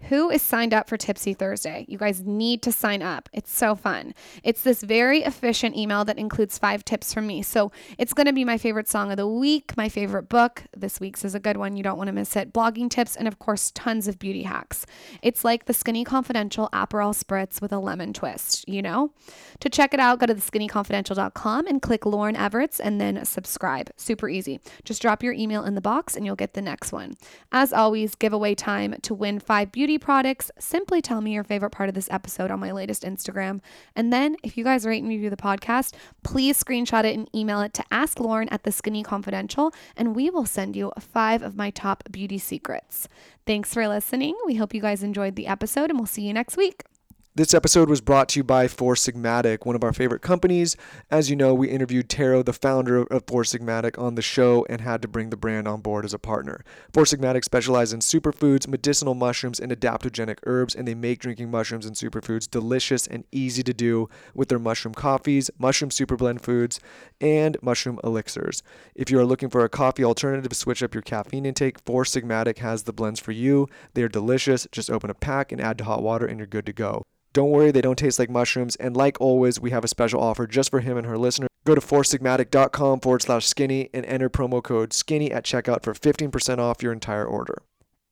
Who 0.09 0.31
is 0.31 0.41
signed 0.41 0.73
up 0.73 0.89
for 0.89 0.97
Tipsy 0.97 1.35
Thursday? 1.35 1.85
You 1.89 1.99
guys 1.99 2.23
need 2.23 2.63
to 2.63 2.71
sign 2.71 3.03
up. 3.03 3.29
It's 3.33 3.53
so 3.53 3.75
fun. 3.75 4.15
It's 4.45 4.63
this 4.63 4.85
very 4.85 5.25
efficient 5.25 5.77
email 5.77 6.05
that 6.05 6.17
includes 6.17 6.59
five 6.59 6.85
tips 6.85 7.13
from 7.13 7.27
me. 7.27 7.43
So 7.43 7.73
it's 7.99 8.13
going 8.13 8.29
to 8.29 8.33
be 8.33 8.45
my 8.45 8.57
favorite 8.57 8.89
song 8.89 9.11
of 9.11 9.17
the 9.17 9.27
week, 9.27 9.77
my 9.77 9.89
favorite 9.89 10.29
book. 10.29 10.63
This 10.77 11.01
week's 11.01 11.25
is 11.25 11.35
a 11.35 11.41
good 11.41 11.57
one. 11.57 11.77
You 11.77 11.83
don't 11.83 11.99
want 11.99 12.07
to 12.07 12.13
miss 12.13 12.37
it. 12.37 12.53
Blogging 12.53 12.89
tips, 12.89 13.17
and 13.17 13.27
of 13.27 13.41
course, 13.41 13.73
tons 13.73 14.07
of 14.07 14.21
beauty 14.21 14.45
hacks. 14.45 14.87
It's 15.23 15.45
like 15.45 15.65
the 15.65 15.75
Skinny 15.75 16.05
Confidential 16.05 16.69
Aperol 16.73 17.13
Spritz 17.13 17.61
with 17.61 17.73
a 17.73 17.81
lemon 17.81 18.13
twist, 18.13 18.69
you 18.69 18.83
know? 18.83 19.11
To 19.59 19.69
check 19.69 19.93
it 19.93 19.99
out, 19.99 20.21
go 20.21 20.27
to 20.27 20.37
theskinnyconfidential.com 20.37 21.67
and 21.67 21.83
click 21.83 22.03
Lauryn 22.03 22.37
Evarts 22.37 22.79
and 22.79 23.01
then 23.01 23.25
subscribe. 23.25 23.91
Super 23.97 24.29
easy. 24.29 24.61
Just 24.85 25.03
drop 25.03 25.25
your 25.25 25.33
email 25.33 25.65
in 25.65 25.75
the 25.75 25.81
box 25.81 26.15
and 26.15 26.25
you'll 26.25 26.37
get 26.37 26.55
the 26.55 26.63
next 26.63 26.93
one. 26.93 27.15
As 27.51 27.73
always, 27.73 28.15
giveaway 28.15 28.55
time 28.55 28.95
to 29.03 29.13
win 29.13 29.41
five 29.41 29.73
beauty 29.73 29.96
products. 29.99 30.51
Simply 30.59 31.01
tell 31.01 31.21
me 31.21 31.33
your 31.33 31.45
favorite 31.45 31.71
part 31.71 31.89
of 31.89 31.95
this 31.95 32.09
episode 32.11 32.51
on 32.51 32.61
my 32.61 32.73
latest 32.73 33.03
Instagram. 33.03 33.61
And 33.95 34.13
then, 34.13 34.37
if 34.43 34.57
you 34.57 34.65
guys 34.65 34.87
rate 34.87 35.03
and 35.03 35.09
review 35.09 35.31
the 35.31 35.37
podcast, 35.37 35.95
please 36.23 36.63
screenshot 36.63 37.05
it 37.05 37.15
and 37.15 37.29
email 37.35 37.61
it 37.61 37.75
to 37.75 37.85
Ask 37.91 38.19
Lauryn 38.19 38.49
at 38.51 38.65
the 38.65 38.73
Skinny 38.73 39.03
Confidential, 39.03 39.73
and 39.97 40.17
we 40.17 40.31
will 40.31 40.47
send 40.47 40.77
you 40.77 40.93
five 40.99 41.43
of 41.43 41.57
my 41.57 41.71
top 41.71 42.05
beauty 42.11 42.39
secrets. 42.39 43.09
Thanks 43.47 43.73
for 43.73 43.87
listening. 43.87 44.37
We 44.47 44.57
hope 44.57 44.75
you 44.75 44.81
guys 44.81 45.03
enjoyed 45.03 45.37
the 45.37 45.47
episode, 45.47 45.91
and 45.91 45.99
we'll 45.99 46.07
see 46.07 46.23
you 46.23 46.33
next 46.33 46.57
week. 46.57 46.85
This 47.37 47.53
episode 47.53 47.91
was 47.91 48.01
brought 48.01 48.31
to 48.31 48.39
you 48.41 48.45
by 48.45 48.67
Four 48.67 48.95
Sigmatic, 48.95 49.67
one 49.67 49.77
of 49.77 49.85
our 49.85 49.93
favorite 49.93 50.23
companies. 50.23 50.75
As 51.11 51.29
you 51.29 51.37
know, 51.37 51.53
we 51.53 51.69
interviewed 51.69 52.09
Tero, 52.09 52.43
the 52.43 52.55
founder 52.55 53.03
of 53.03 53.25
Four 53.27 53.43
Sigmatic, 53.43 53.99
on 54.03 54.15
the 54.15 54.23
show 54.23 54.65
and 54.71 54.81
had 54.81 55.03
to 55.03 55.09
bring 55.09 55.29
the 55.29 55.37
brand 55.37 55.69
on 55.69 55.83
board 55.83 56.07
as 56.07 56.15
a 56.15 56.19
partner. 56.19 56.65
Four 56.95 57.05
Sigmatic 57.05 57.45
specializes 57.45 57.93
in 57.93 58.01
superfoods, 58.01 58.67
medicinal 58.67 59.13
mushrooms, 59.13 59.61
and 59.61 59.71
adaptogenic 59.71 60.39
herbs, 60.47 60.75
and 60.75 60.89
they 60.89 60.95
make 60.95 61.19
drinking 61.19 61.51
mushrooms 61.51 61.85
and 61.85 61.95
superfoods 61.95 62.51
delicious 62.51 63.07
and 63.07 63.25
easy 63.31 63.63
to 63.65 63.75
do 63.75 64.09
with 64.33 64.49
their 64.49 64.59
mushroom 64.59 64.95
coffees, 64.95 65.51
mushroom 65.59 65.91
super 65.91 66.17
blend 66.17 66.41
foods, 66.41 66.81
and 67.21 67.59
mushroom 67.61 68.01
elixirs. 68.03 68.63
If 68.95 69.11
you 69.11 69.19
are 69.19 69.27
looking 69.27 69.51
for 69.51 69.63
a 69.63 69.69
coffee 69.69 70.05
alternative 70.05 70.49
to 70.49 70.57
switch 70.57 70.83
up 70.83 70.95
your 70.95 71.03
caffeine 71.03 71.45
intake, 71.45 71.81
Four 71.85 72.05
Sigmatic 72.05 72.61
has 72.61 72.85
the 72.85 72.95
blends 72.95 73.21
for 73.21 73.33
you. 73.33 73.69
They 73.93 74.03
are 74.05 74.09
delicious. 74.09 74.67
Just 74.73 74.91
open 74.91 75.11
a 75.11 75.15
pack 75.15 75.53
and 75.53 75.61
add 75.61 75.77
to 75.77 75.85
hot 75.85 76.03
water, 76.03 76.25
and 76.25 76.39
you're 76.39 76.47
good 76.47 76.65
to 76.65 76.73
go. 76.73 77.03
Don't 77.37 77.51
worry, 77.51 77.71
they 77.71 77.83
don't 77.83 77.99
taste 77.99 78.19
like 78.19 78.31
mushrooms. 78.31 78.77
And 78.77 78.97
like 78.97 79.21
always, 79.21 79.61
we 79.61 79.71
have 79.71 79.85
a 79.85 79.89
special 79.89 80.23
offer 80.23 80.47
just 80.47 80.71
for 80.71 80.81
him 80.81 80.97
and 80.97 81.07
her 81.07 81.19
listener. 81.19 81.49
Go 81.67 81.75
to 81.75 81.83
foursigmatic.com 81.83 83.01
forward 83.01 83.21
slash 83.21 83.45
skinny 83.45 83.91
and 83.93 84.07
enter 84.07 84.31
promo 84.31 84.63
code 84.63 84.95
skinny 84.95 85.31
at 85.31 85.45
checkout 85.45 85.83
for 85.83 85.93
15% 85.93 86.57
off 86.57 86.83
your 86.83 86.95
entire 86.95 87.27
order. 87.27 87.61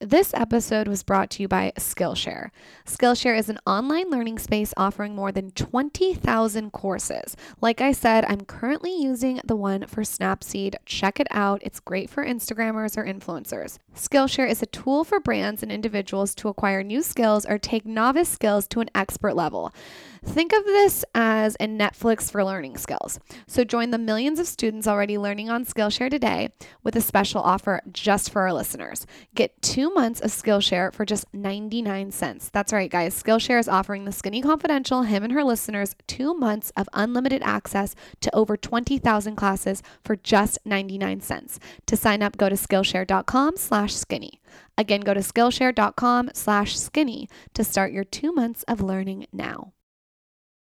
This 0.01 0.35
episode 0.35 0.89
was 0.89 1.05
brought 1.05 1.31
to 1.31 1.43
you 1.43 1.47
by 1.47 1.73
Skillshare. 1.77 2.51
Skillshare 2.85 3.39
is 3.39 3.49
an 3.49 3.61
online 3.65 4.11
learning 4.11 4.41
space 4.41 4.75
offering 4.77 5.15
more 5.15 5.31
than 5.31 5.53
20,000 5.53 6.73
courses. 6.73 7.37
Like 7.61 7.81
I 7.81 7.93
said, 7.93 8.25
I'm 8.29 8.41
currently 8.41 9.01
using 9.01 9.41
the 9.45 9.55
one 9.55 9.87
for 9.87 10.03
Snapseed. 10.03 10.75
Check 10.85 11.21
it 11.21 11.29
out. 11.31 11.63
It's 11.63 11.79
great 11.79 12.11
for 12.11 12.27
Instagrammers 12.27 12.99
or 12.99 13.05
influencers. 13.05 13.79
Skillshare 13.95 14.51
is 14.51 14.63
a 14.63 14.67
tool 14.67 15.05
for 15.05 15.21
brands 15.21 15.63
and 15.63 15.71
individuals 15.71 16.35
to 16.35 16.49
acquire 16.49 16.83
new 16.83 17.01
skills 17.01 17.47
or 17.47 17.57
take 17.57 17.87
novice 17.87 18.29
skills 18.29 18.67
to 18.69 18.81
an 18.81 18.91
expert 18.97 19.37
level. 19.37 19.73
Think 20.25 20.53
of 20.53 20.65
this 20.65 21.05
as 21.15 21.55
a 21.61 21.67
Netflix 21.67 22.31
for 22.31 22.43
learning 22.43 22.79
skills. 22.79 23.21
So 23.47 23.63
join 23.63 23.91
the 23.91 23.99
millions 23.99 24.39
of 24.41 24.47
students 24.47 24.89
already 24.89 25.19
learning 25.19 25.51
on 25.51 25.67
Skillshare 25.67 26.11
today 26.11 26.49
with 26.83 26.97
a 26.97 27.03
special 27.03 27.43
offer 27.43 27.83
just 27.93 28.31
for 28.31 28.43
our 28.43 28.53
listeners. 28.53 29.07
Get 29.35 29.61
two 29.61 29.94
months 29.95 30.21
of 30.21 30.31
Skillshare 30.31 30.93
for 30.93 31.05
just 31.05 31.33
99 31.33 32.11
cents. 32.11 32.51
That's 32.51 32.73
right, 32.73 32.91
guys. 32.91 33.21
Skillshare 33.21 33.61
is 33.61 33.69
offering 33.69 34.05
the 34.05 34.13
Skinny 34.13 34.43
Confidential, 34.43 35.03
him 35.03 35.23
and 35.23 35.33
her 35.33 35.45
listeners, 35.45 35.95
two 36.07 36.35
months 36.35 36.73
of 36.77 36.89
unlimited 36.93 37.43
access 37.45 37.95
to 38.21 38.35
over 38.35 38.57
20,000 38.57 39.37
classes 39.37 39.83
for 40.05 40.17
just 40.17 40.59
99 40.65 41.21
cents. 41.21 41.61
To 41.87 41.97
sign 41.97 42.23
up, 42.23 42.37
go 42.37 42.49
to 42.49 42.57
Skillshare.com 42.57 43.57
slash 43.57 43.95
skinny. 43.95 44.41
Again, 44.77 45.03
go 45.03 45.15
to 45.15 45.21
Skillshare.com 45.21 46.31
slash 46.35 46.77
skinny 46.79 47.29
to 47.55 47.63
start 47.63 47.93
your 47.93 48.05
two 48.05 48.33
months 48.33 48.65
of 48.65 48.81
learning 48.81 49.27
now. 49.33 49.74